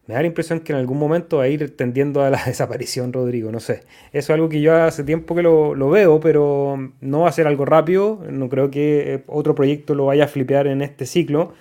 me 0.08 0.16
da 0.16 0.22
la 0.22 0.28
impresión 0.28 0.62
que 0.62 0.74
en 0.74 0.80
algún 0.80 0.98
momento 0.98 1.38
va 1.38 1.44
a 1.44 1.48
ir 1.48 1.76
tendiendo 1.76 2.24
a 2.24 2.30
la 2.30 2.44
desaparición, 2.46 3.14
Rodrigo. 3.14 3.52
No 3.52 3.60
sé. 3.60 3.84
Eso 4.12 4.18
es 4.18 4.30
algo 4.32 4.50
que 4.50 4.62
yo 4.62 4.76
hace 4.76 5.04
tiempo 5.04 5.36
que 5.36 5.44
lo, 5.44 5.90
veo, 5.90 6.20
pero 6.20 6.92
no 7.02 7.22
va 7.22 7.30
a 7.30 7.32
ser 7.32 7.48
algo 7.48 7.66
rápido. 7.66 8.20
No 8.30 8.50
creo 8.50 8.72
que 8.72 9.24
otro 9.28 9.56
proyecto 9.56 9.96
lo 9.96 10.06
vaya 10.06 10.26
a 10.26 10.28
flipear 10.28 10.68
en 10.68 10.82
este 10.82 11.06
ciclo. 11.06 11.54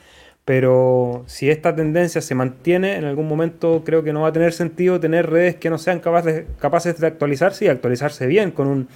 Pero 0.45 1.23
si 1.27 1.51
esta 1.51 1.77
tendencia 1.77 2.21
se 2.23 2.35
mantiene, 2.35 2.97
en 2.97 3.05
algún 3.05 3.29
momento 3.29 3.83
creo 3.85 4.03
que 4.03 4.13
no 4.13 4.23
va 4.23 4.29
a 4.29 4.33
tener 4.33 4.53
sentido 4.53 4.99
tener 4.99 5.31
redes 5.31 5.57
que 5.57 5.71
no 5.71 5.79
sean 5.79 6.01
capaces, 6.01 7.01
de 7.01 7.07
actualizarse 7.07 7.67
y 7.67 7.69
actualizarse 7.69 8.27
bien 8.27 8.51
con 8.51 8.89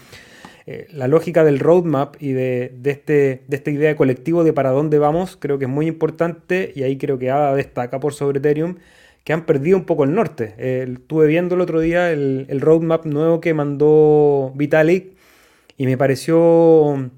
eh, 0.66 0.88
la 0.90 1.06
lógica 1.06 1.44
del 1.44 1.60
roadmap 1.60 2.16
y 2.18 2.32
de, 2.32 2.72
este, 2.84 3.42
de 3.46 3.56
esta 3.56 3.70
idea 3.70 3.90
de 3.90 3.96
colectivo 3.96 4.42
de 4.42 4.54
para 4.54 4.70
dónde 4.70 4.98
vamos, 4.98 5.36
creo 5.38 5.58
que 5.58 5.66
es 5.66 5.70
muy 5.70 5.86
importante 5.86 6.72
y 6.74 6.82
ahí 6.82 6.96
creo 6.96 7.18
que 7.18 7.30
ADA 7.30 7.54
destaca 7.54 8.00
por 8.00 8.14
sobre 8.14 8.38
Ethereum 8.38 8.76
que 9.24 9.32
han 9.32 9.46
perdido 9.46 9.78
un 9.78 9.84
poco 9.84 10.04
el 10.04 10.14
norte. 10.14 10.54
estuve 10.58 11.26
viendo 11.26 11.54
el 11.54 11.62
otro 11.62 11.80
día 11.80 12.12
el, 12.12 12.60
roadmap 12.60 13.06
nuevo 13.06 13.40
que 13.40 13.54
mandó 13.54 14.52
Vitalik 14.54 15.14
y 15.76 15.86
me 15.86 15.96
pareció 15.96 17.10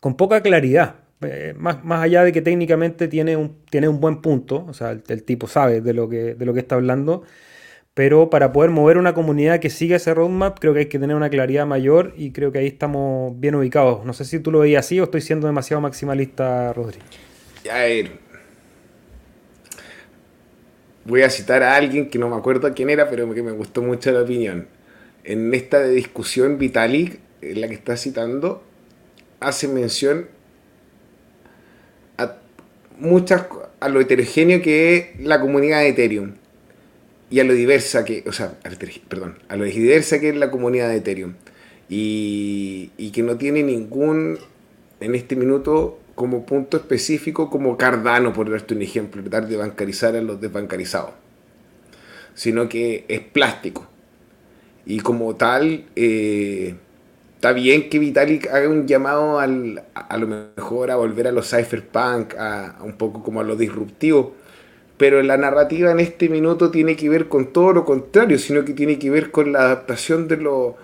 con 0.00 0.16
poca 0.16 0.42
claridad. 0.42 0.96
Eh, 1.22 1.54
más, 1.56 1.82
más, 1.84 2.02
allá 2.02 2.22
de 2.24 2.32
que 2.32 2.42
técnicamente 2.42 3.08
tiene 3.08 3.36
un, 3.36 3.56
tiene 3.70 3.88
un 3.88 4.00
buen 4.00 4.20
punto, 4.20 4.66
o 4.68 4.74
sea, 4.74 4.90
el, 4.90 5.22
tipo 5.22 5.46
sabe 5.46 5.80
de 5.80 5.94
lo, 5.94 6.08
que, 6.08 6.34
de 6.34 6.44
lo 6.44 6.52
que 6.52 6.60
está 6.60 6.74
hablando, 6.74 7.22
pero 7.94 8.28
para 8.28 8.52
poder 8.52 8.70
mover 8.70 8.98
una 8.98 9.14
comunidad 9.14 9.60
que 9.60 9.70
siga 9.70 9.96
ese 9.96 10.12
roadmap, 10.12 10.58
creo 10.58 10.74
que 10.74 10.80
hay 10.80 10.86
que 10.86 10.98
tener 10.98 11.16
una 11.16 11.30
claridad 11.30 11.64
mayor 11.64 12.12
y 12.16 12.32
creo 12.32 12.52
que 12.52 12.58
ahí 12.58 12.66
estamos 12.66 13.38
bien 13.40 13.54
ubicados. 13.54 14.04
No 14.04 14.12
sé 14.12 14.26
si 14.26 14.40
tú 14.40 14.50
lo 14.50 14.58
veías 14.58 14.84
así 14.84 15.00
o 15.00 15.04
estoy 15.04 15.22
siendo 15.22 15.46
demasiado 15.46 15.80
maximalista, 15.80 16.72
Rodri. 16.74 16.98
Ya, 17.64 17.86
voy 21.04 21.22
a 21.22 21.30
citar 21.30 21.62
a 21.62 21.76
alguien 21.76 22.08
que 22.08 22.18
no 22.18 22.28
me 22.28 22.36
acuerdo 22.36 22.72
quién 22.74 22.90
era, 22.90 23.10
pero 23.10 23.32
que 23.34 23.42
me 23.42 23.52
gustó 23.52 23.82
mucho 23.82 24.10
la 24.12 24.22
opinión. 24.22 24.66
En 25.24 25.54
esta 25.54 25.82
discusión, 25.82 26.58
Vitalik, 26.58 27.18
en 27.40 27.60
la 27.60 27.68
que 27.68 27.74
está 27.74 27.96
citando, 27.96 28.62
hace 29.40 29.68
mención 29.68 30.26
a 32.18 32.36
muchas 32.98 33.46
a 33.80 33.88
lo 33.88 34.00
heterogéneo 34.00 34.62
que 34.62 34.96
es 34.96 35.20
la 35.20 35.40
comunidad 35.40 35.80
de 35.80 35.88
Ethereum 35.88 36.32
y 37.30 37.40
a 37.40 37.44
lo 37.44 37.52
diversa 37.52 38.04
que, 38.04 38.24
o 38.26 38.32
sea, 38.32 38.54
perdón, 39.08 39.38
a 39.48 39.56
lo 39.56 39.64
diversa 39.64 40.20
que 40.20 40.30
es 40.30 40.36
la 40.36 40.50
comunidad 40.50 40.88
de 40.88 40.96
Ethereum 40.96 41.34
y, 41.88 42.92
y 42.96 43.10
que 43.10 43.22
no 43.22 43.36
tiene 43.36 43.62
ningún 43.62 44.38
en 45.00 45.14
este 45.14 45.36
minuto 45.36 45.98
como 46.14 46.46
punto 46.46 46.76
específico 46.76 47.50
como 47.50 47.76
Cardano, 47.76 48.32
por 48.32 48.50
darte 48.50 48.74
un 48.74 48.82
ejemplo, 48.82 49.22
tratar 49.22 49.48
de 49.48 49.56
bancarizar 49.56 50.14
a 50.16 50.22
los 50.22 50.40
desbancarizados, 50.40 51.10
sino 52.34 52.68
que 52.68 53.04
es 53.08 53.20
plástico. 53.20 53.86
Y 54.86 55.00
como 55.00 55.34
tal, 55.36 55.86
eh, 55.96 56.74
está 57.36 57.52
bien 57.52 57.88
que 57.88 57.98
Vitalik 57.98 58.48
haga 58.48 58.68
un 58.68 58.86
llamado 58.86 59.38
al, 59.40 59.82
a, 59.94 60.16
lo 60.18 60.26
mejor 60.26 60.90
a 60.90 60.96
volver 60.96 61.26
a 61.26 61.32
los 61.32 61.50
cypherpunk, 61.50 62.34
a, 62.38 62.76
un 62.82 62.92
poco 62.92 63.22
como 63.22 63.40
a 63.40 63.44
lo 63.44 63.56
disruptivo, 63.56 64.34
pero 64.96 65.22
la 65.22 65.36
narrativa 65.36 65.90
en 65.90 66.00
este 66.00 66.28
minuto 66.28 66.70
tiene 66.70 66.96
que 66.96 67.08
ver 67.08 67.28
con 67.28 67.52
todo 67.52 67.72
lo 67.72 67.84
contrario, 67.84 68.38
sino 68.38 68.64
que 68.64 68.74
tiene 68.74 68.98
que 68.98 69.10
ver 69.10 69.30
con 69.30 69.52
la 69.52 69.60
adaptación 69.60 70.28
de 70.28 70.36
los 70.36 70.74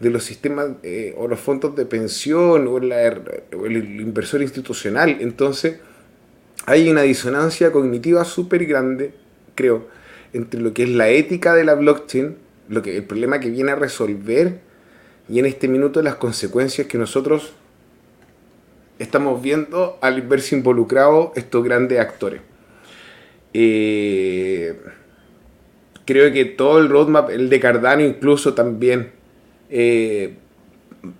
de 0.00 0.10
los 0.10 0.24
sistemas 0.24 0.68
eh, 0.82 1.14
o 1.16 1.26
los 1.26 1.40
fondos 1.40 1.74
de 1.74 1.84
pensión 1.86 2.68
o, 2.68 2.78
la, 2.78 3.06
el 3.06 4.00
inversor 4.00 4.42
institucional. 4.42 5.18
Entonces, 5.20 5.78
hay 6.66 6.88
una 6.88 7.02
disonancia 7.02 7.72
cognitiva 7.72 8.24
súper 8.24 8.66
grande, 8.66 9.12
creo, 9.54 9.88
entre 10.32 10.60
lo 10.60 10.72
que 10.72 10.84
es 10.84 10.90
la 10.90 11.08
ética 11.08 11.54
de 11.54 11.64
la 11.64 11.74
blockchain, 11.74 12.36
lo 12.68 12.82
que, 12.82 12.96
el 12.96 13.04
problema 13.04 13.40
que 13.40 13.50
viene 13.50 13.72
a 13.72 13.76
resolver 13.76 14.60
y 15.28 15.38
en 15.38 15.46
este 15.46 15.68
minuto 15.68 16.02
las 16.02 16.16
consecuencias 16.16 16.86
que 16.86 16.98
nosotros 16.98 17.52
estamos 18.98 19.42
viendo 19.42 19.98
al 20.00 20.22
verse 20.22 20.56
involucrados 20.56 21.30
estos 21.36 21.64
grandes 21.64 21.98
actores. 22.00 22.40
Eh, 23.54 24.78
creo 26.04 26.32
que 26.32 26.44
todo 26.44 26.78
el 26.78 26.88
roadmap, 26.88 27.30
el 27.30 27.48
de 27.48 27.60
Cardano 27.60 28.02
incluso 28.02 28.54
también, 28.54 29.17
eh, 29.70 30.36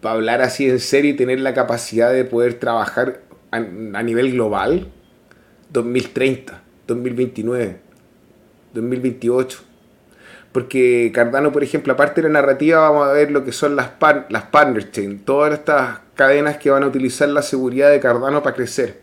para 0.01 0.17
hablar 0.17 0.43
así 0.43 0.69
en 0.69 0.81
serio 0.81 1.13
y 1.13 1.17
tener 1.17 1.41
la 1.41 1.55
capacidad 1.55 2.13
de 2.13 2.25
poder 2.25 2.55
trabajar 2.55 3.21
a, 3.51 3.61
nivel 3.61 4.33
global, 4.33 4.89
2030, 5.71 6.63
2029, 6.87 7.77
2028. 8.75 9.61
Porque 10.53 11.11
Cardano, 11.15 11.53
por 11.53 11.63
ejemplo, 11.63 11.93
aparte 11.93 12.23
de 12.23 12.29
la 12.29 12.41
narrativa, 12.41 12.81
vamos 12.81 13.09
a 13.09 13.13
ver 13.13 13.31
lo 13.31 13.45
que 13.45 13.53
son 13.53 13.77
las, 13.77 13.91
las 14.29 14.45
partner 14.45 14.91
chain, 14.91 15.21
todas 15.21 15.53
estas 15.53 16.01
cadenas 16.15 16.57
que 16.57 16.71
van 16.71 16.83
a 16.83 16.87
utilizar 16.87 17.29
la 17.29 17.43
seguridad 17.43 17.91
de 17.91 18.01
Cardano 18.01 18.43
para 18.43 18.57
crecer. 18.57 19.01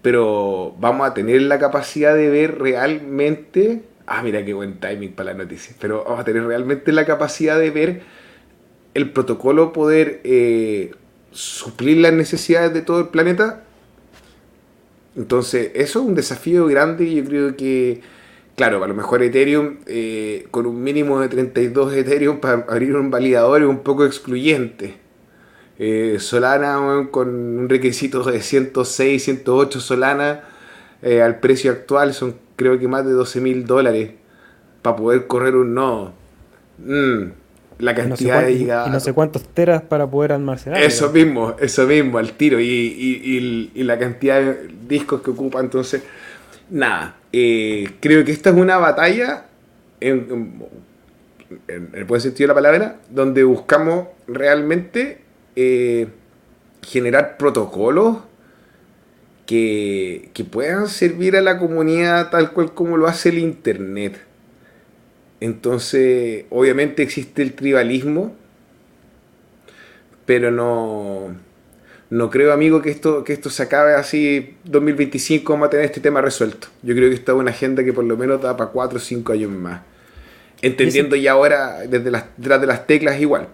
Pero 0.00 0.74
vamos 0.78 1.08
a 1.08 1.14
tener 1.14 1.42
la 1.42 1.58
capacidad 1.58 2.14
de 2.14 2.28
ver 2.28 2.58
realmente 2.58 3.84
ah, 4.06 4.22
mira 4.22 4.44
qué 4.44 4.54
buen 4.54 4.78
timing 4.78 5.12
para 5.12 5.32
la 5.32 5.38
noticia, 5.38 5.74
pero 5.80 6.04
vamos 6.04 6.20
a 6.20 6.24
tener 6.24 6.44
realmente 6.44 6.92
la 6.92 7.04
capacidad 7.04 7.58
de 7.58 7.70
ver 7.70 8.02
el 8.94 9.10
protocolo 9.10 9.72
poder 9.72 10.20
eh, 10.24 10.92
suplir 11.30 11.98
las 11.98 12.12
necesidades 12.12 12.74
de 12.74 12.82
todo 12.82 13.00
el 13.00 13.08
planeta. 13.08 13.64
Entonces, 15.16 15.70
eso 15.74 16.00
es 16.00 16.06
un 16.06 16.14
desafío 16.14 16.66
grande 16.66 17.12
yo 17.12 17.24
creo 17.24 17.56
que, 17.56 18.00
claro, 18.56 18.82
a 18.82 18.88
lo 18.88 18.94
mejor 18.94 19.22
Ethereum, 19.22 19.78
eh, 19.86 20.46
con 20.50 20.66
un 20.66 20.82
mínimo 20.82 21.20
de 21.20 21.28
32 21.28 21.94
Ethereum 21.94 22.40
para 22.40 22.66
abrir 22.68 22.96
un 22.96 23.10
validador 23.10 23.62
es 23.62 23.68
un 23.68 23.80
poco 23.80 24.04
excluyente. 24.04 24.96
Eh, 25.78 26.16
Solana 26.18 27.08
con 27.10 27.28
un 27.28 27.68
requisito 27.68 28.22
de 28.22 28.40
106, 28.40 29.22
108 29.22 29.80
Solana 29.80 30.44
al 31.02 31.40
precio 31.40 31.72
actual 31.72 32.14
son 32.14 32.36
creo 32.62 32.78
que 32.78 32.88
más 32.88 33.04
de 33.04 33.12
12 33.12 33.40
mil 33.40 33.66
dólares 33.66 34.10
para 34.82 34.96
poder 34.96 35.26
correr 35.26 35.54
un 35.56 35.74
nodo. 35.74 36.12
Mm, 36.78 37.24
la 37.78 37.94
cantidad 37.94 38.44
de 38.44 38.52
Y 38.52 38.64
no 38.64 39.00
sé 39.00 39.12
cuántos 39.12 39.48
teras 39.48 39.82
para 39.82 40.06
poder 40.06 40.32
almacenar. 40.32 40.80
Eso 40.82 41.10
mismo, 41.10 41.54
eso 41.58 41.86
mismo, 41.86 42.18
al 42.18 42.32
tiro. 42.32 42.60
Y, 42.60 43.70
la 43.74 43.98
cantidad 43.98 44.40
de 44.40 44.70
discos 44.88 45.22
que 45.22 45.30
ocupa. 45.30 45.60
Entonces, 45.60 46.02
nada. 46.70 47.16
Eh, 47.32 47.90
creo 48.00 48.24
que 48.24 48.32
esta 48.32 48.50
es 48.50 48.56
una 48.56 48.78
batalla, 48.78 49.46
en, 50.00 50.62
el 51.92 52.04
buen 52.04 52.20
sentido 52.20 52.44
de 52.44 52.48
la 52.48 52.54
palabra, 52.54 52.96
donde 53.10 53.44
buscamos 53.44 54.08
realmente 54.26 55.18
eh, 55.56 56.08
generar 56.82 57.36
protocolos 57.36 58.18
que, 59.46 60.30
puedan 60.50 60.88
servir 60.88 61.36
a 61.36 61.40
la 61.40 61.58
comunidad 61.58 62.30
tal 62.30 62.52
cual 62.52 62.74
como 62.74 62.96
lo 62.96 63.06
hace 63.06 63.30
el 63.30 63.38
Internet. 63.38 64.20
Entonces, 65.40 66.44
obviamente 66.50 67.02
existe 67.02 67.42
el 67.42 67.54
tribalismo, 67.54 68.34
pero 70.24 70.50
no, 70.50 71.34
no 72.10 72.30
creo, 72.30 72.52
amigo, 72.52 72.80
que 72.80 72.90
esto, 72.90 73.24
que 73.24 73.32
esto 73.32 73.50
se 73.50 73.64
acabe 73.64 73.94
así 73.94 74.56
2025 74.64 75.52
vamos 75.52 75.66
a 75.66 75.70
tener 75.70 75.86
este 75.86 76.00
tema 76.00 76.20
resuelto. 76.20 76.68
Yo 76.82 76.94
creo 76.94 77.08
que 77.08 77.16
esta 77.16 77.32
es 77.32 77.38
una 77.38 77.50
agenda 77.50 77.82
que 77.82 77.92
por 77.92 78.04
lo 78.04 78.16
menos 78.16 78.40
da 78.40 78.56
para 78.56 78.70
4 78.70 78.98
o 78.98 79.00
5 79.00 79.32
años 79.32 79.50
más. 79.50 79.82
Entendiendo 80.60 81.16
ya 81.16 81.32
ahora 81.32 81.80
desde 81.88 82.10
las, 82.12 82.24
detrás 82.36 82.60
de 82.60 82.66
las 82.68 82.86
teclas 82.86 83.20
igual. 83.20 83.48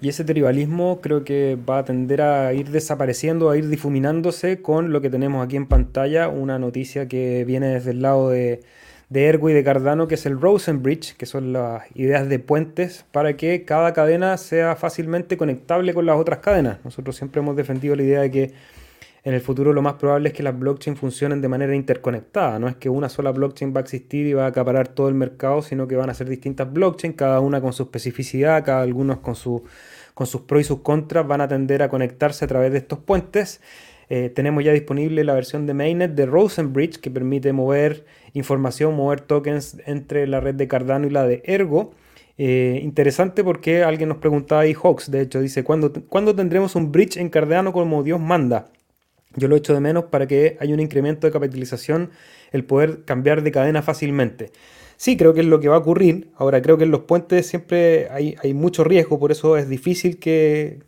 Y 0.00 0.08
ese 0.08 0.24
tribalismo 0.24 1.00
creo 1.00 1.24
que 1.24 1.58
va 1.68 1.78
a 1.78 1.84
tender 1.84 2.22
a 2.22 2.52
ir 2.52 2.70
desapareciendo, 2.70 3.50
a 3.50 3.56
ir 3.56 3.68
difuminándose 3.68 4.62
con 4.62 4.92
lo 4.92 5.00
que 5.00 5.10
tenemos 5.10 5.44
aquí 5.44 5.56
en 5.56 5.66
pantalla, 5.66 6.28
una 6.28 6.58
noticia 6.58 7.08
que 7.08 7.44
viene 7.44 7.66
desde 7.68 7.90
el 7.90 8.02
lado 8.02 8.30
de, 8.30 8.60
de 9.08 9.26
Ergo 9.26 9.50
y 9.50 9.54
de 9.54 9.64
Cardano, 9.64 10.06
que 10.06 10.14
es 10.14 10.24
el 10.26 10.40
Rosenbridge, 10.40 11.16
que 11.16 11.26
son 11.26 11.52
las 11.52 11.82
ideas 11.96 12.28
de 12.28 12.38
puentes 12.38 13.06
para 13.10 13.36
que 13.36 13.64
cada 13.64 13.92
cadena 13.92 14.36
sea 14.36 14.76
fácilmente 14.76 15.36
conectable 15.36 15.92
con 15.94 16.06
las 16.06 16.16
otras 16.16 16.38
cadenas. 16.38 16.78
Nosotros 16.84 17.16
siempre 17.16 17.40
hemos 17.40 17.56
defendido 17.56 17.96
la 17.96 18.02
idea 18.02 18.20
de 18.20 18.30
que 18.30 18.52
en 19.28 19.34
el 19.34 19.42
futuro 19.42 19.74
lo 19.74 19.82
más 19.82 19.96
probable 19.96 20.30
es 20.30 20.34
que 20.34 20.42
las 20.42 20.58
blockchains 20.58 20.98
funcionen 20.98 21.42
de 21.42 21.48
manera 21.48 21.74
interconectada. 21.74 22.58
No 22.58 22.66
es 22.66 22.76
que 22.76 22.88
una 22.88 23.10
sola 23.10 23.30
blockchain 23.30 23.74
va 23.74 23.80
a 23.80 23.82
existir 23.82 24.26
y 24.26 24.32
va 24.32 24.44
a 24.44 24.48
acaparar 24.48 24.88
todo 24.88 25.10
el 25.10 25.14
mercado, 25.14 25.60
sino 25.60 25.86
que 25.86 25.96
van 25.96 26.08
a 26.08 26.14
ser 26.14 26.30
distintas 26.30 26.72
blockchains, 26.72 27.14
cada 27.14 27.38
una 27.40 27.60
con 27.60 27.74
su 27.74 27.82
especificidad, 27.82 28.64
cada 28.64 28.80
algunos 28.80 29.18
con 29.18 29.34
su 29.34 29.64
con 30.14 30.26
sus 30.26 30.40
pros 30.40 30.62
y 30.62 30.64
sus 30.64 30.80
contras 30.80 31.26
van 31.28 31.42
a 31.42 31.46
tender 31.46 31.82
a 31.82 31.90
conectarse 31.90 32.46
a 32.46 32.48
través 32.48 32.72
de 32.72 32.78
estos 32.78 33.00
puentes. 33.00 33.60
Eh, 34.08 34.32
tenemos 34.34 34.64
ya 34.64 34.72
disponible 34.72 35.22
la 35.24 35.34
versión 35.34 35.66
de 35.66 35.74
mainnet 35.74 36.14
de 36.14 36.24
Rosenbridge 36.24 36.96
que 36.98 37.10
permite 37.10 37.52
mover 37.52 38.06
información, 38.32 38.96
mover 38.96 39.20
tokens 39.20 39.76
entre 39.84 40.26
la 40.26 40.40
red 40.40 40.54
de 40.54 40.68
Cardano 40.68 41.06
y 41.06 41.10
la 41.10 41.26
de 41.26 41.42
Ergo. 41.44 41.90
Eh, 42.38 42.80
interesante 42.82 43.44
porque 43.44 43.82
alguien 43.82 44.08
nos 44.08 44.18
preguntaba 44.18 44.62
ahí, 44.62 44.72
Hawks, 44.72 45.10
de 45.10 45.20
hecho, 45.20 45.38
dice, 45.42 45.64
¿cuándo, 45.64 45.92
¿cuándo 46.08 46.34
tendremos 46.34 46.74
un 46.76 46.92
bridge 46.92 47.18
en 47.18 47.28
Cardano 47.28 47.74
como 47.74 48.02
Dios 48.02 48.18
manda? 48.18 48.70
Yo 49.38 49.48
lo 49.48 49.56
echo 49.56 49.74
de 49.74 49.80
menos 49.80 50.04
para 50.04 50.26
que 50.26 50.56
haya 50.60 50.74
un 50.74 50.80
incremento 50.80 51.26
de 51.26 51.32
capitalización, 51.32 52.10
el 52.52 52.64
poder 52.64 53.04
cambiar 53.04 53.42
de 53.42 53.50
cadena 53.52 53.82
fácilmente. 53.82 54.52
Sí, 54.98 55.16
creo 55.16 55.32
que 55.32 55.40
es 55.40 55.46
lo 55.46 55.60
que 55.60 55.68
va 55.68 55.76
a 55.76 55.78
ocurrir. 55.78 56.30
Ahora, 56.36 56.60
creo 56.60 56.76
que 56.76 56.84
en 56.84 56.90
los 56.90 57.02
puentes 57.02 57.46
siempre 57.46 58.08
hay, 58.10 58.52
mucho 58.52 58.82
riesgo, 58.82 59.20
por 59.20 59.30
eso 59.30 59.56
es 59.56 59.68
difícil 59.68 60.18
que, 60.18 60.80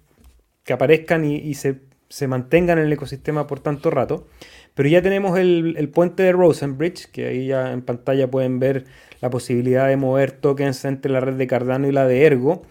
aparezcan 0.69 1.25
y, 1.25 1.55
se, 1.55 1.79
mantengan 2.27 2.79
en 2.79 2.87
el 2.87 2.93
ecosistema 2.93 3.47
por 3.47 3.61
tanto 3.61 3.89
rato. 3.91 4.27
Pero 4.75 4.89
ya 4.89 5.01
tenemos 5.01 5.39
el, 5.39 5.89
puente 5.95 6.25
de 6.25 6.33
Rosenbridge, 6.33 7.07
que 7.13 7.27
ahí 7.29 7.47
ya 7.47 7.73
en 7.73 7.83
pantalla 7.83 8.29
pueden 8.29 8.59
ver 8.59 8.85
la 9.21 9.31
posibilidad 9.31 9.87
de 9.87 9.97
mover 9.97 10.33
tokens 10.33 10.85
entre 10.85 11.13
la 11.13 11.21
red 11.21 11.35
de 11.35 11.47
Cardano 11.47 11.87
y 11.87 11.93
la 11.93 12.07
de 12.07 12.25
Ergo. 12.25 12.63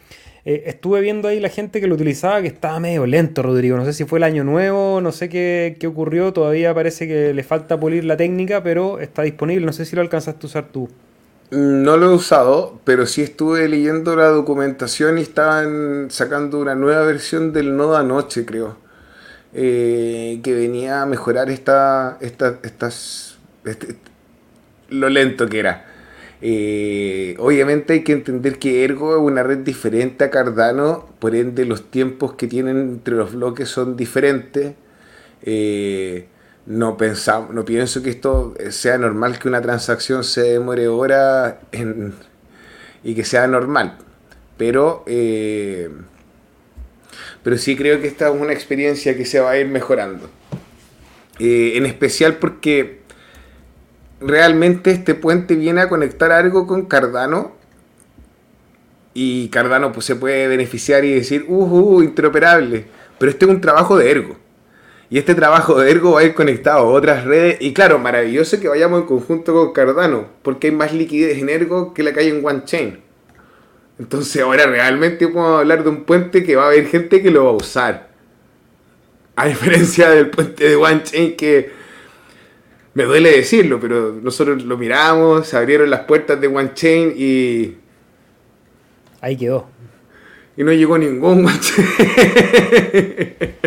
Eh, 0.46 0.64
estuve 0.66 1.02
viendo 1.02 1.28
ahí 1.28 1.40
la 1.40 1.50
gente 1.50 1.82
que 1.82 1.88
lo 1.88 1.96
utilizaba 1.96 2.42
que 2.42 2.48
estaba 2.48 2.80
medio 2.80 3.06
lento, 3.06 3.42
Rodrigo. 3.42 3.78
No 3.78 3.86
sé 3.86 3.94
si 3.94 4.06
fue 4.06 4.20
el 4.20 4.24
año 4.24 4.44
nuevo, 4.44 5.02
no 5.02 5.12
sé 5.12 5.30
qué, 5.30 5.78
qué 5.80 5.88
ocurrió. 5.88 6.34
Todavía 6.34 6.74
parece 6.74 7.08
que 7.08 7.34
le 7.34 7.44
falta 7.44 7.80
pulir 7.80 8.06
la 8.06 8.18
técnica, 8.18 8.64
pero 8.64 9.00
está 9.00 9.24
disponible. 9.24 9.66
No 9.66 9.74
sé 9.74 9.86
si 9.86 9.96
lo 9.96 10.02
alcanzaste 10.02 10.46
a 10.46 10.48
usar 10.48 10.68
tú. 10.72 10.90
No 11.52 11.98
lo 11.98 12.12
he 12.12 12.14
usado, 12.14 12.80
pero 12.84 13.08
sí 13.08 13.24
estuve 13.24 13.68
leyendo 13.68 14.16
la 14.16 14.28
documentación 14.28 15.18
y 15.18 15.22
estaban 15.22 16.08
sacando 16.12 16.60
una 16.60 16.76
nueva 16.76 17.04
versión 17.06 17.54
del 17.54 17.76
nodo 17.76 17.98
anoche, 17.98 18.46
creo. 18.46 18.78
Eh, 19.52 20.42
que 20.44 20.54
venía 20.54 21.02
a 21.02 21.06
mejorar 21.08 21.50
esta, 21.50 22.20
esta 22.22 22.60
estas, 22.62 23.40
este, 23.66 23.96
lo 24.90 25.10
lento 25.10 25.48
que 25.48 25.60
era. 25.60 25.89
Eh, 26.42 27.36
obviamente 27.38 27.94
hay 27.94 28.04
que 28.04 28.14
entender 28.14 28.60
que 28.60 28.86
Ergo 28.86 29.16
es 29.16 29.22
una 29.22 29.44
red 29.44 29.60
diferente 29.60 30.24
a 30.24 30.30
Cardano, 30.30 31.10
por 31.20 31.36
ende 31.36 31.66
los 31.66 31.92
tiempos 31.92 32.36
que 32.36 32.48
tienen 32.48 32.78
entre 32.78 33.16
los 33.16 33.34
bloques 33.34 33.70
son 33.70 33.98
diferentes. 33.98 34.74
Eh, 35.44 36.28
no, 36.66 36.98
pensamos, 36.98 37.54
no 37.54 37.66
pienso 37.66 38.04
que 38.04 38.12
esto 38.12 38.54
sea 38.70 38.98
normal 38.98 39.40
que 39.40 39.48
una 39.48 39.62
transacción 39.62 40.24
se 40.24 40.42
demore 40.42 40.88
horas 40.88 41.56
y 43.04 43.16
que 43.16 43.24
sea 43.26 43.48
normal. 43.48 43.98
Pero, 44.58 45.04
eh, 45.08 45.90
pero 47.44 47.58
sí 47.58 47.76
creo 47.76 48.02
que 48.02 48.08
esta 48.08 48.30
es 48.30 48.36
una 48.40 48.54
experiencia 48.54 49.16
que 49.18 49.26
se 49.26 49.40
va 49.40 49.52
a 49.52 49.58
ir 49.58 49.68
mejorando. 49.68 50.30
En 51.40 51.86
especial 51.86 52.36
porque 52.36 52.99
realmente 54.22 54.92
este 54.92 55.16
puente 55.16 55.56
viene 55.56 55.82
a 55.82 55.90
conectar 55.90 56.32
algo 56.32 56.68
con 56.68 56.86
Cardano 56.86 57.56
y 59.14 59.50
Cardano 59.50 59.92
pues, 59.92 60.06
se 60.06 60.16
puede 60.16 60.48
beneficiar 60.48 61.04
y 61.06 61.14
decir, 61.14 61.46
uh, 61.48 61.64
uh, 61.64 62.02
interoperable. 62.02 62.86
Pero 63.18 63.32
este 63.32 63.46
es 63.46 63.52
un 63.52 63.62
trabajo 63.62 63.98
de 63.98 64.12
ergo. 64.12 64.38
Y 65.12 65.18
este 65.18 65.34
trabajo 65.34 65.80
de 65.80 65.90
Ergo 65.90 66.12
va 66.12 66.20
a 66.20 66.24
ir 66.24 66.36
conectado 66.36 66.80
a 66.80 66.84
otras 66.84 67.26
redes. 67.26 67.58
Y 67.62 67.74
claro, 67.74 67.98
maravilloso 67.98 68.60
que 68.60 68.68
vayamos 68.68 69.02
en 69.02 69.08
conjunto 69.08 69.54
con 69.54 69.74
Cardano, 69.74 70.28
porque 70.44 70.68
hay 70.68 70.74
más 70.74 70.94
liquidez 70.94 71.40
en 71.40 71.50
Ergo 71.50 71.94
que 71.94 72.04
la 72.04 72.14
que 72.14 72.20
hay 72.20 72.30
en 72.30 72.46
OneChain. 72.46 73.00
Entonces 73.98 74.42
ahora 74.42 74.68
realmente 74.68 75.28
podemos 75.28 75.60
hablar 75.60 75.84
de 75.84 75.90
un 75.90 76.04
puente 76.04 76.44
que 76.44 76.56
va 76.56 76.66
a 76.66 76.68
haber 76.68 76.86
gente 76.86 77.24
que 77.24 77.32
lo 77.32 77.46
va 77.46 77.52
a 77.52 77.56
usar. 77.56 78.10
A 79.36 79.48
diferencia 79.48 80.10
del 80.12 80.30
puente 80.30 80.70
de 80.70 80.76
OneChain 80.76 81.36
que 81.36 81.72
me 82.94 83.04
duele 83.04 83.32
decirlo, 83.32 83.80
pero 83.80 84.14
nosotros 84.14 84.64
lo 84.64 84.78
miramos, 84.78 85.48
se 85.48 85.58
abrieron 85.58 85.90
las 85.90 86.02
puertas 86.02 86.40
de 86.42 86.48
OneChain 86.48 87.14
y... 87.16 87.78
Ahí 89.22 89.36
quedó. 89.38 89.68
Y 90.58 90.64
no 90.64 90.72
llegó 90.74 90.98
ningún 90.98 91.46
OneChain. 91.46 91.88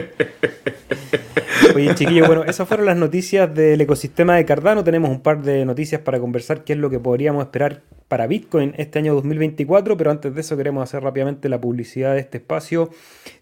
Oye, 1.75 1.95
chiquillos, 1.95 2.27
bueno, 2.27 2.45
esas 2.45 2.69
fueron 2.69 2.87
las 2.87 2.97
noticias 2.97 3.55
del 3.55 3.81
ecosistema 3.81 4.37
de 4.37 4.45
Cardano. 4.45 4.85
Tenemos 4.85 5.11
un 5.11 5.23
par 5.23 5.43
de 5.43 5.65
noticias 5.65 6.01
para 6.01 6.21
conversar, 6.21 6.65
qué 6.65 6.75
es 6.75 6.79
lo 6.79 6.91
que 6.91 6.99
podríamos 6.99 7.45
esperar 7.45 7.83
para 8.09 8.27
Bitcoin 8.27 8.75
este 8.77 8.99
año 8.99 9.15
2024, 9.15 9.97
pero 9.97 10.11
antes 10.11 10.35
de 10.35 10.41
eso 10.43 10.57
queremos 10.57 10.83
hacer 10.83 11.03
rápidamente 11.03 11.49
la 11.49 11.61
publicidad 11.61 12.13
de 12.15 12.21
este 12.21 12.39
espacio. 12.39 12.91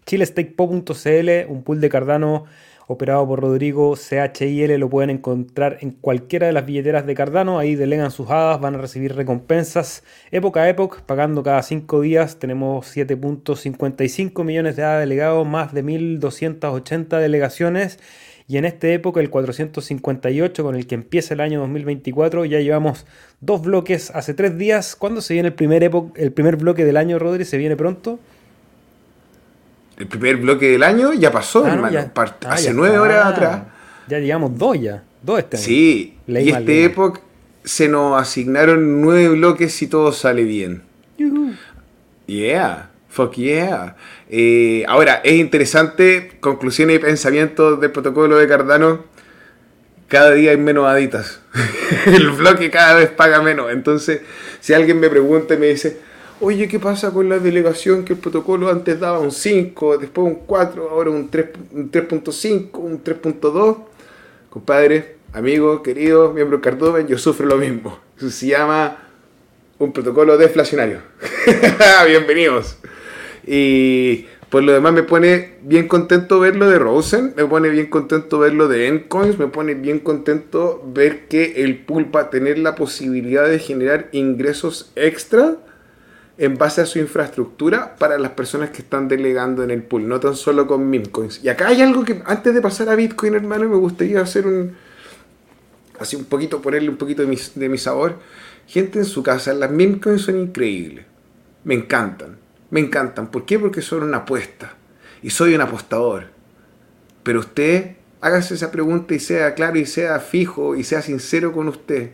ChileStakePo.cl, 0.05 1.51
un 1.51 1.63
pool 1.63 1.81
de 1.81 1.89
Cardano 1.89 2.45
operado 2.91 3.25
por 3.27 3.39
Rodrigo 3.41 3.95
CHIL, 3.95 4.77
lo 4.79 4.89
pueden 4.89 5.09
encontrar 5.09 5.77
en 5.81 5.91
cualquiera 5.91 6.47
de 6.47 6.53
las 6.53 6.65
billeteras 6.65 7.05
de 7.05 7.15
Cardano, 7.15 7.57
ahí 7.57 7.75
delegan 7.75 8.11
sus 8.11 8.29
hadas, 8.29 8.59
van 8.59 8.75
a 8.75 8.77
recibir 8.77 9.15
recompensas 9.15 10.03
época 10.31 10.63
a 10.63 10.69
época, 10.69 11.03
pagando 11.05 11.41
cada 11.41 11.63
5 11.63 12.01
días, 12.01 12.37
tenemos 12.37 12.95
7.55 12.95 14.43
millones 14.43 14.75
de 14.75 14.83
hadas 14.83 14.99
delegados, 14.99 15.47
más 15.47 15.73
de 15.73 15.83
1.280 15.83 17.19
delegaciones, 17.19 17.99
y 18.47 18.57
en 18.57 18.65
esta 18.65 18.89
época 18.89 19.21
el 19.21 19.29
458 19.29 20.63
con 20.63 20.75
el 20.75 20.85
que 20.85 20.95
empieza 20.95 21.33
el 21.33 21.39
año 21.39 21.61
2024, 21.61 22.43
ya 22.45 22.59
llevamos 22.59 23.05
dos 23.39 23.61
bloques 23.61 24.11
hace 24.13 24.33
tres 24.33 24.57
días, 24.57 24.95
¿cuándo 24.97 25.21
se 25.21 25.35
viene 25.35 25.47
el 25.49 25.55
primer, 25.55 25.89
el 26.15 26.33
primer 26.33 26.57
bloque 26.57 26.83
del 26.83 26.97
año, 26.97 27.17
Rodri? 27.17 27.45
¿Se 27.45 27.57
viene 27.57 27.77
pronto? 27.77 28.19
El 30.01 30.07
primer 30.07 30.37
bloque 30.37 30.67
del 30.67 30.81
año 30.81 31.13
ya 31.13 31.31
pasó, 31.31 31.63
ah, 31.63 31.73
hermano. 31.73 32.11
Ah, 32.15 32.33
hace 32.49 32.73
nueve 32.73 32.97
horas 32.97 33.23
atrás. 33.23 33.61
Ya 34.07 34.17
llegamos 34.17 34.57
dos 34.57 34.81
ya. 34.81 35.03
Dos 35.21 35.37
este 35.37 35.57
año. 35.57 35.65
Sí. 35.65 36.17
y 36.27 36.49
este 36.49 36.85
época 36.85 37.21
se 37.63 37.87
nos 37.87 38.19
asignaron 38.19 38.99
nueve 38.99 39.29
bloques 39.29 39.71
si 39.71 39.85
todo 39.85 40.11
sale 40.11 40.43
bien. 40.43 40.81
Yeah. 42.25 42.89
Fuck 43.09 43.33
yeah. 43.35 43.95
Eh, 44.27 44.85
ahora, 44.87 45.21
es 45.23 45.33
interesante, 45.33 46.31
conclusiones 46.39 46.95
y 46.95 46.99
pensamientos 46.99 47.79
del 47.79 47.91
protocolo 47.91 48.37
de 48.37 48.47
Cardano. 48.47 49.05
Cada 50.07 50.31
día 50.31 50.49
hay 50.49 50.57
menos 50.57 50.87
aditas. 50.87 51.41
el 52.07 52.31
bloque 52.31 52.71
cada 52.71 52.95
vez 52.95 53.09
paga 53.11 53.43
menos. 53.43 53.71
Entonces, 53.71 54.21
si 54.61 54.73
alguien 54.73 54.99
me 54.99 55.11
pregunta 55.11 55.53
y 55.53 55.57
me 55.57 55.67
dice, 55.67 55.99
oye, 56.41 56.67
¿qué 56.67 56.79
pasa 56.79 57.11
con 57.11 57.29
la 57.29 57.39
delegación 57.39 58.03
que 58.03 58.13
el 58.13 58.19
protocolo 58.19 58.69
antes 58.69 58.99
daba 58.99 59.19
un 59.19 59.31
5, 59.31 59.99
después 59.99 60.27
un 60.27 60.35
4, 60.45 60.89
ahora 60.89 61.11
un 61.11 61.29
3.5, 61.29 62.69
un 62.73 63.03
3.2? 63.03 63.77
Compadre, 64.49 65.15
amigo, 65.33 65.81
querido, 65.83 66.33
miembro 66.33 66.57
del 66.57 66.63
Cardoven, 66.63 67.07
yo 67.07 67.17
sufro 67.17 67.45
lo 67.45 67.57
mismo. 67.57 67.99
Eso 68.17 68.29
se 68.29 68.47
llama 68.47 68.97
un 69.77 69.93
protocolo 69.93 70.37
deflacionario. 70.37 70.99
Bienvenidos. 72.07 72.77
Y 73.45 74.25
por 74.49 74.63
lo 74.63 74.73
demás 74.73 74.93
me 74.93 75.03
pone 75.03 75.53
bien 75.61 75.87
contento 75.87 76.39
verlo 76.39 76.69
de 76.69 76.79
Rosen, 76.79 77.33
me 77.37 77.45
pone 77.45 77.69
bien 77.69 77.85
contento 77.87 78.39
verlo 78.39 78.67
de 78.67 78.87
Endcoins, 78.87 79.37
me 79.39 79.47
pone 79.47 79.75
bien 79.75 79.99
contento 79.99 80.83
ver 80.93 81.27
que 81.27 81.63
el 81.63 81.77
pool 81.77 82.13
va 82.13 82.21
a 82.21 82.29
tener 82.29 82.57
la 82.57 82.75
posibilidad 82.75 83.47
de 83.47 83.59
generar 83.59 84.09
ingresos 84.11 84.91
extra 84.95 85.57
en 86.41 86.57
base 86.57 86.81
a 86.81 86.87
su 86.87 86.97
infraestructura 86.97 87.95
para 87.97 88.17
las 88.17 88.31
personas 88.31 88.71
que 88.71 88.81
están 88.81 89.07
delegando 89.07 89.63
en 89.63 89.69
el 89.69 89.83
pool, 89.83 90.07
no 90.07 90.19
tan 90.19 90.35
solo 90.35 90.65
con 90.65 90.89
meme-coins. 90.89 91.43
Y 91.43 91.49
acá 91.49 91.67
hay 91.67 91.83
algo 91.83 92.03
que 92.03 92.23
antes 92.25 92.51
de 92.51 92.61
pasar 92.61 92.89
a 92.89 92.95
Bitcoin, 92.95 93.35
hermano, 93.35 93.69
me 93.69 93.75
gustaría 93.75 94.21
hacer 94.21 94.47
un. 94.47 94.75
Así 95.99 96.15
un 96.15 96.25
poquito, 96.25 96.59
ponerle 96.59 96.89
un 96.89 96.97
poquito 96.97 97.21
de 97.21 97.27
mi, 97.27 97.37
de 97.53 97.69
mi 97.69 97.77
sabor. 97.77 98.15
Gente 98.65 98.97
en 98.97 99.05
su 99.05 99.21
casa, 99.21 99.53
las 99.53 99.69
meme-coins 99.69 100.23
son 100.23 100.39
increíbles. 100.39 101.05
Me 101.63 101.75
encantan. 101.75 102.39
Me 102.71 102.79
encantan. 102.79 103.29
¿Por 103.29 103.45
qué? 103.45 103.59
Porque 103.59 103.83
son 103.83 104.01
una 104.01 104.17
apuesta. 104.17 104.73
Y 105.21 105.29
soy 105.29 105.53
un 105.53 105.61
apostador. 105.61 106.25
Pero 107.21 107.41
usted, 107.41 107.97
hágase 108.19 108.55
esa 108.55 108.71
pregunta 108.71 109.13
y 109.13 109.19
sea 109.19 109.53
claro 109.53 109.77
y 109.77 109.85
sea 109.85 110.19
fijo 110.19 110.75
y 110.75 110.83
sea 110.85 111.03
sincero 111.03 111.53
con 111.53 111.67
usted. 111.67 112.13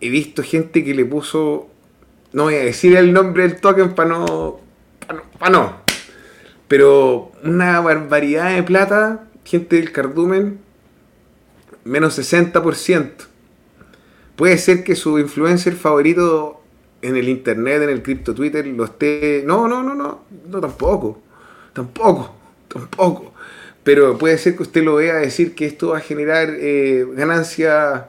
He 0.00 0.08
visto 0.08 0.42
gente 0.42 0.82
que 0.82 0.92
le 0.92 1.04
puso 1.04 1.70
no 2.36 2.42
voy 2.42 2.56
a 2.56 2.64
decir 2.64 2.94
el 2.94 3.14
nombre 3.14 3.44
del 3.44 3.58
token 3.62 3.94
para 3.94 4.10
no, 4.10 4.60
para 5.38 5.50
no, 5.50 5.80
Pero 6.68 7.32
una 7.42 7.80
barbaridad 7.80 8.54
de 8.54 8.62
plata, 8.62 9.26
gente 9.42 9.76
del 9.76 9.90
cardumen, 9.90 10.58
menos 11.84 12.18
60%. 12.18 13.10
Puede 14.36 14.58
ser 14.58 14.84
que 14.84 14.96
su 14.96 15.18
influencer 15.18 15.76
favorito 15.76 16.60
en 17.00 17.16
el 17.16 17.30
internet, 17.30 17.80
en 17.80 17.88
el 17.88 18.02
cripto 18.02 18.34
Twitter, 18.34 18.66
lo 18.66 18.84
esté. 18.84 19.42
No, 19.46 19.66
no, 19.66 19.82
no, 19.82 19.94
no, 19.94 20.24
no, 20.46 20.60
tampoco. 20.60 21.22
Tampoco, 21.72 22.36
tampoco. 22.68 23.32
Pero 23.82 24.18
puede 24.18 24.36
ser 24.36 24.56
que 24.56 24.62
usted 24.62 24.84
lo 24.84 24.96
vea 24.96 25.14
decir 25.14 25.54
que 25.54 25.64
esto 25.64 25.88
va 25.88 25.98
a 25.98 26.00
generar 26.02 26.50
eh, 26.50 27.06
ganancias 27.14 28.04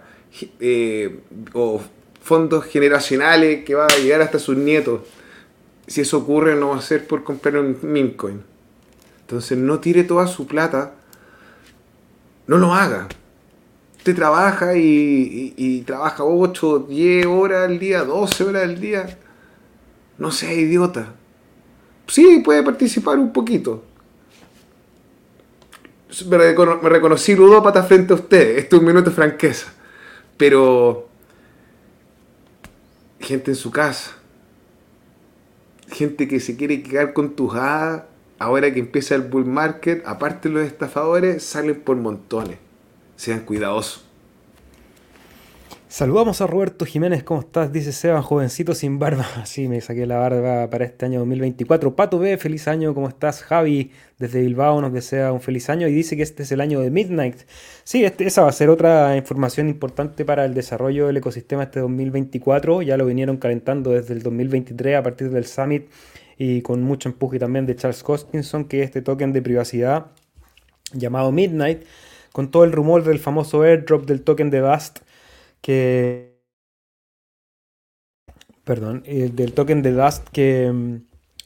eh, 0.60 1.18
o 1.54 1.82
fondos 2.28 2.66
generacionales 2.66 3.64
que 3.64 3.74
va 3.74 3.86
a 3.86 3.98
llegar 3.98 4.22
hasta 4.22 4.38
sus 4.38 4.58
nietos. 4.58 5.02
Si 5.88 6.02
eso 6.02 6.18
ocurre, 6.18 6.56
no 6.58 6.70
va 6.70 6.78
a 6.78 6.82
ser 6.82 7.08
por 7.08 7.24
comprar 7.24 7.58
un 7.58 7.78
meme 7.82 8.14
Entonces, 9.22 9.58
no 9.58 9.80
tire 9.80 10.04
toda 10.04 10.28
su 10.28 10.46
plata. 10.46 10.94
No 12.46 12.58
lo 12.58 12.74
haga. 12.74 13.08
Usted 13.98 14.14
trabaja 14.14 14.76
y, 14.76 15.84
trabaja 15.88 16.26
8, 16.26 16.88
10 16.90 17.26
horas 17.28 17.70
al 17.70 17.80
día, 17.80 18.04
12 18.04 18.44
horas 18.44 18.64
al 18.64 18.80
día. 18.80 19.18
No 20.18 20.32
sea 20.32 20.54
idiota. 20.54 21.14
Sí, 22.08 22.42
puede 22.44 22.62
participar 22.64 23.18
un 23.18 23.32
poquito. 23.32 23.86
Me, 26.30 26.38
reconocí 26.38 27.36
ludópata 27.36 27.84
frente 27.84 28.12
a 28.12 28.18
usted. 28.18 28.58
Esto 28.58 28.76
es 28.76 28.82
un 28.82 28.88
minuto 28.88 29.10
de 29.10 29.16
franqueza. 29.16 29.72
Pero 30.36 31.07
gente 33.20 33.52
en 33.52 33.56
su 33.56 33.72
casa, 33.72 34.18
gente 35.90 36.28
que 36.28 36.40
se 36.40 36.56
quiere 36.56 36.84
quedar 36.84 37.14
con 37.14 37.36
tus 37.36 37.56
hadas, 37.56 38.04
ahora 38.40 38.74
que 38.74 38.80
empieza 38.80 39.16
el 39.16 39.24
bull 39.24 39.46
market, 39.46 40.04
aparte 40.06 40.50
los 40.50 40.66
estafadores, 40.66 41.44
salen 41.44 41.82
por 41.82 41.98
montones. 41.98 42.58
Sean 43.16 43.42
cuidadosos. 43.42 44.07
Saludamos 45.98 46.42
a 46.42 46.46
Roberto 46.46 46.86
Jiménez, 46.86 47.24
¿cómo 47.24 47.40
estás? 47.40 47.74
Dice 47.74 47.92
Seba, 47.92 48.22
jovencito 48.22 48.76
sin 48.76 49.00
barba. 49.00 49.26
Sí, 49.46 49.68
me 49.68 49.82
saqué 49.82 50.06
la 50.06 50.20
barba 50.20 50.70
para 50.70 50.86
este 50.86 51.08
año 51.08 51.18
2024. 51.22 51.96
Pato 51.96 52.20
B, 52.20 52.38
feliz 52.38 52.68
año, 52.68 52.94
¿cómo 52.94 53.08
estás? 53.08 53.42
Javi, 53.42 53.90
desde 54.20 54.42
Bilbao, 54.42 54.80
nos 54.80 54.94
desea 54.94 55.32
un 55.32 55.42
feliz 55.42 55.72
año 55.72 55.88
y 55.88 55.94
dice 55.94 56.16
que 56.16 56.22
este 56.22 56.44
es 56.44 56.52
el 56.52 56.62
año 56.62 56.82
de 56.82 56.92
Midnight. 56.92 57.38
Sí, 57.84 58.06
este, 58.06 58.28
esa 58.28 58.44
va 58.44 58.50
a 58.50 58.52
ser 58.52 58.70
otra 58.70 59.18
información 59.18 59.70
importante 59.70 60.24
para 60.24 60.46
el 60.46 60.54
desarrollo 60.54 61.08
del 61.08 61.18
ecosistema 61.18 61.64
este 61.64 61.80
2024. 61.80 62.84
Ya 62.84 62.96
lo 62.96 63.08
vinieron 63.08 63.38
calentando 63.38 63.90
desde 63.90 64.14
el 64.14 64.22
2023 64.22 64.98
a 64.98 65.02
partir 65.02 65.32
del 65.32 65.48
Summit 65.48 65.88
y 66.38 66.62
con 66.62 66.84
mucho 66.84 67.10
empuje 67.10 67.40
también 67.40 67.66
de 67.66 67.76
Charles 67.76 68.04
Hoskinson, 68.06 68.66
que 68.66 68.82
es 68.82 68.86
este 68.86 69.02
token 69.02 69.34
de 69.34 69.42
privacidad 69.42 70.12
llamado 70.94 71.32
Midnight, 71.32 71.86
con 72.34 72.52
todo 72.52 72.66
el 72.66 72.72
rumor 72.72 73.04
del 73.04 73.18
famoso 73.18 73.64
airdrop 73.64 74.06
del 74.06 74.22
token 74.22 74.52
de 74.52 74.60
Dust 74.60 75.00
que... 75.62 76.38
Perdón, 78.64 79.04
eh, 79.06 79.30
del 79.34 79.54
token 79.54 79.82
de 79.82 79.92
Dust 79.92 80.28
que, 80.30 81.00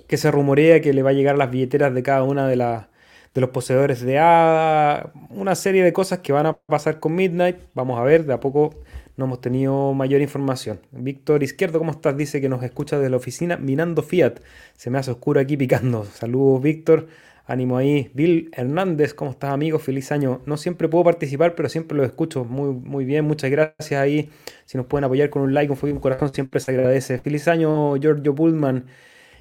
que 0.08 0.18
se 0.18 0.32
rumorea 0.32 0.82
que 0.82 0.94
le 0.94 1.04
va 1.04 1.12
a 1.12 1.14
llegar 1.14 1.36
a 1.36 1.38
las 1.38 1.52
billeteras 1.52 1.94
de 1.94 2.02
cada 2.02 2.24
una 2.24 2.48
de, 2.48 2.56
las 2.56 2.88
de 3.34 3.42
los 3.42 3.52
poseedores 3.52 4.02
de 4.02 4.20
ADA, 4.20 5.12
una 5.30 5.56
serie 5.56 5.84
de 5.84 5.94
cosas 5.94 6.20
que 6.20 6.34
van 6.34 6.48
a 6.48 6.54
pasar 6.54 7.00
con 7.00 7.16
Midnight. 7.16 7.58
Vamos 7.74 8.00
a 8.00 8.04
ver, 8.04 8.26
de 8.26 8.34
a 8.34 8.40
poco 8.40 8.76
no 9.18 9.26
hemos 9.26 9.42
tenido 9.42 9.94
mayor 9.94 10.22
información. 10.22 10.80
Víctor 10.92 11.44
Izquierdo, 11.44 11.80
¿cómo 11.80 11.92
estás? 11.92 12.18
Dice 12.18 12.42
que 12.42 12.50
nos 12.50 12.64
escucha 12.64 12.98
desde 12.98 13.10
la 13.10 13.18
oficina 13.18 13.58
minando 13.58 14.04
Fiat. 14.04 14.40
Se 14.76 14.90
me 14.90 14.98
hace 14.98 15.12
oscuro 15.12 15.40
aquí 15.40 15.58
picando. 15.58 16.06
Saludos, 16.06 16.62
Víctor. 16.62 17.08
Ánimo 17.46 17.78
ahí. 17.78 18.12
Bill 18.14 18.50
Hernández, 18.54 19.14
¿cómo 19.14 19.32
estás, 19.32 19.52
amigo? 19.52 19.80
Feliz 19.80 20.12
año. 20.12 20.42
No 20.46 20.58
siempre 20.58 20.88
puedo 20.88 21.04
participar, 21.04 21.56
pero 21.56 21.70
siempre 21.70 21.98
lo 21.98 22.04
escucho 22.04 22.46
muy, 22.46 22.74
muy 22.74 23.06
bien. 23.06 23.26
Muchas 23.26 23.52
gracias 23.52 24.00
ahí. 24.00 24.30
Si 24.66 24.78
nos 24.78 24.86
pueden 24.86 25.06
apoyar 25.06 25.30
con 25.30 25.42
un 25.42 25.54
like, 25.54 25.72
un 25.72 25.92
un 25.92 26.00
corazón, 26.00 26.34
siempre 26.34 26.60
se 26.60 26.72
agradece. 26.72 27.20
Feliz 27.20 27.48
año, 27.48 27.96
Giorgio 27.98 28.36
Pullman. 28.36 28.86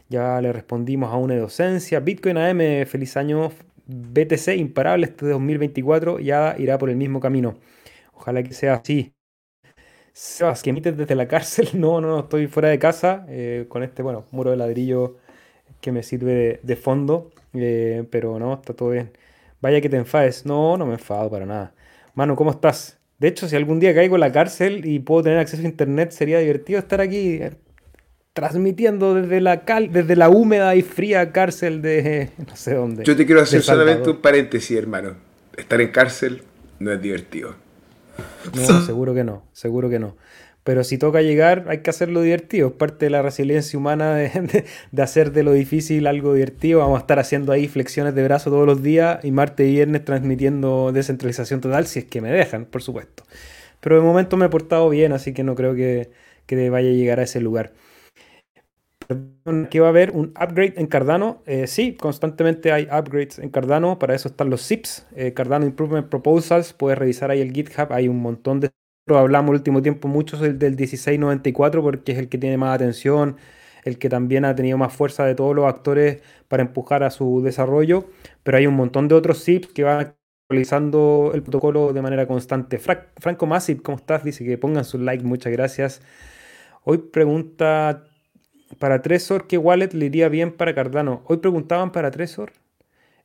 Ya 0.08 0.40
le 0.40 0.52
respondimos 0.52 1.12
a 1.12 1.16
una 1.16 1.36
docencia. 1.36 2.00
Bitcoin 2.00 2.36
AM, 2.38 2.86
feliz 2.86 3.16
año. 3.16 3.52
BTC, 3.86 4.56
imparable 4.56 5.06
este 5.06 5.26
2024. 5.26 6.18
Ya 6.20 6.56
irá 6.58 6.78
por 6.78 6.90
el 6.90 6.96
mismo 6.96 7.20
camino. 7.20 7.58
Ojalá 8.14 8.42
que 8.42 8.52
sea 8.52 8.74
así. 8.74 9.14
Sebas, 10.12 10.62
que 10.62 10.70
emites 10.70 10.96
desde 10.96 11.14
la 11.14 11.28
cárcel. 11.28 11.68
No, 11.74 12.00
no, 12.00 12.08
no, 12.08 12.20
estoy 12.20 12.46
fuera 12.46 12.68
de 12.68 12.78
casa 12.78 13.24
eh, 13.28 13.66
con 13.68 13.82
este, 13.82 14.02
bueno, 14.02 14.26
muro 14.32 14.50
de 14.50 14.56
ladrillo 14.56 15.16
que 15.80 15.92
me 15.92 16.02
sirve 16.02 16.60
de, 16.62 16.76
fondo. 16.76 17.30
Eh, 17.54 18.04
pero 18.10 18.38
no, 18.38 18.54
está 18.54 18.74
todo 18.74 18.90
bien. 18.90 19.12
Vaya 19.60 19.80
que 19.80 19.88
te 19.88 19.96
enfades. 19.96 20.46
No, 20.46 20.76
no 20.76 20.86
me 20.86 20.94
enfado 20.94 21.30
para 21.30 21.46
nada. 21.46 21.74
Mano, 22.14 22.36
¿cómo 22.36 22.50
estás? 22.50 22.98
De 23.18 23.28
hecho, 23.28 23.48
si 23.48 23.56
algún 23.56 23.80
día 23.80 23.94
caigo 23.94 24.16
en 24.16 24.20
la 24.20 24.32
cárcel 24.32 24.86
y 24.86 24.98
puedo 24.98 25.24
tener 25.24 25.38
acceso 25.38 25.62
a 25.62 25.66
internet, 25.66 26.12
sería 26.12 26.38
divertido 26.38 26.78
estar 26.78 27.00
aquí 27.00 27.34
eh, 27.34 27.52
transmitiendo 28.32 29.14
desde 29.14 29.40
la, 29.40 29.64
cal 29.64 29.92
desde 29.92 30.16
la 30.16 30.30
húmeda 30.30 30.74
y 30.74 30.82
fría 30.82 31.32
cárcel 31.32 31.82
de 31.82 32.30
no 32.48 32.56
sé 32.56 32.74
dónde. 32.74 33.04
Yo 33.04 33.16
te 33.16 33.26
quiero 33.26 33.42
hacer 33.42 33.62
solamente 33.62 34.10
un 34.10 34.20
paréntesis, 34.22 34.76
hermano. 34.76 35.16
Estar 35.56 35.80
en 35.80 35.88
cárcel 35.88 36.42
no 36.78 36.92
es 36.92 37.02
divertido. 37.02 37.54
No, 38.54 38.86
seguro 38.86 39.14
que 39.14 39.24
no, 39.24 39.44
seguro 39.52 39.90
que 39.90 39.98
no. 39.98 40.16
Pero 40.70 40.84
si 40.84 40.98
toca 40.98 41.20
llegar, 41.20 41.64
hay 41.66 41.78
que 41.78 41.90
hacerlo 41.90 42.22
divertido. 42.22 42.68
Es 42.68 42.74
parte 42.74 43.06
de 43.06 43.10
la 43.10 43.22
resiliencia 43.22 43.76
humana 43.76 44.14
de, 44.92 45.02
hacer 45.02 45.32
de 45.32 45.42
lo 45.42 45.50
difícil 45.52 46.06
algo 46.06 46.32
divertido. 46.34 46.78
Vamos 46.78 46.98
a 46.98 47.00
estar 47.00 47.18
haciendo 47.18 47.50
ahí 47.50 47.66
flexiones 47.66 48.14
de 48.14 48.22
brazo 48.22 48.50
todos 48.50 48.66
los 48.66 48.80
días 48.80 49.18
y 49.24 49.32
martes 49.32 49.66
y 49.66 49.72
viernes 49.72 50.04
transmitiendo 50.04 50.92
descentralización 50.92 51.60
total, 51.60 51.88
si 51.88 51.98
es 51.98 52.04
que 52.04 52.20
me 52.20 52.30
dejan, 52.30 52.66
por 52.66 52.82
supuesto. 52.82 53.24
Pero 53.80 53.96
de 53.96 54.02
momento 54.02 54.36
me 54.36 54.46
he 54.46 54.48
portado 54.48 54.88
bien, 54.88 55.12
así 55.12 55.34
que 55.34 55.42
no 55.42 55.56
creo 55.56 55.74
que, 55.74 56.12
vaya 56.70 56.88
a 56.88 56.92
llegar 56.92 57.18
a 57.18 57.24
ese 57.24 57.40
lugar 57.40 57.72
que 59.70 59.80
va 59.80 59.86
a 59.86 59.90
haber 59.90 60.12
un 60.12 60.32
upgrade 60.40 60.74
en 60.76 60.86
Cardano. 60.86 61.42
Eh, 61.46 61.66
sí, 61.66 61.94
constantemente 61.94 62.70
hay 62.70 62.84
upgrades 62.84 63.40
en 63.40 63.50
Cardano. 63.50 63.98
Para 63.98 64.14
eso 64.14 64.28
están 64.28 64.50
los 64.50 64.64
ZIPs, 64.64 65.08
eh, 65.16 65.32
Cardano 65.34 65.66
Improvement 65.66 66.08
Proposals. 66.08 66.72
Puedes 66.74 66.96
revisar 66.96 67.32
ahí 67.32 67.40
el 67.40 67.50
GitHub. 67.52 67.92
Hay 67.92 68.06
un 68.06 68.20
montón 68.22 68.60
de. 68.60 68.70
Hablamos 69.06 69.50
el 69.50 69.56
último 69.56 69.82
tiempo 69.82 70.08
mucho 70.08 70.36
del, 70.36 70.58
del 70.58 70.76
1694 70.76 71.82
porque 71.82 72.12
es 72.12 72.18
el 72.18 72.28
que 72.28 72.38
tiene 72.38 72.56
más 72.56 72.74
atención, 72.74 73.36
el 73.84 73.98
que 73.98 74.08
también 74.08 74.44
ha 74.44 74.54
tenido 74.54 74.78
más 74.78 74.92
fuerza 74.92 75.24
de 75.24 75.34
todos 75.34 75.54
los 75.54 75.66
actores 75.66 76.22
para 76.48 76.62
empujar 76.62 77.02
a 77.02 77.10
su 77.10 77.42
desarrollo. 77.42 78.04
Pero 78.42 78.58
hay 78.58 78.66
un 78.66 78.74
montón 78.74 79.08
de 79.08 79.14
otros 79.16 79.44
ZIPs 79.44 79.68
que 79.68 79.84
van 79.84 80.14
actualizando 80.50 81.32
el 81.34 81.42
protocolo 81.42 81.92
de 81.92 82.02
manera 82.02 82.26
constante. 82.26 82.78
Franco 82.78 83.46
Massive, 83.46 83.82
¿cómo 83.82 83.98
estás? 83.98 84.24
Dice 84.24 84.44
que 84.44 84.58
pongan 84.58 84.84
su 84.84 84.98
like, 84.98 85.24
muchas 85.24 85.52
gracias. 85.52 86.02
Hoy 86.84 86.98
pregunta 86.98 88.04
para 88.78 89.02
Tresor, 89.02 89.46
¿qué 89.46 89.58
wallet 89.58 89.92
le 89.92 90.06
iría 90.06 90.28
bien 90.28 90.52
para 90.52 90.74
Cardano? 90.74 91.22
Hoy 91.26 91.38
preguntaban 91.38 91.92
para 91.92 92.10
Tresor. 92.10 92.52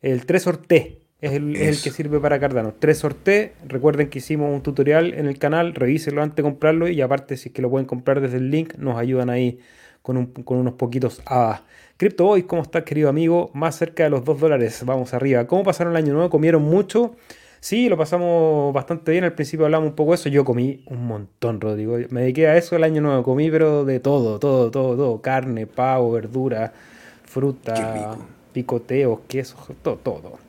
El 0.01 0.25
Tresor 0.25 0.57
T 0.57 1.04
es 1.21 1.31
el, 1.31 1.53
que 1.81 1.91
sirve 1.91 2.19
para 2.19 2.39
Cardano. 2.39 2.73
Tresor 2.73 3.13
T, 3.13 3.53
recuerden 3.67 4.09
que 4.09 4.19
hicimos 4.19 4.53
un 4.53 4.61
tutorial 4.61 5.13
en 5.13 5.27
el 5.27 5.39
canal, 5.39 5.73
revísenlo 5.73 6.21
antes 6.21 6.37
de 6.37 6.43
comprarlo 6.43 6.87
y 6.87 7.01
aparte 7.01 7.37
si 7.37 7.49
es 7.49 7.55
que 7.55 7.61
lo 7.61 7.69
pueden 7.69 7.87
comprar 7.87 8.21
desde 8.21 8.37
el 8.37 8.51
link, 8.51 8.75
nos 8.77 8.97
ayudan 8.97 9.29
ahí 9.29 9.59
con, 10.01 10.33
unos 10.45 10.73
poquitos 10.73 11.21
A. 11.25 11.63
Crypto 11.97 12.25
Boys, 12.25 12.43
¿cómo 12.43 12.61
estás 12.61 12.83
querido 12.83 13.09
amigo? 13.09 13.49
Más 13.53 13.75
cerca 13.75 14.03
de 14.03 14.09
los 14.09 14.23
2 14.25 14.39
dólares, 14.39 14.83
vamos 14.85 15.13
arriba. 15.13 15.47
¿Cómo 15.47 15.63
pasaron 15.63 15.93
el 15.93 15.97
año 15.97 16.13
nuevo? 16.13 16.29
¿Comieron 16.29 16.61
mucho? 16.61 17.15
Sí, 17.61 17.89
lo 17.89 17.97
pasamos 17.97 18.71
bastante 18.73 19.11
bien. 19.11 19.23
Al 19.23 19.33
principio 19.33 19.65
hablamos 19.65 19.89
un 19.89 19.95
poco 19.95 20.11
de 20.11 20.15
eso. 20.15 20.29
Yo 20.29 20.45
comí 20.45 20.83
un 20.85 21.07
montón, 21.07 21.59
Rodrigo. 21.59 21.97
Me 22.09 22.21
dediqué 22.21 22.47
a 22.47 22.57
eso 22.57 22.75
el 22.75 22.83
año 22.83 23.01
nuevo. 23.01 23.23
Comí, 23.23 23.49
pero 23.49 23.85
de 23.85 23.99
todo, 23.99 24.37
todo, 24.37 24.69
todo, 24.69 24.95
todo. 24.95 25.21
Carne, 25.21 25.65
pavo, 25.65 26.11
verdura, 26.11 26.71
fruta, 27.23 28.17
picoteos, 28.53 29.21
queso, 29.27 29.55
todo, 29.81 29.95
todo. 29.95 30.44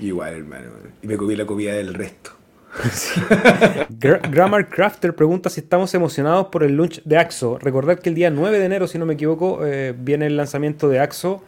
Igual, 0.00 0.34
hermano. 0.34 0.70
Y 1.02 1.06
me 1.06 1.16
comí 1.16 1.36
la 1.36 1.46
comida 1.46 1.74
del 1.74 1.94
resto. 1.94 2.32
Grammar 3.90 4.68
Crafter 4.68 5.14
pregunta 5.14 5.48
si 5.48 5.60
estamos 5.60 5.94
emocionados 5.94 6.48
por 6.48 6.64
el 6.64 6.76
launch 6.76 7.02
de 7.04 7.16
Axo. 7.16 7.58
Recordad 7.58 7.98
que 7.98 8.08
el 8.08 8.14
día 8.14 8.30
9 8.30 8.58
de 8.58 8.64
enero, 8.64 8.88
si 8.88 8.98
no 8.98 9.06
me 9.06 9.14
equivoco, 9.14 9.64
eh, 9.64 9.94
viene 9.96 10.26
el 10.26 10.36
lanzamiento 10.36 10.88
de 10.88 10.98
Axo. 10.98 11.42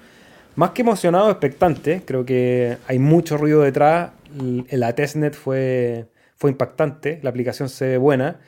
Más 0.55 0.71
que 0.71 0.83
emocionado, 0.83 1.31
expectante. 1.31 2.03
Creo 2.05 2.25
que 2.25 2.79
hay 2.87 2.99
mucho 2.99 3.37
ruido 3.37 3.63
detrás 3.63 4.11
la 4.71 4.95
testnet 4.95 5.35
fue, 5.35 6.07
fue 6.37 6.51
impactante, 6.51 7.21
la 7.23 7.31
aplicación 7.31 7.69
se 7.69 7.87
ve 7.87 7.97
buena, 7.97 8.41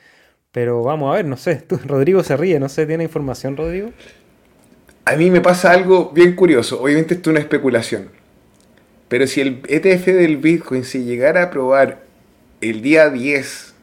pero 0.51 0.83
vamos 0.83 1.11
a 1.11 1.17
ver, 1.17 1.25
no 1.25 1.37
sé, 1.37 1.63
Rodrigo 1.85 2.23
se 2.23 2.37
ríe, 2.37 2.59
no 2.59 2.69
sé, 2.69 2.85
¿tiene 2.85 3.03
información 3.03 3.57
Rodrigo? 3.57 3.91
A 5.05 5.15
mí 5.15 5.31
me 5.31 5.41
pasa 5.41 5.71
algo 5.71 6.11
bien 6.11 6.35
curioso, 6.35 6.81
obviamente 6.81 7.15
esto 7.15 7.29
es 7.29 7.33
una 7.33 7.39
especulación, 7.39 8.09
pero 9.09 9.27
si 9.27 9.41
el 9.41 9.61
ETF 9.67 10.05
del 10.05 10.37
Bitcoin 10.37 10.85
se 10.85 11.03
llegara 11.03 11.43
a 11.43 11.49
probar 11.49 12.03
el 12.61 12.81
día 12.81 13.09
10, 13.09 13.73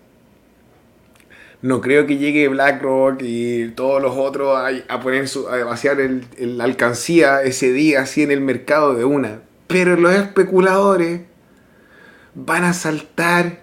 no 1.63 1.81
creo 1.81 2.07
que 2.07 2.17
llegue 2.17 2.49
BlackRock 2.49 3.21
y 3.23 3.69
todos 3.71 4.01
los 4.01 4.17
otros 4.17 4.57
a, 4.89 5.01
poner 5.01 5.27
su, 5.27 5.49
a 5.49 5.65
vaciar 5.65 5.99
la 6.39 6.65
alcancía 6.65 7.43
ese 7.43 7.73
día 7.73 8.03
así 8.03 8.23
en 8.23 8.31
el 8.31 8.41
mercado 8.41 8.95
de 8.95 9.05
una. 9.05 9.41
Pero 9.67 9.97
los 9.97 10.15
especuladores 10.15 11.23
van 12.35 12.65
a 12.65 12.73
saltar 12.73 13.61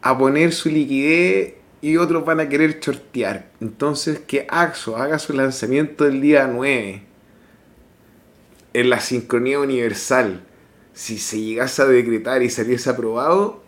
a 0.00 0.16
poner 0.16 0.52
su 0.52 0.68
liquidez 0.68 1.54
y 1.80 1.96
otros 1.96 2.24
van 2.24 2.38
a 2.38 2.48
querer 2.48 2.78
shortear. 2.78 3.50
Entonces 3.60 4.20
que 4.20 4.46
Axo 4.48 4.96
haga 4.96 5.18
su 5.18 5.32
lanzamiento 5.32 6.06
el 6.06 6.20
día 6.20 6.46
9 6.46 7.02
en 8.74 8.90
la 8.90 9.00
sincronía 9.00 9.58
universal. 9.58 10.42
Si 10.94 11.18
se 11.18 11.40
llegase 11.40 11.82
a 11.82 11.86
decretar 11.86 12.42
y 12.42 12.50
saliese 12.50 12.90
aprobado, 12.90 13.62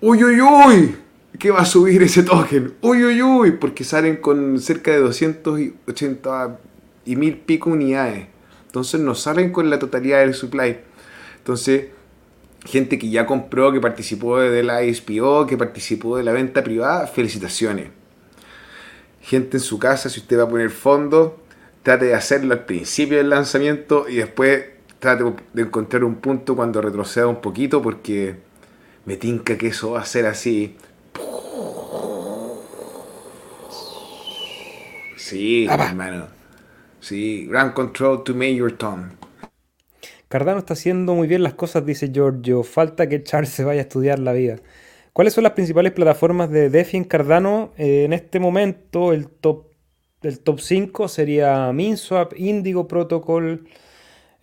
uy 0.00 0.24
uy 0.24 0.40
uy, 0.40 0.96
¿qué 1.38 1.50
va 1.50 1.60
a 1.60 1.66
subir 1.66 2.02
ese 2.02 2.22
token? 2.22 2.74
Uy 2.80 3.04
uy 3.04 3.22
uy, 3.22 3.50
porque 3.52 3.84
salen 3.84 4.16
con 4.16 4.58
cerca 4.60 4.90
de 4.90 4.98
280 4.98 6.58
y 7.04 7.16
mil 7.16 7.36
pico 7.38 7.70
unidades. 7.70 8.26
Entonces 8.66 9.00
no 9.00 9.14
salen 9.14 9.52
con 9.52 9.70
la 9.70 9.78
totalidad 9.78 10.20
del 10.20 10.34
supply. 10.34 10.78
Entonces 11.38 11.86
gente 12.64 12.98
que 12.98 13.08
ya 13.08 13.26
compró, 13.26 13.72
que 13.72 13.80
participó 13.80 14.38
de 14.38 14.62
la 14.62 14.82
ISPO, 14.82 15.46
que 15.46 15.56
participó 15.56 16.16
de 16.16 16.24
la 16.24 16.32
venta 16.32 16.62
privada, 16.62 17.06
felicitaciones. 17.06 17.88
Gente 19.20 19.56
en 19.58 19.62
su 19.62 19.78
casa, 19.78 20.08
si 20.08 20.20
usted 20.20 20.38
va 20.38 20.44
a 20.44 20.48
poner 20.48 20.70
fondos, 20.70 21.32
trate 21.82 22.06
de 22.06 22.14
hacerlo 22.14 22.54
al 22.54 22.64
principio 22.64 23.18
del 23.18 23.30
lanzamiento 23.30 24.06
y 24.08 24.16
después 24.16 24.64
trate 24.98 25.24
de 25.52 25.62
encontrar 25.62 26.04
un 26.04 26.16
punto 26.16 26.56
cuando 26.56 26.80
retroceda 26.80 27.26
un 27.26 27.40
poquito 27.40 27.82
porque 27.82 28.36
me 29.04 29.16
tinca 29.16 29.56
que 29.56 29.68
eso 29.68 29.92
va 29.92 30.00
a 30.00 30.04
ser 30.04 30.26
así. 30.26 30.76
Sí, 35.16 35.66
hermano. 35.66 36.26
Sí, 37.00 37.46
ground 37.46 37.74
control 37.74 38.24
to 38.24 38.34
Major 38.34 38.72
Tom. 38.72 39.10
Cardano 40.28 40.58
está 40.58 40.74
haciendo 40.74 41.14
muy 41.14 41.26
bien 41.26 41.42
las 41.42 41.54
cosas, 41.54 41.86
dice 41.86 42.10
Giorgio. 42.12 42.62
Falta 42.62 43.08
que 43.08 43.22
Charles 43.22 43.50
se 43.50 43.64
vaya 43.64 43.80
a 43.80 43.82
estudiar 43.82 44.18
la 44.18 44.32
vida. 44.32 44.56
¿Cuáles 45.14 45.32
son 45.32 45.44
las 45.44 45.52
principales 45.52 45.92
plataformas 45.92 46.50
de 46.50 46.70
DeFi 46.70 46.98
en 46.98 47.04
Cardano? 47.04 47.72
Eh, 47.76 48.04
en 48.04 48.12
este 48.12 48.38
momento, 48.38 49.12
el 49.12 49.28
top, 49.28 49.68
el 50.22 50.40
top 50.40 50.60
5 50.60 51.08
sería 51.08 51.72
MinSwap, 51.72 52.34
Indigo 52.36 52.86
Protocol, 52.86 53.66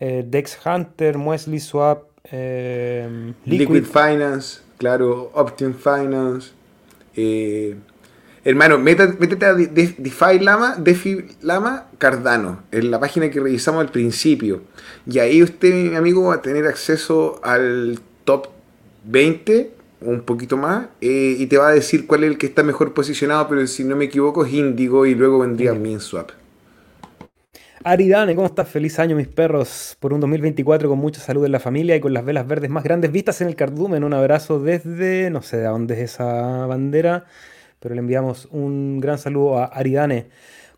eh, 0.07 0.25
Dex 0.27 0.57
Hunter, 0.65 1.17
Muesli 1.17 1.59
Swap, 1.59 2.03
eh, 2.31 3.33
Liquid. 3.45 3.83
Finance, 3.83 4.61
claro, 4.77 5.31
Optim 5.33 5.73
Finance. 5.73 6.51
Hermano, 8.43 8.77
métete 8.77 9.45
a 9.47 9.55
DeFi 9.55 10.37
Lama, 10.39 10.75
DeFi 10.77 11.25
Lama 11.41 11.87
Cardano, 11.97 12.61
en 12.71 12.91
la 12.91 12.99
página 12.99 13.31
que 13.31 13.39
revisamos 13.39 13.81
al 13.81 13.89
principio. 13.89 14.61
Y 15.07 15.17
ahí 15.17 15.41
usted, 15.41 15.73
mi 15.73 15.95
amigo, 15.95 16.27
va 16.27 16.35
a 16.35 16.41
tener 16.43 16.67
acceso 16.67 17.39
al 17.43 17.99
top 18.23 18.49
20, 19.05 19.71
un 20.01 20.21
poquito 20.21 20.57
más, 20.57 20.89
eh, 21.01 21.35
y 21.39 21.47
te 21.47 21.57
va 21.57 21.69
a 21.69 21.71
decir 21.71 22.05
cuál 22.05 22.23
es 22.23 22.29
el 22.29 22.37
que 22.37 22.45
está 22.45 22.61
mejor 22.61 22.93
posicionado, 22.93 23.47
pero 23.47 23.65
si 23.65 23.83
no 23.83 23.95
me 23.95 24.05
equivoco 24.05 24.45
es 24.45 24.53
Indigo 24.53 25.07
y 25.07 25.15
luego 25.15 25.39
vendría 25.39 25.73
MinSwap. 25.73 26.29
Aridane, 27.87 28.33
¿cómo 28.33 28.47
estás? 28.47 28.67
Feliz 28.67 28.97
año, 28.97 29.15
mis 29.15 29.27
perros, 29.27 29.95
por 29.99 30.11
un 30.11 30.19
2024 30.19 30.89
con 30.89 30.97
mucha 30.97 31.21
salud 31.21 31.45
en 31.45 31.51
la 31.51 31.59
familia 31.59 31.95
y 31.95 31.99
con 31.99 32.15
las 32.15 32.25
velas 32.25 32.47
verdes 32.47 32.71
más 32.71 32.83
grandes 32.83 33.11
vistas 33.11 33.41
en 33.41 33.47
el 33.47 33.55
cardumen. 33.55 34.03
Un 34.03 34.15
abrazo 34.15 34.59
desde, 34.59 35.29
no 35.29 35.43
sé 35.43 35.57
de 35.57 35.65
dónde 35.65 35.93
es 35.93 35.99
esa 35.99 36.65
bandera, 36.65 37.25
pero 37.79 37.93
le 37.93 37.99
enviamos 37.99 38.47
un 38.49 38.99
gran 38.99 39.19
saludo 39.19 39.59
a 39.59 39.65
Aridane. 39.65 40.29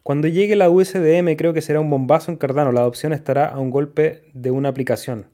Cuando 0.03 0.27
llegue 0.27 0.57
la 0.57 0.69
USDM 0.69 1.37
creo 1.37 1.53
que 1.53 1.61
será 1.61 1.79
un 1.79 1.89
bombazo 1.89 2.29
en 2.29 2.35
Cardano. 2.35 2.73
La 2.73 2.81
adopción 2.81 3.13
estará 3.13 3.45
a 3.45 3.57
un 3.57 3.69
golpe 3.71 4.23
de 4.33 4.51
una 4.51 4.67
aplicación. 4.67 5.27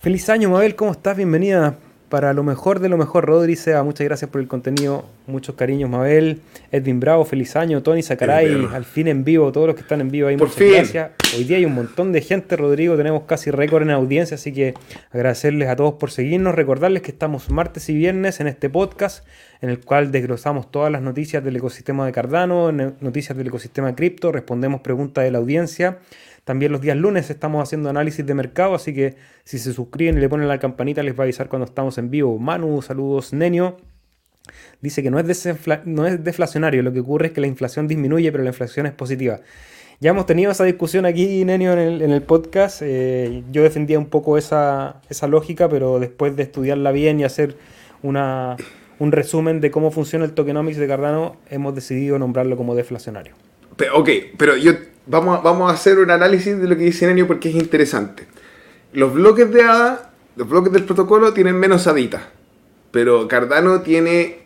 Feliz 0.00 0.28
año, 0.28 0.50
Mabel, 0.50 0.74
¿cómo 0.74 0.90
estás? 0.90 1.16
Bienvenida 1.16 1.78
para 2.10 2.34
lo 2.34 2.42
mejor 2.42 2.80
de 2.80 2.88
lo 2.88 2.98
mejor, 2.98 3.24
Rodri 3.24 3.56
muchas 3.84 4.04
gracias 4.04 4.28
por 4.30 4.40
el 4.40 4.48
contenido, 4.48 5.04
muchos 5.28 5.54
cariños, 5.54 5.88
Mabel, 5.88 6.40
Edwin 6.72 6.98
Bravo, 6.98 7.24
feliz 7.24 7.54
año, 7.54 7.82
Tony 7.82 8.02
Sacaray, 8.02 8.68
al 8.74 8.84
fin 8.84 9.06
en 9.06 9.22
vivo, 9.22 9.52
todos 9.52 9.68
los 9.68 9.76
que 9.76 9.82
están 9.82 10.00
en 10.00 10.10
vivo 10.10 10.26
ahí, 10.26 10.36
por 10.36 10.48
muchas 10.48 10.68
gracias. 10.68 11.10
Hoy 11.36 11.44
día 11.44 11.58
hay 11.58 11.64
un 11.64 11.74
montón 11.74 12.10
de 12.10 12.20
gente, 12.20 12.56
Rodrigo, 12.56 12.96
tenemos 12.96 13.22
casi 13.22 13.52
récord 13.52 13.82
en 13.84 13.90
audiencia, 13.90 14.34
así 14.34 14.52
que 14.52 14.74
agradecerles 15.12 15.68
a 15.68 15.76
todos 15.76 15.94
por 15.94 16.10
seguirnos, 16.10 16.56
recordarles 16.56 17.02
que 17.02 17.12
estamos 17.12 17.48
martes 17.48 17.88
y 17.88 17.94
viernes 17.94 18.40
en 18.40 18.48
este 18.48 18.68
podcast, 18.68 19.24
en 19.62 19.70
el 19.70 19.78
cual 19.78 20.10
desglosamos 20.10 20.68
todas 20.72 20.90
las 20.90 21.02
noticias 21.02 21.44
del 21.44 21.54
ecosistema 21.56 22.04
de 22.06 22.12
Cardano, 22.12 22.72
noticias 22.72 23.38
del 23.38 23.46
ecosistema 23.46 23.86
de 23.86 23.94
cripto, 23.94 24.32
respondemos 24.32 24.80
preguntas 24.80 25.22
de 25.22 25.30
la 25.30 25.38
audiencia. 25.38 25.98
También 26.50 26.72
los 26.72 26.80
días 26.80 26.96
lunes 26.96 27.30
estamos 27.30 27.62
haciendo 27.62 27.90
análisis 27.90 28.26
de 28.26 28.34
mercado, 28.34 28.74
así 28.74 28.92
que 28.92 29.14
si 29.44 29.60
se 29.60 29.72
suscriben 29.72 30.18
y 30.18 30.20
le 30.20 30.28
ponen 30.28 30.48
la 30.48 30.58
campanita 30.58 31.00
les 31.00 31.14
va 31.14 31.20
a 31.20 31.22
avisar 31.22 31.48
cuando 31.48 31.64
estamos 31.64 31.96
en 31.96 32.10
vivo. 32.10 32.36
Manu, 32.40 32.82
saludos. 32.82 33.32
Nenio 33.32 33.76
dice 34.80 35.00
que 35.00 35.12
no 35.12 35.20
es, 35.20 35.46
es 35.46 36.24
deflacionario, 36.24 36.82
lo 36.82 36.92
que 36.92 36.98
ocurre 36.98 37.28
es 37.28 37.32
que 37.34 37.40
la 37.40 37.46
inflación 37.46 37.86
disminuye, 37.86 38.32
pero 38.32 38.42
la 38.42 38.50
inflación 38.50 38.86
es 38.86 38.92
positiva. 38.92 39.38
Ya 40.00 40.10
hemos 40.10 40.26
tenido 40.26 40.50
esa 40.50 40.64
discusión 40.64 41.06
aquí, 41.06 41.44
Nenio, 41.44 41.72
en 41.74 42.10
el, 42.10 42.22
podcast. 42.22 42.82
Eh, 42.82 43.44
yo 43.52 43.62
defendía 43.62 44.00
un 44.00 44.06
poco 44.06 44.36
esa, 44.36 45.02
esa 45.08 45.28
lógica, 45.28 45.68
pero 45.68 46.00
después 46.00 46.34
de 46.34 46.42
estudiarla 46.42 46.90
bien 46.90 47.20
y 47.20 47.22
hacer 47.22 47.54
una, 48.02 48.56
un 48.98 49.12
resumen 49.12 49.60
de 49.60 49.70
cómo 49.70 49.92
funciona 49.92 50.24
el 50.24 50.32
tokenomics 50.32 50.78
de 50.78 50.88
Cardano, 50.88 51.36
hemos 51.48 51.76
decidido 51.76 52.18
nombrarlo 52.18 52.56
como 52.56 52.74
deflacionario. 52.74 53.34
ok, 53.94 54.10
pero 54.36 54.56
yo 54.56 54.72
vamos 55.10 55.38
a, 55.38 55.42
vamos 55.42 55.70
a 55.70 55.74
hacer 55.74 55.98
un 55.98 56.10
análisis 56.10 56.58
de 56.58 56.68
lo 56.68 56.76
que 56.76 56.84
dice 56.84 57.06
Nenio 57.06 57.26
porque 57.26 57.50
es 57.50 57.56
interesante. 57.56 58.26
Los 58.92 59.12
bloques 59.12 59.50
de 59.52 59.62
ADA, 59.62 60.12
los 60.36 60.48
bloques 60.48 60.72
del 60.72 60.84
protocolo 60.84 61.32
tienen 61.32 61.56
menos 61.56 61.86
aditas, 61.86 62.22
pero 62.92 63.28
Cardano 63.28 63.82
tiene 63.82 64.40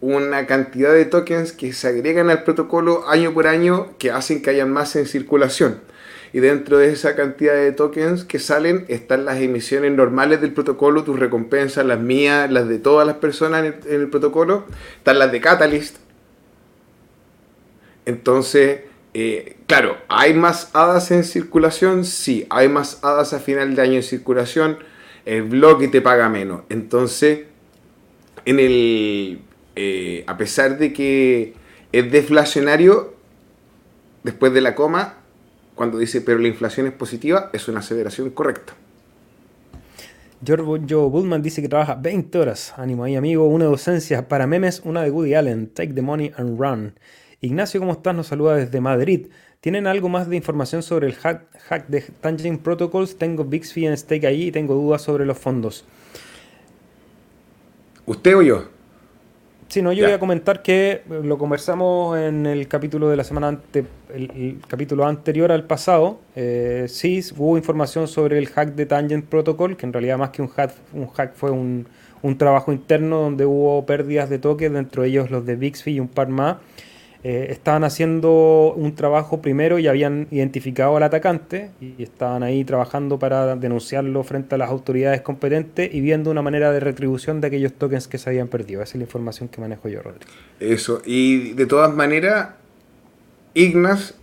una 0.00 0.46
cantidad 0.46 0.92
de 0.92 1.04
tokens 1.04 1.52
que 1.52 1.72
se 1.72 1.88
agregan 1.88 2.30
al 2.30 2.44
protocolo 2.44 3.08
año 3.08 3.34
por 3.34 3.46
año 3.46 3.88
que 3.98 4.10
hacen 4.10 4.42
que 4.42 4.50
haya 4.50 4.66
más 4.66 4.96
en 4.96 5.06
circulación. 5.06 5.80
Y 6.32 6.40
dentro 6.40 6.76
de 6.76 6.92
esa 6.92 7.16
cantidad 7.16 7.54
de 7.54 7.72
tokens 7.72 8.24
que 8.24 8.38
salen 8.38 8.84
están 8.88 9.24
las 9.24 9.40
emisiones 9.40 9.92
normales 9.92 10.40
del 10.40 10.52
protocolo, 10.52 11.02
tus 11.02 11.18
recompensas, 11.18 11.86
las 11.86 11.98
mías, 11.98 12.50
las 12.50 12.68
de 12.68 12.78
todas 12.78 13.06
las 13.06 13.16
personas 13.16 13.60
en 13.60 13.66
el, 13.66 13.74
en 13.86 14.00
el 14.02 14.08
protocolo, 14.08 14.64
están 14.98 15.18
las 15.18 15.32
de 15.32 15.40
Catalyst. 15.40 15.96
Entonces, 18.04 18.80
eh, 19.20 19.56
claro, 19.66 19.96
¿hay 20.08 20.32
más 20.32 20.70
hadas 20.74 21.10
en 21.10 21.24
circulación? 21.24 22.04
Sí, 22.04 22.46
hay 22.50 22.68
más 22.68 23.02
hadas 23.02 23.32
a 23.32 23.40
final 23.40 23.74
de 23.74 23.82
año 23.82 23.94
en 23.94 24.04
circulación. 24.04 24.78
El 25.24 25.42
bloque 25.42 25.88
te 25.88 26.00
paga 26.00 26.28
menos. 26.28 26.62
Entonces, 26.68 27.40
en 28.44 28.60
el, 28.60 29.40
eh, 29.74 30.22
a 30.28 30.36
pesar 30.36 30.78
de 30.78 30.92
que 30.92 31.54
es 31.90 32.12
deflacionario, 32.12 33.12
después 34.22 34.54
de 34.54 34.60
la 34.60 34.76
coma, 34.76 35.16
cuando 35.74 35.98
dice 35.98 36.20
pero 36.20 36.38
la 36.38 36.46
inflación 36.46 36.86
es 36.86 36.92
positiva, 36.92 37.50
es 37.52 37.66
una 37.66 37.80
aseveración 37.80 38.30
correcta. 38.30 38.74
George 40.44 40.84
Joe 40.88 41.08
Bullman 41.08 41.42
dice 41.42 41.60
que 41.60 41.68
trabaja 41.68 41.96
20 41.96 42.38
horas. 42.38 42.72
Ánimo 42.76 43.02
ahí, 43.02 43.16
amigo. 43.16 43.48
Una 43.48 43.64
docencia 43.64 44.28
para 44.28 44.46
memes, 44.46 44.80
una 44.84 45.02
de 45.02 45.10
Woody 45.10 45.34
Allen. 45.34 45.70
Take 45.70 45.92
the 45.94 46.02
money 46.02 46.30
and 46.36 46.60
run. 46.60 46.94
Ignacio, 47.40 47.78
¿cómo 47.78 47.92
estás? 47.92 48.16
Nos 48.16 48.26
saluda 48.26 48.56
desde 48.56 48.80
Madrid. 48.80 49.28
¿Tienen 49.60 49.86
algo 49.86 50.08
más 50.08 50.28
de 50.28 50.34
información 50.34 50.82
sobre 50.82 51.06
el 51.06 51.14
hack, 51.14 51.86
de 51.86 52.00
Tangent 52.00 52.62
Protocols? 52.62 53.16
Tengo 53.16 53.44
Bixby 53.44 53.86
en 53.86 53.96
stake 53.96 54.24
ahí 54.24 54.48
y 54.48 54.52
tengo 54.52 54.74
dudas 54.74 55.02
sobre 55.02 55.24
los 55.24 55.38
fondos. 55.38 55.84
¿Usted 58.06 58.36
o 58.36 58.42
yo? 58.42 58.64
Sí, 59.68 59.82
no, 59.82 59.92
yo 59.92 60.04
voy 60.04 60.14
a 60.14 60.18
comentar 60.18 60.62
que 60.62 61.02
lo 61.08 61.38
conversamos 61.38 62.18
en 62.18 62.46
el 62.46 62.66
capítulo 62.66 63.08
de 63.08 63.16
la 63.16 63.22
semana 63.22 63.48
ante, 63.48 63.84
el, 64.12 64.60
capítulo 64.66 65.06
anterior 65.06 65.52
al 65.52 65.64
pasado. 65.64 66.18
Eh, 66.34 66.86
sí, 66.88 67.22
hubo 67.36 67.56
información 67.56 68.08
sobre 68.08 68.38
el 68.38 68.48
hack 68.48 68.74
de 68.74 68.86
Tangent 68.86 69.26
Protocol, 69.26 69.76
que 69.76 69.86
en 69.86 69.92
realidad 69.92 70.18
más 70.18 70.30
que 70.30 70.42
un 70.42 70.48
hack, 70.48 70.72
un 70.92 71.06
hack 71.08 71.34
fue 71.34 71.50
un, 71.50 71.86
un 72.22 72.38
trabajo 72.38 72.72
interno 72.72 73.20
donde 73.20 73.44
hubo 73.44 73.84
pérdidas 73.86 74.28
de 74.28 74.38
toques, 74.38 74.72
dentro 74.72 75.02
de 75.02 75.10
ellos 75.10 75.30
los 75.30 75.46
de 75.46 75.54
Bixby 75.54 75.92
y 75.92 76.00
un 76.00 76.08
par 76.08 76.28
más. 76.28 76.56
Eh, 77.24 77.48
estaban 77.50 77.82
haciendo 77.82 78.72
un 78.76 78.94
trabajo 78.94 79.42
primero 79.42 79.80
y 79.80 79.88
habían 79.88 80.28
identificado 80.30 80.96
al 80.96 81.02
atacante 81.02 81.70
y 81.80 82.00
estaban 82.00 82.44
ahí 82.44 82.64
trabajando 82.64 83.18
para 83.18 83.56
denunciarlo 83.56 84.22
frente 84.22 84.54
a 84.54 84.58
las 84.58 84.70
autoridades 84.70 85.20
competentes 85.22 85.92
y 85.92 86.00
viendo 86.00 86.30
una 86.30 86.42
manera 86.42 86.70
de 86.70 86.78
retribución 86.78 87.40
de 87.40 87.48
aquellos 87.48 87.72
tokens 87.72 88.06
que 88.06 88.18
se 88.18 88.30
habían 88.30 88.46
perdido. 88.46 88.82
Esa 88.82 88.92
es 88.92 88.96
la 88.96 89.04
información 89.04 89.48
que 89.48 89.60
manejo 89.60 89.88
yo, 89.88 90.00
Rodrigo. 90.00 90.30
Eso, 90.60 91.02
y 91.04 91.54
de 91.54 91.66
todas 91.66 91.92
maneras, 91.92 92.50
Ignas, 93.54 94.14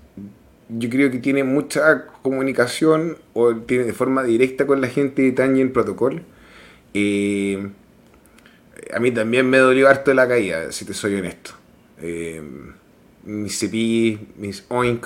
yo 0.70 0.89
creo 0.89 1.12
que 1.12 1.20
tiene 1.20 1.43
mucha 1.43 2.06
comunicación 2.22 3.18
o 3.34 3.56
tiene 3.56 3.84
de 3.84 3.93
forma 3.93 4.24
directa 4.24 4.66
con 4.66 4.80
la 4.80 4.88
gente 4.88 5.22
de 5.22 5.34
Tangent 5.34 5.74
Protocol. 5.74 6.24
Eh, 6.93 7.68
a 8.93 9.00
mí 9.02 9.12
también 9.12 9.50
me 9.50 9.58
dolió 9.58 9.89
harto 9.89 10.14
la 10.14 10.30
caída, 10.30 10.72
si 10.72 10.86
te 10.86 10.93
soy 10.93 11.16
honesto. 11.16 11.52
Eh, 12.02 12.41
mis 13.26 13.60
CP, 13.60 14.20
mis 14.38 14.66
Oink, 14.70 15.06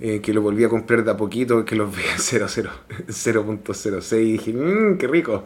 eh, 0.00 0.20
que 0.20 0.32
lo 0.32 0.42
volví 0.42 0.64
a 0.64 0.68
comprar 0.68 1.04
de 1.04 1.10
a 1.10 1.16
poquito, 1.16 1.64
que 1.64 1.74
los 1.74 1.94
veía 1.94 2.12
en 2.12 2.18
0.06 2.18 4.12
y 4.22 4.32
dije, 4.32 4.52
mmm, 4.52 4.98
qué 4.98 5.06
rico, 5.06 5.44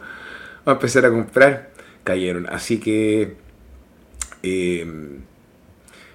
vamos 0.65 0.65
a 0.65 0.71
empezar 0.71 1.05
a 1.05 1.09
comprar. 1.09 1.71
Cayeron, 2.03 2.47
así 2.47 2.79
que 2.79 3.35
eh, 4.41 5.19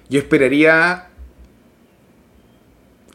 yo 0.09 0.19
esperaría 0.19 1.09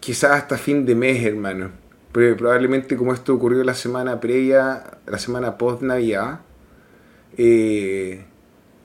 quizás 0.00 0.32
hasta 0.32 0.58
fin 0.58 0.84
de 0.84 0.94
mes, 0.94 1.24
hermano. 1.24 1.70
Pero 2.12 2.36
probablemente 2.36 2.96
como 2.96 3.14
esto 3.14 3.34
ocurrió 3.34 3.64
la 3.64 3.74
semana 3.74 4.20
previa, 4.20 4.98
la 5.06 5.18
semana 5.18 5.56
post 5.56 5.82
Navidad, 5.82 6.40
eh, 7.38 8.24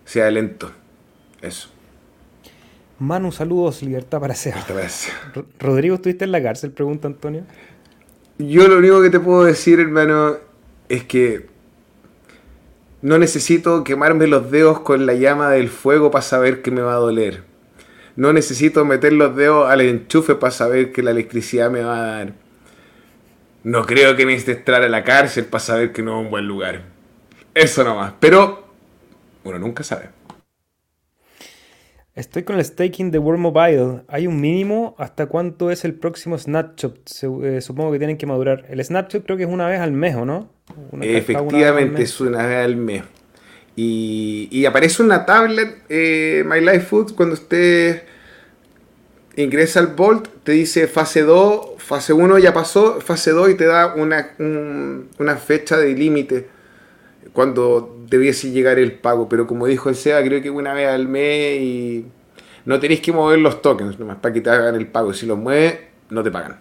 sea 0.05 0.31
lento. 0.31 0.71
Eso. 1.41 1.69
Manu, 2.99 3.31
saludos, 3.31 3.83
libertad 3.83 4.19
para 4.19 4.33
ser. 4.33 4.55
Rodrigo, 5.59 5.95
¿estuviste 5.95 6.25
en 6.25 6.31
la 6.31 6.41
cárcel? 6.41 6.71
Pregunta 6.71 7.07
Antonio. 7.07 7.43
Yo 8.39 8.67
lo 8.67 8.77
único 8.77 9.01
que 9.01 9.09
te 9.09 9.19
puedo 9.19 9.43
decir, 9.43 9.79
hermano, 9.79 10.37
es 10.89 11.03
que 11.03 11.47
no 13.01 13.19
necesito 13.19 13.83
quemarme 13.83 14.25
los 14.27 14.49
dedos 14.49 14.79
con 14.79 15.05
la 15.05 15.13
llama 15.13 15.51
del 15.51 15.69
fuego 15.69 16.09
para 16.09 16.23
saber 16.23 16.61
que 16.61 16.71
me 16.71 16.81
va 16.81 16.93
a 16.93 16.97
doler. 16.97 17.43
No 18.15 18.33
necesito 18.33 18.83
meter 18.83 19.13
los 19.13 19.35
dedos 19.35 19.69
al 19.69 19.81
enchufe 19.81 20.33
para 20.33 20.51
saber 20.51 20.91
que 20.91 21.03
la 21.03 21.11
electricidad 21.11 21.69
me 21.69 21.83
va 21.83 21.99
a 21.99 22.01
dar. 22.01 22.33
No 23.63 23.85
creo 23.85 24.15
que 24.15 24.25
necesite 24.25 24.53
entrar 24.53 24.81
a 24.81 24.89
la 24.89 25.03
cárcel 25.03 25.45
para 25.45 25.63
saber 25.63 25.91
que 25.91 26.01
no 26.01 26.19
es 26.19 26.25
un 26.25 26.31
buen 26.31 26.47
lugar. 26.47 26.81
Eso 27.53 27.83
nomás. 27.83 28.13
Pero 28.19 28.67
uno 29.43 29.59
nunca 29.59 29.83
sabe. 29.83 30.16
Estoy 32.17 32.41
con 32.41 32.55
el 32.55 32.65
staking 32.65 33.11
de 33.11 33.19
World 33.19 33.39
Mobile. 33.39 34.01
¿Hay 34.07 34.25
un 34.25 34.41
mínimo? 34.41 34.95
¿Hasta 34.97 35.27
cuánto 35.27 35.69
es 35.69 35.85
el 35.85 35.93
próximo 35.93 36.35
snapshot? 36.35 36.97
Eh, 37.43 37.61
supongo 37.61 37.91
que 37.91 37.99
tienen 37.99 38.17
que 38.17 38.25
madurar. 38.25 38.65
El 38.69 38.83
snapshot 38.83 39.23
creo 39.23 39.37
que 39.37 39.43
es 39.43 39.49
una 39.49 39.67
vez 39.67 39.79
al 39.79 39.91
mes, 39.91 40.15
¿o 40.15 40.25
no? 40.25 40.49
Efectivamente, 40.99 42.01
es 42.01 42.19
una 42.19 42.47
vez 42.47 42.65
al 42.65 42.75
mes. 42.75 43.03
Y, 43.75 44.65
aparece 44.65 45.03
una 45.03 45.27
tablet, 45.27 45.83
eh, 45.89 46.43
My 46.43 46.59
Life 46.59 46.79
Food, 46.79 47.13
cuando 47.13 47.35
usted 47.35 48.01
ingresa 49.35 49.79
al 49.79 49.93
Vault, 49.95 50.27
te 50.43 50.53
dice 50.53 50.87
fase 50.87 51.21
2, 51.21 51.75
fase 51.77 52.13
1 52.13 52.39
ya 52.39 52.51
pasó, 52.51 52.99
fase 52.99 53.29
2 53.29 53.51
y 53.51 53.53
te 53.53 53.65
da 53.65 53.93
una, 53.93 54.31
una 54.39 55.35
fecha 55.35 55.77
de 55.77 55.93
límite 55.93 56.47
cuando 57.31 57.96
debiese 58.09 58.51
llegar 58.51 58.79
el 58.79 58.93
pago. 58.93 59.29
Pero 59.29 59.47
como 59.47 59.67
dijo 59.67 59.89
el 59.89 59.95
SEA, 59.95 60.23
creo 60.23 60.41
que 60.41 60.49
una 60.49 60.73
vez 60.73 60.89
al 60.89 61.07
mes 61.07 61.61
y 61.61 62.05
no 62.65 62.79
tenéis 62.79 63.01
que 63.01 63.11
mover 63.11 63.39
los 63.39 63.61
tokens 63.61 63.99
nomás 63.99 64.17
para 64.17 64.33
que 64.33 64.41
te 64.41 64.49
hagan 64.49 64.75
el 64.75 64.87
pago. 64.87 65.13
Si 65.13 65.25
los 65.25 65.37
mueves, 65.37 65.79
no 66.09 66.23
te 66.23 66.31
pagan. 66.31 66.59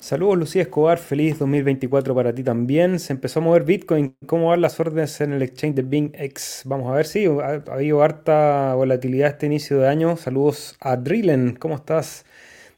Saludos 0.00 0.38
Lucía 0.38 0.62
Escobar, 0.62 0.96
feliz 0.96 1.38
2024 1.38 2.14
para 2.14 2.32
ti 2.32 2.42
también. 2.42 2.98
Se 2.98 3.12
empezó 3.12 3.40
a 3.40 3.42
mover 3.42 3.64
Bitcoin. 3.64 4.14
¿Cómo 4.26 4.48
van 4.48 4.60
las 4.60 4.78
órdenes 4.78 5.20
en 5.20 5.32
el 5.32 5.42
exchange 5.42 5.74
de 5.74 5.82
BingX? 5.82 6.62
Vamos 6.64 6.90
a 6.90 6.94
ver 6.94 7.04
si 7.04 7.26
ha, 7.26 7.62
habido 7.70 8.02
harta 8.02 8.74
volatilidad 8.74 9.30
este 9.30 9.46
inicio 9.46 9.80
de 9.80 9.88
año. 9.88 10.16
Saludos 10.16 10.76
a 10.80 10.96
Drillen, 10.96 11.56
¿cómo 11.56 11.74
estás? 11.74 12.24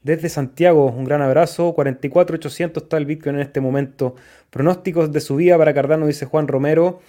desde 0.03 0.29
Santiago. 0.29 0.87
Un 0.87 1.05
gran 1.05 1.23
abrazo. 1.23 1.75
44.800 1.75 2.83
está 2.83 2.97
el 2.97 3.07
Bitcoin 3.07 3.37
en 3.37 3.43
este 3.43 3.61
momento. 3.61 4.15
Pronósticos 4.51 5.13
de 5.13 5.21
subida 5.21 5.59
para 5.59 5.75
Cardano, 5.75 6.07
dice 6.07 6.27
Juan 6.27 6.49
Romero. 6.49 7.01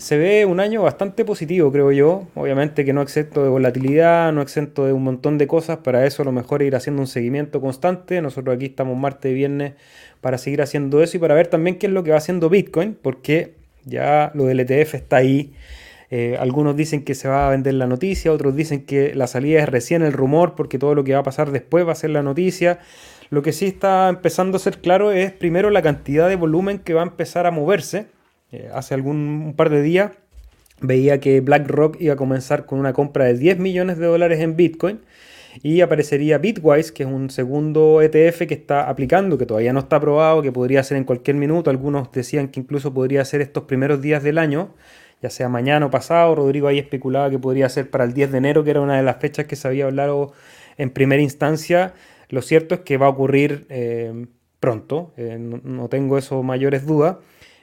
Se 0.00 0.16
ve 0.16 0.46
un 0.46 0.60
año 0.60 0.80
bastante 0.80 1.26
positivo, 1.26 1.70
creo 1.70 1.92
yo. 1.92 2.26
Obviamente 2.34 2.86
que 2.86 2.94
no 2.94 3.02
exento 3.02 3.42
de 3.42 3.50
volatilidad, 3.50 4.32
no 4.32 4.40
exento 4.40 4.86
de 4.86 4.94
un 4.94 5.04
montón 5.04 5.36
de 5.36 5.46
cosas. 5.46 5.78
Para 5.78 6.06
eso 6.06 6.24
lo 6.24 6.32
mejor 6.32 6.62
ir 6.62 6.74
haciendo 6.74 7.02
un 7.02 7.06
seguimiento 7.06 7.60
constante. 7.60 8.22
Nosotros 8.22 8.56
aquí 8.56 8.64
estamos 8.64 8.96
martes 8.96 9.30
y 9.30 9.34
viernes 9.34 9.74
para 10.22 10.38
seguir 10.38 10.62
haciendo 10.62 11.02
eso 11.02 11.18
y 11.18 11.20
para 11.20 11.34
ver 11.34 11.48
también 11.48 11.76
qué 11.76 11.86
es 11.86 11.92
lo 11.92 12.02
que 12.02 12.12
va 12.12 12.16
haciendo 12.16 12.48
Bitcoin, 12.48 12.96
porque 13.00 13.52
ya 13.84 14.30
lo 14.32 14.46
del 14.46 14.60
ETF 14.60 14.94
está 14.94 15.16
ahí. 15.16 15.52
Eh, 16.10 16.38
algunos 16.40 16.76
dicen 16.76 17.04
que 17.04 17.14
se 17.14 17.28
va 17.28 17.46
a 17.46 17.50
vender 17.50 17.74
la 17.74 17.86
noticia, 17.86 18.32
otros 18.32 18.56
dicen 18.56 18.86
que 18.86 19.14
la 19.14 19.26
salida 19.26 19.60
es 19.60 19.68
recién 19.68 20.00
el 20.00 20.14
rumor, 20.14 20.54
porque 20.54 20.78
todo 20.78 20.94
lo 20.94 21.04
que 21.04 21.12
va 21.12 21.20
a 21.20 21.24
pasar 21.24 21.50
después 21.50 21.86
va 21.86 21.92
a 21.92 21.94
ser 21.94 22.08
la 22.08 22.22
noticia. 22.22 22.78
Lo 23.28 23.42
que 23.42 23.52
sí 23.52 23.66
está 23.66 24.08
empezando 24.08 24.56
a 24.56 24.60
ser 24.60 24.78
claro 24.78 25.12
es 25.12 25.30
primero 25.30 25.68
la 25.68 25.82
cantidad 25.82 26.26
de 26.26 26.36
volumen 26.36 26.78
que 26.78 26.94
va 26.94 27.02
a 27.02 27.04
empezar 27.04 27.44
a 27.44 27.50
moverse. 27.50 28.06
Eh, 28.52 28.68
hace 28.72 28.94
algún 28.94 29.54
par 29.56 29.70
de 29.70 29.82
días 29.82 30.12
veía 30.80 31.20
que 31.20 31.40
BlackRock 31.40 32.00
iba 32.00 32.14
a 32.14 32.16
comenzar 32.16 32.66
con 32.66 32.78
una 32.78 32.92
compra 32.92 33.26
de 33.26 33.34
10 33.34 33.58
millones 33.58 33.98
de 33.98 34.06
dólares 34.06 34.40
en 34.40 34.56
Bitcoin 34.56 35.00
y 35.62 35.80
aparecería 35.80 36.38
Bitwise, 36.38 36.92
que 36.92 37.02
es 37.02 37.08
un 37.08 37.30
segundo 37.30 38.00
ETF 38.02 38.46
que 38.46 38.54
está 38.54 38.88
aplicando, 38.88 39.36
que 39.36 39.46
todavía 39.46 39.72
no 39.72 39.80
está 39.80 39.96
aprobado, 39.96 40.42
que 40.42 40.52
podría 40.52 40.82
ser 40.82 40.96
en 40.96 41.04
cualquier 41.04 41.36
minuto. 41.36 41.70
Algunos 41.70 42.10
decían 42.12 42.48
que 42.48 42.60
incluso 42.60 42.94
podría 42.94 43.24
ser 43.24 43.40
estos 43.40 43.64
primeros 43.64 44.00
días 44.00 44.22
del 44.22 44.38
año, 44.38 44.74
ya 45.22 45.30
sea 45.30 45.48
mañana 45.48 45.86
o 45.86 45.90
pasado. 45.90 46.34
Rodrigo 46.34 46.68
ahí 46.68 46.78
especulaba 46.78 47.30
que 47.30 47.38
podría 47.38 47.68
ser 47.68 47.90
para 47.90 48.04
el 48.04 48.14
10 48.14 48.32
de 48.32 48.38
enero, 48.38 48.64
que 48.64 48.70
era 48.70 48.80
una 48.80 48.96
de 48.96 49.02
las 49.02 49.16
fechas 49.16 49.46
que 49.46 49.56
se 49.56 49.66
había 49.68 49.86
hablado 49.86 50.32
en 50.78 50.90
primera 50.90 51.20
instancia. 51.20 51.94
Lo 52.28 52.42
cierto 52.42 52.76
es 52.76 52.80
que 52.82 52.96
va 52.96 53.06
a 53.06 53.10
ocurrir 53.10 53.66
eh, 53.68 54.26
pronto, 54.60 55.12
eh, 55.16 55.36
no, 55.38 55.88
tengo 55.88 56.16
eso 56.16 56.42
mayores 56.42 56.86
dudas, 56.86 57.16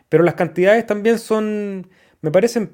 pero 0.09 0.23
las 0.23 0.35
cantidades 0.35 0.85
también 0.85 1.19
son, 1.19 1.87
me 2.21 2.31
parecen 2.31 2.71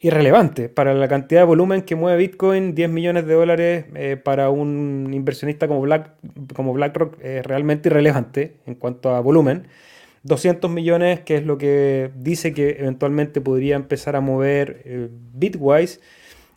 irrelevante 0.00 0.68
para 0.68 0.94
la 0.94 1.08
cantidad 1.08 1.40
de 1.40 1.46
volumen 1.46 1.82
que 1.82 1.96
mueve 1.96 2.18
Bitcoin. 2.18 2.74
10 2.74 2.90
millones 2.90 3.26
de 3.26 3.34
dólares 3.34 3.84
eh, 3.94 4.16
para 4.16 4.50
un 4.50 5.10
inversionista 5.12 5.68
como, 5.68 5.80
Black, 5.80 6.12
como 6.54 6.72
BlackRock 6.72 7.20
es 7.22 7.44
realmente 7.44 7.88
irrelevante 7.88 8.56
en 8.66 8.74
cuanto 8.74 9.14
a 9.14 9.20
volumen. 9.20 9.66
200 10.22 10.70
millones, 10.70 11.20
que 11.20 11.36
es 11.36 11.46
lo 11.46 11.56
que 11.56 12.10
dice 12.16 12.52
que 12.52 12.76
eventualmente 12.80 13.40
podría 13.40 13.76
empezar 13.76 14.16
a 14.16 14.20
mover 14.20 14.82
eh, 14.84 15.08
Bitwise, 15.10 16.00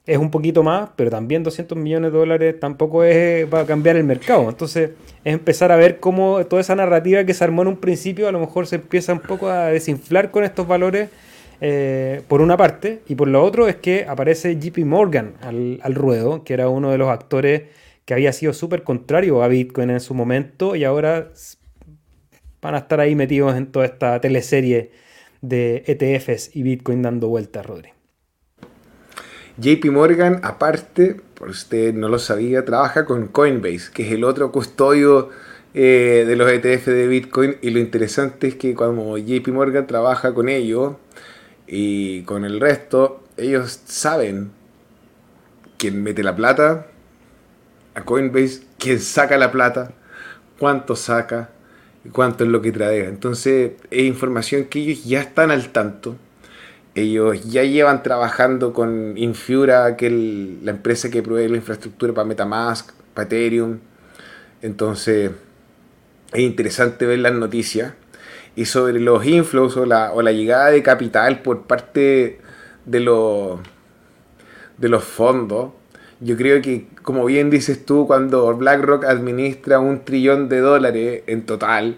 es 0.09 0.17
un 0.17 0.31
poquito 0.31 0.63
más, 0.63 0.89
pero 0.95 1.09
también 1.11 1.43
200 1.43 1.77
millones 1.77 2.11
de 2.11 2.17
dólares 2.17 2.59
tampoco 2.59 3.03
es, 3.03 3.51
va 3.53 3.61
a 3.61 3.65
cambiar 3.65 3.95
el 3.95 4.03
mercado. 4.03 4.49
Entonces 4.49 4.91
es 5.23 5.33
empezar 5.33 5.71
a 5.71 5.75
ver 5.75 5.99
cómo 5.99 6.43
toda 6.45 6.61
esa 6.61 6.75
narrativa 6.75 7.23
que 7.23 7.33
se 7.33 7.43
armó 7.43 7.61
en 7.61 7.69
un 7.69 7.77
principio 7.77 8.27
a 8.27 8.31
lo 8.31 8.39
mejor 8.39 8.65
se 8.65 8.77
empieza 8.77 9.13
un 9.13 9.19
poco 9.19 9.49
a 9.49 9.67
desinflar 9.67 10.31
con 10.31 10.43
estos 10.43 10.67
valores 10.67 11.09
eh, 11.61 12.21
por 12.27 12.41
una 12.41 12.55
parte, 12.55 13.01
y 13.07 13.15
por 13.15 13.27
lo 13.27 13.43
otro 13.43 13.67
es 13.67 13.75
que 13.75 14.05
aparece 14.07 14.57
JP 14.57 14.79
Morgan 14.85 15.33
al, 15.41 15.95
ruedo, 15.95 16.43
que 16.43 16.53
era 16.53 16.69
uno 16.69 16.89
de 16.89 16.97
los 16.97 17.09
actores 17.09 17.63
que 18.05 18.13
había 18.13 18.33
sido 18.33 18.53
súper 18.53 18.83
contrario 18.83 19.43
a 19.43 19.47
Bitcoin 19.47 19.89
en 19.89 19.99
su 19.99 20.13
momento 20.13 20.75
y 20.75 20.85
ahora 20.85 21.31
van 22.61 22.75
a 22.75 22.79
estar 22.79 22.99
ahí 22.99 23.13
metidos 23.13 23.55
en 23.55 23.71
toda 23.71 23.85
esta 23.85 24.19
teleserie 24.21 24.91
de 25.41 25.83
ETFs 25.85 26.55
y 26.55 26.63
Bitcoin 26.63 27.01
dando 27.01 27.27
vueltas, 27.27 27.65
Rodri. 27.65 27.98
JP 29.59 29.91
Morgan, 29.91 30.39
aparte, 30.43 31.19
por 31.33 31.49
usted 31.49 31.93
no 31.93 32.07
lo 32.07 32.19
sabía, 32.19 32.65
trabaja 32.65 33.05
con 33.05 33.27
Coinbase, 33.27 33.91
que 33.93 34.07
es 34.07 34.13
el 34.13 34.23
otro 34.23 34.51
custodio 34.51 35.29
eh, 35.73 36.23
de 36.27 36.35
los 36.35 36.49
ETF 36.51 36.87
de 36.87 37.07
Bitcoin. 37.07 37.57
Y 37.61 37.71
lo 37.71 37.79
interesante 37.79 38.47
es 38.47 38.55
que 38.55 38.73
cuando 38.75 39.17
JP 39.17 39.47
Morgan 39.49 39.87
trabaja 39.87 40.33
con 40.33 40.49
ellos, 40.49 40.93
y 41.71 42.23
con 42.23 42.45
el 42.45 42.59
resto, 42.59 43.23
ellos 43.37 43.79
saben 43.85 44.51
quién 45.77 46.01
mete 46.01 46.23
la 46.23 46.35
plata 46.35 46.87
a 47.93 48.03
Coinbase, 48.03 48.63
quién 48.79 48.99
saca 48.99 49.37
la 49.37 49.51
plata, 49.51 49.91
cuánto 50.57 50.95
saca 50.95 51.51
y 52.03 52.09
cuánto 52.09 52.43
es 52.43 52.49
lo 52.49 52.61
que 52.61 52.71
trae. 52.71 53.05
Entonces 53.05 53.73
es 53.91 54.03
información 54.03 54.65
que 54.65 54.79
ellos 54.79 55.05
ya 55.05 55.21
están 55.21 55.51
al 55.51 55.69
tanto. 55.69 56.15
Ellos 56.99 57.43
ya 57.45 57.63
llevan 57.63 58.03
trabajando 58.03 58.73
con 58.73 59.17
Infura, 59.17 59.95
que 59.95 60.07
es 60.07 60.63
la 60.63 60.71
empresa 60.71 61.09
que 61.09 61.23
provee 61.23 61.47
la 61.47 61.57
infraestructura 61.57 62.13
para 62.13 62.27
Metamask, 62.27 62.91
para 63.13 63.25
Ethereum. 63.25 63.79
Entonces 64.61 65.31
es 66.33 66.39
interesante 66.39 67.05
ver 67.05 67.19
las 67.19 67.33
noticias 67.33 67.93
y 68.55 68.65
sobre 68.65 68.99
los 68.99 69.25
inflows 69.25 69.77
o 69.77 69.85
la, 69.85 70.31
llegada 70.31 70.69
de 70.69 70.83
capital 70.83 71.41
por 71.41 71.63
parte 71.63 72.39
de 72.85 72.99
los, 72.99 73.59
de 74.77 74.89
los 74.89 75.03
fondos, 75.03 75.71
yo 76.19 76.35
creo 76.35 76.61
que, 76.61 76.87
como 77.01 77.23
bien 77.25 77.49
dices 77.49 77.85
tú, 77.85 78.05
cuando 78.05 78.53
BlackRock 78.57 79.05
administra 79.05 79.79
un 79.79 80.03
trillón 80.03 80.49
de 80.49 80.59
dólares 80.59 81.23
en 81.27 81.45
total, 81.45 81.97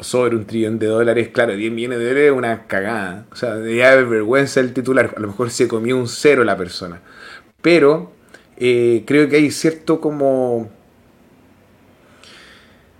sobre 0.00 0.36
un 0.36 0.46
trillón 0.46 0.78
de 0.78 0.86
dólares, 0.86 1.28
claro, 1.28 1.56
10 1.56 1.72
millones 1.72 1.98
de 1.98 2.04
dólares 2.04 2.30
es 2.30 2.36
una 2.36 2.66
cagada. 2.66 3.26
O 3.32 3.36
sea, 3.36 3.54
de 3.56 4.04
vergüenza 4.04 4.60
el 4.60 4.72
titular. 4.72 5.14
A 5.16 5.20
lo 5.20 5.28
mejor 5.28 5.50
se 5.50 5.68
comió 5.68 5.96
un 5.96 6.08
cero 6.08 6.44
la 6.44 6.56
persona. 6.56 7.00
Pero 7.62 8.12
eh, 8.56 9.04
creo 9.06 9.28
que 9.28 9.36
hay 9.36 9.50
cierto 9.50 10.00
como 10.00 10.70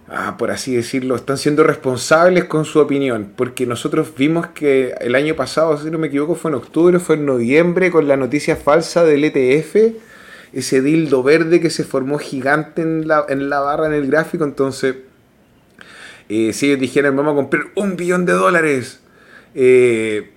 ah, 0.08 0.36
por 0.38 0.50
así 0.50 0.74
decirlo, 0.74 1.16
están 1.16 1.38
siendo 1.38 1.64
responsables 1.64 2.44
con 2.44 2.64
su 2.64 2.80
opinión, 2.80 3.32
porque 3.36 3.66
nosotros 3.66 4.12
vimos 4.16 4.48
que 4.48 4.94
el 5.00 5.14
año 5.14 5.34
pasado, 5.34 5.76
si 5.78 5.90
no 5.90 5.98
me 5.98 6.08
equivoco, 6.08 6.34
fue 6.34 6.50
en 6.50 6.56
octubre, 6.56 6.98
fue 6.98 7.16
en 7.16 7.26
noviembre, 7.26 7.90
con 7.90 8.08
la 8.08 8.16
noticia 8.16 8.56
falsa 8.56 9.04
del 9.04 9.24
ETF, 9.24 9.76
ese 10.52 10.80
dildo 10.80 11.22
verde 11.22 11.60
que 11.60 11.70
se 11.70 11.84
formó 11.84 12.18
gigante 12.18 12.82
en 12.82 13.06
la, 13.06 13.26
en 13.28 13.50
la 13.50 13.60
barra 13.60 13.86
en 13.86 13.92
el 13.92 14.06
gráfico, 14.06 14.44
entonces, 14.44 14.96
si 16.28 16.66
ellos 16.66 16.80
dijeran, 16.80 17.16
vamos 17.16 17.32
a 17.32 17.36
comprar 17.36 17.64
un 17.74 17.96
billón 17.96 18.26
de 18.26 18.32
dólares, 18.32 19.00
eh, 19.54 20.30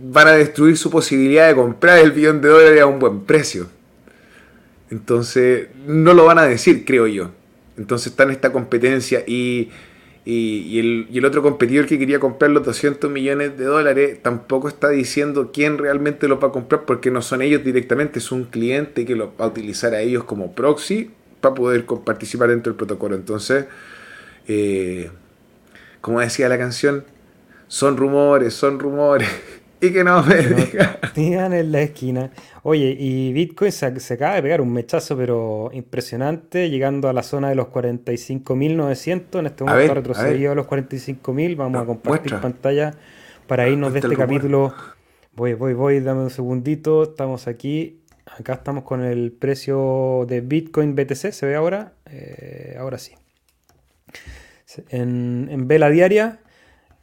van 0.00 0.28
a 0.28 0.32
destruir 0.32 0.76
su 0.76 0.90
posibilidad 0.90 1.48
de 1.48 1.54
comprar 1.54 1.98
el 1.98 2.12
billón 2.12 2.40
de 2.40 2.48
dólares 2.48 2.80
a 2.80 2.86
un 2.86 2.98
buen 2.98 3.24
precio. 3.24 3.68
Entonces, 4.90 5.68
no 5.86 6.14
lo 6.14 6.24
van 6.24 6.38
a 6.38 6.44
decir, 6.44 6.84
creo 6.84 7.06
yo. 7.06 7.30
Entonces 7.78 8.08
está 8.08 8.24
en 8.24 8.30
esta 8.30 8.52
competencia 8.52 9.22
y, 9.26 9.70
el, 10.26 11.24
otro 11.24 11.42
competidor 11.42 11.86
que 11.86 11.98
quería 11.98 12.20
comprar 12.20 12.50
los 12.50 12.64
200 12.64 13.10
millones 13.10 13.56
de 13.56 13.64
dólares 13.64 14.18
tampoco 14.20 14.68
está 14.68 14.90
diciendo 14.90 15.52
quién 15.54 15.78
realmente 15.78 16.28
lo 16.28 16.38
va 16.38 16.48
a 16.48 16.52
comprar 16.52 16.84
porque 16.84 17.10
no 17.10 17.22
son 17.22 17.40
ellos 17.40 17.64
directamente, 17.64 18.18
es 18.18 18.30
un 18.30 18.44
cliente 18.44 19.06
que 19.06 19.16
lo 19.16 19.32
va 19.40 19.46
a 19.46 19.48
utilizar 19.48 19.94
a 19.94 20.02
ellos 20.02 20.24
como 20.24 20.52
proxy 20.52 21.10
para 21.40 21.54
poder 21.54 21.86
participar 22.04 22.50
dentro 22.50 22.72
del 22.72 22.76
protocolo. 22.76 23.14
Entonces, 23.14 23.66
eh, 24.48 25.10
como 26.00 26.20
decía 26.20 26.48
la 26.48 26.58
canción, 26.58 27.04
son 27.68 27.96
rumores, 27.96 28.54
son 28.54 28.78
rumores. 28.78 29.28
y 29.80 29.92
que 29.92 30.02
no 30.02 30.22
me 30.24 30.36
digan 31.14 31.52
en 31.52 31.70
la 31.70 31.82
esquina. 31.82 32.30
Oye, 32.62 32.96
y 32.98 33.32
Bitcoin 33.32 33.70
se, 33.70 33.86
acaba 33.86 34.34
de 34.34 34.42
pegar 34.42 34.60
un 34.60 34.72
mechazo, 34.72 35.16
pero 35.16 35.70
impresionante, 35.72 36.70
llegando 36.70 37.08
a 37.08 37.12
la 37.12 37.22
zona 37.22 37.48
de 37.48 37.54
los 37.54 37.68
45.900. 37.68 39.38
En 39.38 39.46
este 39.46 39.64
momento 39.64 39.92
ha 39.92 39.94
retrocedido 39.94 40.52
a, 40.52 40.54
los 40.54 40.66
45.000. 40.66 41.56
Vamos 41.56 41.82
a 41.82 41.86
compartir 41.86 42.34
pantalla 42.40 42.94
para 43.46 43.68
irnos 43.68 43.92
de 43.92 44.00
este 44.00 44.16
capítulo. 44.16 44.74
Voy, 45.34 45.54
voy, 45.54 45.74
voy, 45.74 46.00
dame 46.00 46.22
un 46.22 46.30
segundito. 46.30 47.04
Estamos 47.04 47.46
aquí. 47.46 48.00
Acá 48.26 48.54
estamos 48.54 48.84
con 48.84 49.02
el 49.02 49.32
precio 49.32 50.26
de 50.28 50.40
Bitcoin 50.40 50.94
BTC. 50.94 51.32
¿Se 51.32 51.46
ve 51.46 51.54
ahora? 51.54 51.92
Eh, 52.06 52.76
ahora 52.78 52.98
sí. 52.98 53.14
En, 54.90 55.66
vela 55.66 55.88
diaria 55.90 56.40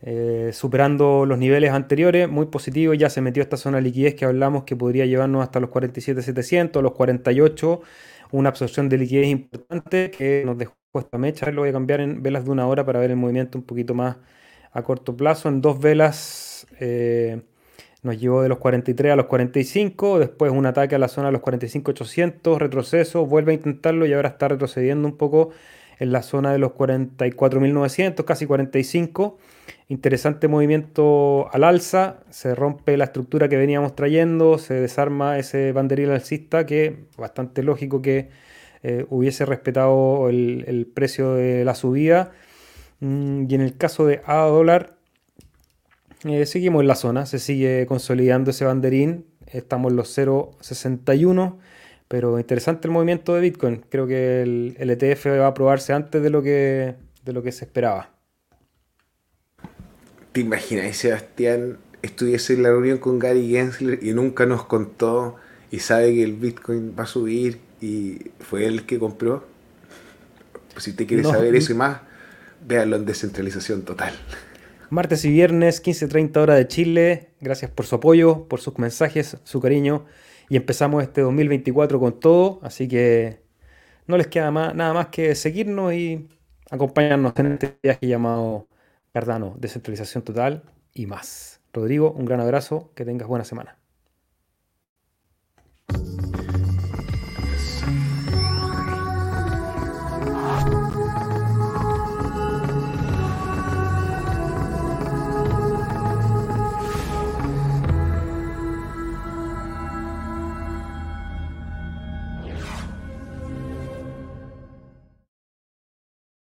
eh, 0.01 0.51
superando 0.53 1.25
los 1.25 1.37
niveles 1.39 1.71
anteriores, 1.71 2.29
muy 2.29 2.45
positivo, 2.47 2.93
ya 2.93 3.09
se 3.09 3.21
metió 3.21 3.41
esta 3.41 3.57
zona 3.57 3.77
de 3.77 3.83
liquidez 3.83 4.13
que 4.13 4.25
hablamos 4.25 4.63
que 4.63 4.75
podría 4.75 5.05
llevarnos 5.05 5.41
hasta 5.41 5.59
los 5.59 5.71
47.700, 5.71 6.81
los 6.81 6.91
48, 6.91 7.81
una 8.31 8.49
absorción 8.49 8.87
de 8.89 8.97
liquidez 8.97 9.27
importante 9.27 10.11
que 10.11 10.43
nos 10.45 10.57
dejó 10.57 10.75
esta 10.95 11.17
mecha, 11.17 11.49
lo 11.51 11.61
voy 11.61 11.69
a 11.69 11.73
cambiar 11.73 12.01
en 12.01 12.21
velas 12.21 12.45
de 12.45 12.51
una 12.51 12.67
hora 12.67 12.85
para 12.85 12.99
ver 12.99 13.11
el 13.11 13.17
movimiento 13.17 13.57
un 13.57 13.63
poquito 13.63 13.95
más 13.95 14.17
a 14.71 14.83
corto 14.83 15.15
plazo, 15.17 15.49
en 15.49 15.61
dos 15.61 15.79
velas 15.79 16.67
eh, 16.79 17.41
nos 18.03 18.19
llevó 18.19 18.43
de 18.43 18.49
los 18.49 18.59
43 18.59 19.13
a 19.13 19.15
los 19.15 19.25
45, 19.25 20.19
después 20.19 20.51
un 20.51 20.67
ataque 20.67 20.95
a 20.95 20.99
la 20.99 21.07
zona 21.07 21.27
de 21.27 21.31
los 21.33 21.41
45.800, 21.41 22.59
retroceso, 22.59 23.25
vuelve 23.25 23.53
a 23.53 23.55
intentarlo 23.55 24.05
y 24.05 24.13
ahora 24.13 24.29
está 24.29 24.49
retrocediendo 24.49 25.07
un 25.07 25.17
poco 25.17 25.49
en 25.99 26.11
la 26.11 26.21
zona 26.21 26.51
de 26.51 26.59
los 26.59 26.71
44.900, 26.71 28.25
casi 28.25 28.45
45 28.45 29.37
Interesante 29.87 30.47
movimiento 30.47 31.47
al 31.53 31.63
alza, 31.63 32.17
se 32.31 32.55
rompe 32.55 32.97
la 32.97 33.05
estructura 33.05 33.49
que 33.49 33.57
veníamos 33.57 33.95
trayendo, 33.95 34.57
se 34.57 34.73
desarma 34.73 35.37
ese 35.37 35.73
banderil 35.73 36.09
alcista 36.09 36.65
que 36.65 37.05
bastante 37.17 37.61
lógico 37.61 38.01
que 38.01 38.29
eh, 38.81 39.05
hubiese 39.09 39.45
respetado 39.45 40.27
el, 40.29 40.91
precio 40.91 41.35
de 41.35 41.63
la 41.65 41.75
subida. 41.75 42.31
Mm, 42.99 43.45
y 43.47 43.53
en 43.53 43.61
el 43.61 43.77
caso 43.77 44.07
de 44.07 44.21
A 44.25 44.37
dólar, 44.45 44.95
eh, 46.23 46.47
seguimos 46.47 46.81
en 46.81 46.87
la 46.87 46.95
zona, 46.95 47.27
se 47.27 47.37
sigue 47.37 47.85
consolidando 47.85 48.49
ese 48.49 48.65
banderín, 48.65 49.25
estamos 49.45 49.91
en 49.91 49.97
los 49.97 50.17
0.61, 50.17 51.57
pero 52.07 52.39
interesante 52.39 52.87
el 52.87 52.91
movimiento 52.91 53.33
de 53.33 53.41
Bitcoin. 53.41 53.83
Creo 53.89 54.07
que 54.07 54.41
el, 54.41 54.75
el 54.79 54.89
ETF 54.89 55.27
va 55.27 55.45
a 55.45 55.47
aprobarse 55.47 55.93
antes 55.93 56.21
de 56.21 56.29
lo 56.29 56.41
que, 56.41 56.95
de 57.23 57.33
lo 57.33 57.41
que 57.43 57.51
se 57.51 57.65
esperaba. 57.65 58.11
¿Te 60.31 60.41
imaginas, 60.41 60.97
Sebastián, 60.97 61.77
estuviese 62.01 62.53
en 62.53 62.63
la 62.63 62.69
reunión 62.69 62.97
con 62.97 63.19
Gary 63.19 63.49
Gensler 63.49 63.99
y 64.03 64.13
nunca 64.13 64.45
nos 64.45 64.65
contó 64.65 65.37
y 65.71 65.79
sabe 65.79 66.13
que 66.13 66.23
el 66.23 66.33
Bitcoin 66.33 66.93
va 66.97 67.03
a 67.03 67.07
subir 67.07 67.59
y 67.81 68.31
fue 68.39 68.65
él 68.65 68.73
el 68.73 68.85
que 68.85 68.99
compró? 68.99 69.45
Pues 70.73 70.83
si 70.83 70.93
te 70.93 71.05
quieres 71.05 71.27
saber 71.27 71.55
eso 71.55 71.71
y 71.71 71.75
más, 71.75 72.01
véanlo 72.67 72.97
en 72.97 73.05
descentralización 73.05 73.83
total. 73.83 74.13
Martes 74.89 75.25
y 75.25 75.31
viernes, 75.31 75.81
15.30 75.81 76.37
horas 76.37 76.57
de 76.57 76.67
Chile. 76.67 77.29
Gracias 77.39 77.71
por 77.71 77.85
su 77.85 77.95
apoyo, 77.95 78.47
por 78.47 78.59
sus 78.59 78.77
mensajes, 78.77 79.37
su 79.43 79.61
cariño. 79.61 80.05
Y 80.49 80.57
empezamos 80.57 81.03
este 81.03 81.21
2024 81.21 81.99
con 81.99 82.19
todo. 82.19 82.59
Así 82.63 82.87
que 82.87 83.41
no 84.07 84.17
les 84.17 84.27
queda 84.27 84.51
más, 84.51 84.75
nada 84.75 84.93
más 84.93 85.07
que 85.07 85.35
seguirnos 85.35 85.93
y 85.93 86.27
acompañarnos 86.69 87.33
en 87.37 87.53
este 87.53 87.77
viaje 87.81 88.07
llamado 88.07 88.67
Cardano, 89.13 89.55
descentralización 89.57 90.23
total 90.23 90.63
y 90.93 91.05
más. 91.05 91.61
Rodrigo, 91.73 92.11
un 92.11 92.25
gran 92.25 92.39
abrazo, 92.39 92.91
que 92.95 93.05
tengas 93.05 93.27
buena 93.27 93.45
semana. 93.45 93.77